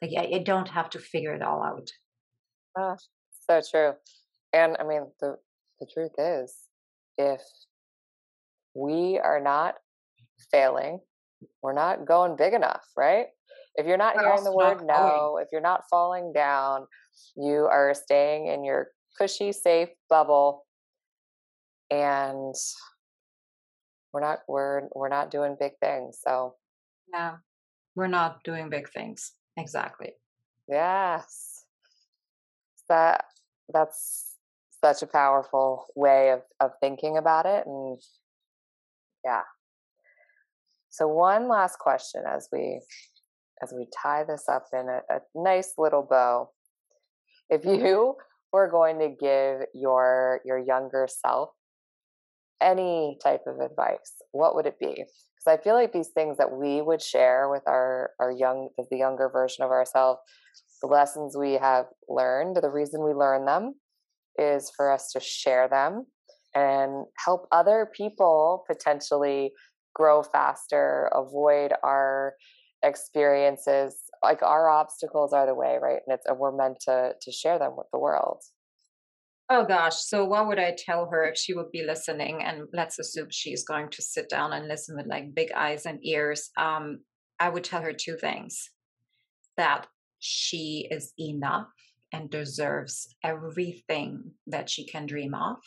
Like, 0.00 0.12
I, 0.16 0.38
don't 0.38 0.68
have 0.68 0.90
to 0.90 1.00
figure 1.00 1.34
it 1.34 1.42
all 1.42 1.64
out. 1.64 1.88
Ah, 2.78 2.96
so 3.50 3.60
true. 3.68 3.92
And 4.52 4.76
I 4.78 4.84
mean, 4.84 5.06
the, 5.20 5.36
the 5.80 5.86
truth 5.92 6.12
is, 6.18 6.54
if 7.18 7.40
we 8.74 9.18
are 9.18 9.40
not 9.40 9.74
failing, 10.52 11.00
we're 11.64 11.72
not 11.72 12.06
going 12.06 12.36
big 12.36 12.54
enough, 12.54 12.84
right? 12.96 13.26
If 13.74 13.86
you're 13.86 13.96
not 13.96 14.20
hearing 14.20 14.44
the 14.44 14.54
word 14.54 14.84
no, 14.84 15.38
if 15.42 15.48
you're 15.50 15.60
not 15.60 15.82
falling 15.90 16.32
down, 16.32 16.86
you 17.36 17.66
are 17.70 17.92
staying 17.94 18.46
in 18.46 18.64
your 18.64 18.88
cushy, 19.18 19.52
safe 19.52 19.88
bubble, 20.08 20.64
and 21.90 22.54
we're 24.12 24.20
not 24.20 24.40
we're 24.48 24.82
we're 24.94 25.08
not 25.08 25.30
doing 25.30 25.56
big 25.58 25.72
things. 25.80 26.18
So 26.22 26.54
yeah, 27.12 27.36
we're 27.94 28.06
not 28.06 28.42
doing 28.44 28.68
big 28.68 28.88
things 28.90 29.32
exactly. 29.56 30.12
Yes, 30.68 31.64
that 32.88 33.24
that's 33.72 34.34
such 34.82 35.02
a 35.02 35.06
powerful 35.06 35.86
way 35.94 36.30
of 36.30 36.42
of 36.60 36.72
thinking 36.80 37.16
about 37.16 37.46
it, 37.46 37.66
and 37.66 37.98
yeah. 39.24 39.42
So 40.90 41.06
one 41.06 41.48
last 41.48 41.78
question 41.78 42.22
as 42.26 42.48
we 42.52 42.80
as 43.62 43.72
we 43.76 43.86
tie 44.02 44.24
this 44.24 44.48
up 44.48 44.66
in 44.72 44.88
a, 44.88 45.00
a 45.10 45.20
nice 45.34 45.74
little 45.78 46.06
bow, 46.08 46.50
if 47.50 47.64
you 47.64 48.16
were 48.52 48.70
going 48.70 48.98
to 48.98 49.08
give 49.08 49.66
your 49.74 50.40
your 50.44 50.58
younger 50.58 51.06
self 51.08 51.50
any 52.60 53.18
type 53.22 53.42
of 53.46 53.60
advice, 53.60 54.12
what 54.32 54.54
would 54.54 54.66
it 54.66 54.78
be? 54.78 54.92
Because 54.94 55.46
I 55.46 55.56
feel 55.62 55.74
like 55.74 55.92
these 55.92 56.08
things 56.08 56.36
that 56.38 56.52
we 56.52 56.82
would 56.82 57.02
share 57.02 57.48
with 57.48 57.62
our 57.66 58.10
our 58.20 58.32
young 58.32 58.70
the 58.90 58.96
younger 58.96 59.28
version 59.28 59.64
of 59.64 59.70
ourselves, 59.70 60.20
the 60.82 60.88
lessons 60.88 61.36
we 61.36 61.54
have 61.54 61.86
learned, 62.08 62.56
the 62.56 62.70
reason 62.70 63.04
we 63.04 63.12
learn 63.12 63.44
them 63.44 63.74
is 64.36 64.70
for 64.76 64.90
us 64.90 65.10
to 65.12 65.20
share 65.20 65.68
them 65.68 66.06
and 66.54 67.06
help 67.24 67.46
other 67.52 67.90
people 67.94 68.64
potentially 68.66 69.52
grow 69.94 70.22
faster, 70.22 71.10
avoid 71.14 71.72
our 71.82 72.34
experiences. 72.82 73.96
Like 74.22 74.42
our 74.42 74.68
obstacles 74.68 75.32
are 75.32 75.46
the 75.46 75.54
way 75.54 75.78
right? 75.80 76.00
And 76.06 76.14
it's 76.14 76.26
we're 76.36 76.56
meant 76.56 76.80
to 76.82 77.14
to 77.20 77.32
share 77.32 77.58
them 77.58 77.76
with 77.76 77.86
the 77.92 77.98
world 77.98 78.42
oh 79.50 79.64
gosh 79.64 79.96
so 79.96 80.24
what 80.24 80.46
would 80.46 80.58
i 80.58 80.74
tell 80.76 81.08
her 81.10 81.24
if 81.26 81.36
she 81.38 81.54
would 81.54 81.70
be 81.70 81.82
listening? 81.82 82.42
And 82.42 82.68
let's 82.72 82.98
assume 82.98 83.28
she's 83.30 83.64
going 83.64 83.88
to 83.90 84.02
sit 84.02 84.28
down 84.28 84.52
and 84.52 84.68
listen 84.68 84.96
with 84.96 85.06
like 85.06 85.34
big 85.34 85.52
eyes 85.52 85.86
and 85.86 85.98
ears. 86.02 86.50
Um 86.56 87.00
i 87.40 87.48
would 87.48 87.64
tell 87.64 87.82
her 87.82 87.92
two 87.92 88.16
things 88.16 88.70
that 89.56 89.86
she 90.18 90.88
is 90.90 91.12
enough 91.18 91.68
and 92.12 92.30
deserves 92.30 93.14
everything 93.22 94.32
that 94.46 94.68
she 94.70 94.86
can 94.86 95.06
dream 95.06 95.34
of 95.34 95.58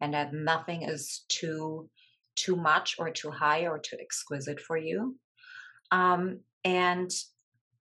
and 0.00 0.14
that 0.14 0.32
nothing 0.32 0.82
is 0.82 1.24
too 1.28 1.88
too 2.36 2.56
much 2.56 2.96
or 2.98 3.10
too 3.10 3.30
high 3.30 3.66
or 3.66 3.78
too 3.78 3.96
exquisite 4.00 4.60
for 4.60 4.76
you. 4.76 5.16
Um, 5.90 6.40
and 6.64 7.10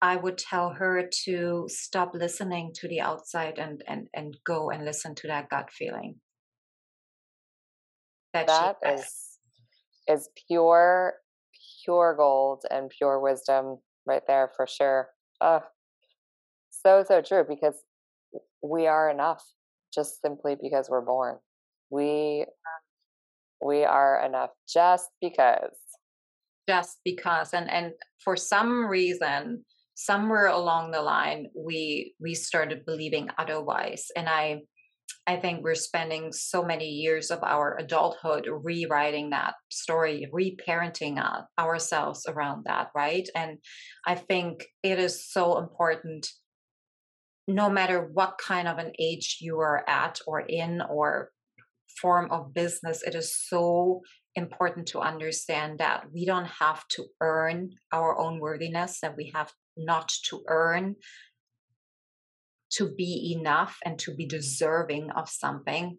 I 0.02 0.16
would 0.16 0.38
tell 0.38 0.70
her 0.70 1.08
to 1.24 1.64
stop 1.68 2.12
listening 2.14 2.72
to 2.74 2.88
the 2.88 3.00
outside 3.00 3.58
and 3.58 3.82
and 3.86 4.08
and 4.14 4.36
go 4.44 4.70
and 4.70 4.84
listen 4.84 5.14
to 5.16 5.28
that 5.28 5.48
gut 5.48 5.70
feeling. 5.72 6.16
That, 8.32 8.46
that 8.48 8.76
is 8.84 9.38
is 10.08 10.28
pure 10.48 11.14
pure 11.84 12.14
gold 12.16 12.64
and 12.70 12.90
pure 12.90 13.20
wisdom 13.20 13.78
right 14.06 14.22
there 14.26 14.50
for 14.56 14.66
sure. 14.66 15.08
Oh, 15.40 15.62
so 16.70 17.04
so 17.06 17.22
true 17.22 17.44
because 17.48 17.76
we 18.62 18.86
are 18.86 19.10
enough 19.10 19.44
just 19.94 20.20
simply 20.20 20.56
because 20.60 20.88
we're 20.90 21.04
born. 21.04 21.38
We 21.90 22.46
we 23.64 23.84
are 23.84 24.24
enough 24.24 24.50
just 24.68 25.08
because 25.20 25.76
just 26.68 26.98
because 27.04 27.54
and 27.54 27.70
and 27.70 27.92
for 28.22 28.36
some 28.36 28.86
reason 28.86 29.64
somewhere 29.94 30.46
along 30.46 30.90
the 30.90 31.02
line 31.02 31.46
we 31.56 32.14
we 32.20 32.34
started 32.34 32.84
believing 32.84 33.28
otherwise 33.38 34.06
and 34.16 34.28
i 34.28 34.60
i 35.26 35.36
think 35.36 35.62
we're 35.62 35.74
spending 35.74 36.32
so 36.32 36.64
many 36.64 36.88
years 36.88 37.30
of 37.30 37.42
our 37.42 37.76
adulthood 37.78 38.48
rewriting 38.62 39.30
that 39.30 39.54
story 39.70 40.28
reparenting 40.32 41.18
uh, 41.18 41.42
ourselves 41.58 42.26
around 42.28 42.64
that 42.66 42.88
right? 42.94 43.28
And 43.36 43.58
i 44.06 44.16
think 44.16 44.64
it 44.82 44.98
is 44.98 45.30
so 45.30 45.58
important 45.58 46.28
no 47.46 47.70
matter 47.70 48.08
what 48.12 48.38
kind 48.38 48.66
of 48.66 48.78
an 48.78 48.92
age 48.98 49.38
you 49.40 49.60
are 49.60 49.88
at 49.88 50.18
or 50.26 50.40
in 50.40 50.80
or 50.90 51.30
form 52.00 52.28
of 52.32 52.52
business 52.52 53.02
it 53.06 53.14
is 53.14 53.36
so 53.48 54.00
important 54.34 54.88
to 54.88 55.00
understand 55.00 55.78
that 55.78 56.04
we 56.12 56.24
don't 56.26 56.46
have 56.46 56.86
to 56.88 57.04
earn 57.20 57.70
our 57.92 58.18
own 58.18 58.40
worthiness, 58.40 59.00
that 59.00 59.16
we 59.16 59.30
have 59.34 59.52
not 59.76 60.08
to 60.28 60.42
earn 60.48 60.96
to 62.72 62.92
be 62.92 63.34
enough 63.38 63.78
and 63.84 63.98
to 64.00 64.14
be 64.14 64.26
deserving 64.26 65.10
of 65.12 65.28
something. 65.28 65.96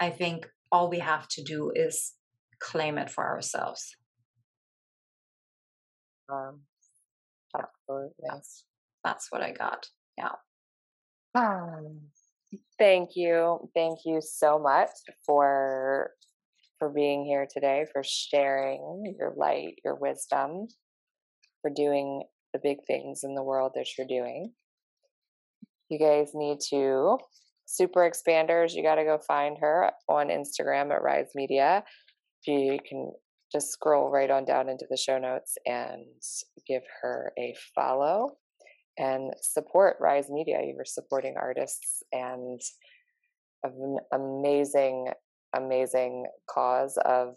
I 0.00 0.10
think 0.10 0.48
all 0.72 0.88
we 0.88 0.98
have 0.98 1.28
to 1.28 1.42
do 1.42 1.70
is 1.74 2.12
claim 2.60 2.98
it 2.98 3.10
for 3.10 3.24
ourselves. 3.24 3.96
Um, 6.32 6.60
absolutely. 7.54 8.14
That's, 8.26 8.64
that's 9.04 9.30
what 9.30 9.42
I 9.42 9.52
got. 9.52 9.88
Yeah. 10.16 10.30
Um, 11.34 12.00
thank 12.78 13.10
you. 13.16 13.68
Thank 13.74 14.00
you 14.06 14.20
so 14.22 14.58
much 14.58 14.90
for 15.26 16.12
for 16.78 16.88
being 16.90 17.24
here 17.24 17.46
today, 17.50 17.86
for 17.92 18.02
sharing 18.04 19.14
your 19.18 19.32
light, 19.36 19.76
your 19.84 19.94
wisdom, 19.94 20.66
for 21.62 21.70
doing 21.70 22.24
the 22.54 22.60
big 22.62 22.78
things 22.86 23.20
in 23.24 23.34
the 23.34 23.42
world 23.42 23.72
that 23.74 23.86
you're 23.98 24.06
doing. 24.06 24.52
You 25.90 25.98
guys 25.98 26.30
need 26.32 26.60
to 26.70 27.18
super 27.66 28.08
expanders. 28.08 28.72
You 28.72 28.82
got 28.82 28.94
to 28.94 29.04
go 29.04 29.18
find 29.18 29.58
her 29.60 29.90
on 30.08 30.28
Instagram 30.28 30.90
at 30.90 31.02
Rise 31.02 31.30
Media. 31.34 31.84
You 32.46 32.78
can 32.88 33.12
just 33.52 33.72
scroll 33.72 34.10
right 34.10 34.30
on 34.30 34.44
down 34.44 34.68
into 34.68 34.86
the 34.88 34.96
show 34.96 35.18
notes 35.18 35.56
and 35.66 36.06
give 36.66 36.82
her 37.02 37.32
a 37.38 37.54
follow 37.74 38.36
and 38.98 39.32
support 39.42 39.96
Rise 40.00 40.30
Media. 40.30 40.60
You 40.62 40.76
are 40.78 40.84
supporting 40.84 41.34
artists 41.36 42.02
and 42.12 42.60
an 43.64 43.98
amazing 44.12 45.08
amazing 45.56 46.26
cause 46.50 46.98
of 47.04 47.36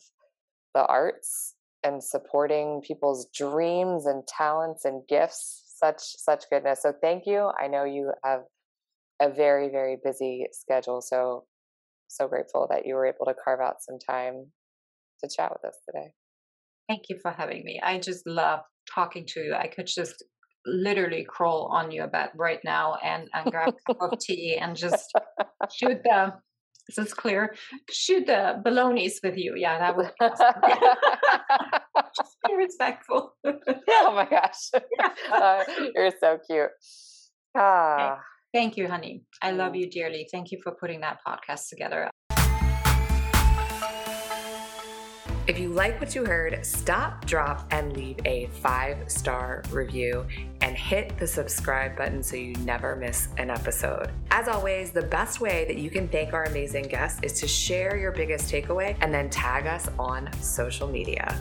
the 0.73 0.85
arts 0.85 1.53
and 1.87 2.03
supporting 2.03 2.81
people's 2.85 3.27
dreams 3.33 4.05
and 4.05 4.27
talents 4.27 4.85
and 4.85 5.01
gifts 5.07 5.63
such 5.79 5.99
such 5.99 6.43
goodness. 6.51 6.81
So 6.81 6.93
thank 7.01 7.23
you. 7.25 7.51
I 7.59 7.67
know 7.67 7.85
you 7.85 8.11
have 8.23 8.41
a 9.21 9.29
very 9.29 9.69
very 9.69 9.97
busy 10.03 10.45
schedule 10.51 11.01
so 11.01 11.45
so 12.07 12.27
grateful 12.27 12.67
that 12.69 12.85
you 12.85 12.95
were 12.95 13.07
able 13.07 13.25
to 13.25 13.33
carve 13.43 13.59
out 13.59 13.81
some 13.81 13.97
time 13.99 14.51
to 15.23 15.29
chat 15.35 15.51
with 15.51 15.65
us 15.65 15.77
today. 15.85 16.11
Thank 16.87 17.03
you 17.09 17.17
for 17.21 17.31
having 17.31 17.63
me. 17.63 17.79
I 17.83 17.99
just 17.99 18.25
love 18.25 18.61
talking 18.93 19.25
to 19.29 19.41
you. 19.41 19.53
I 19.53 19.67
could 19.67 19.87
just 19.87 20.23
literally 20.65 21.25
crawl 21.27 21.69
on 21.71 21.91
your 21.91 22.07
bed 22.07 22.29
right 22.35 22.59
now 22.63 22.95
and, 23.03 23.27
and 23.33 23.51
grab 23.51 23.73
a 23.87 23.93
cup 23.93 24.13
of 24.13 24.19
tea 24.19 24.57
and 24.59 24.75
just 24.75 25.11
shoot 25.71 26.01
the 26.03 26.33
is 26.89 26.95
this 26.95 27.13
clear? 27.13 27.55
Shoot 27.89 28.27
the 28.27 28.61
balonies 28.63 29.19
with 29.23 29.37
you. 29.37 29.55
Yeah, 29.55 29.77
that 29.79 29.97
would 29.97 30.07
be 30.07 30.25
awesome. 30.25 30.61
Just 32.17 32.37
be 32.47 32.55
respectful. 32.55 33.33
oh 33.45 34.11
my 34.13 34.27
gosh. 34.29 34.71
Uh, 35.31 35.63
you're 35.95 36.11
so 36.19 36.39
cute. 36.49 36.69
Ah. 37.55 38.19
Thank 38.53 38.77
you, 38.77 38.87
honey. 38.87 39.23
I 39.41 39.51
love 39.51 39.75
you 39.75 39.89
dearly. 39.89 40.27
Thank 40.31 40.51
you 40.51 40.59
for 40.63 40.73
putting 40.73 41.01
that 41.01 41.19
podcast 41.27 41.69
together. 41.69 42.09
Like 45.77 46.01
what 46.01 46.15
you 46.15 46.25
heard, 46.25 46.65
stop, 46.65 47.23
drop, 47.25 47.67
and 47.69 47.95
leave 47.95 48.17
a 48.25 48.47
five 48.47 48.97
star 49.09 49.61
review 49.69 50.25
and 50.61 50.75
hit 50.75 51.15
the 51.19 51.27
subscribe 51.27 51.95
button 51.95 52.23
so 52.23 52.35
you 52.35 52.55
never 52.65 52.95
miss 52.95 53.27
an 53.37 53.51
episode. 53.51 54.09
As 54.31 54.47
always, 54.47 54.89
the 54.89 55.03
best 55.03 55.39
way 55.39 55.65
that 55.65 55.77
you 55.77 55.91
can 55.91 56.07
thank 56.07 56.33
our 56.33 56.45
amazing 56.45 56.87
guests 56.87 57.19
is 57.21 57.39
to 57.39 57.47
share 57.47 57.95
your 57.95 58.11
biggest 58.11 58.51
takeaway 58.51 58.97
and 59.01 59.13
then 59.13 59.29
tag 59.29 59.67
us 59.67 59.87
on 59.99 60.33
social 60.41 60.87
media. 60.87 61.39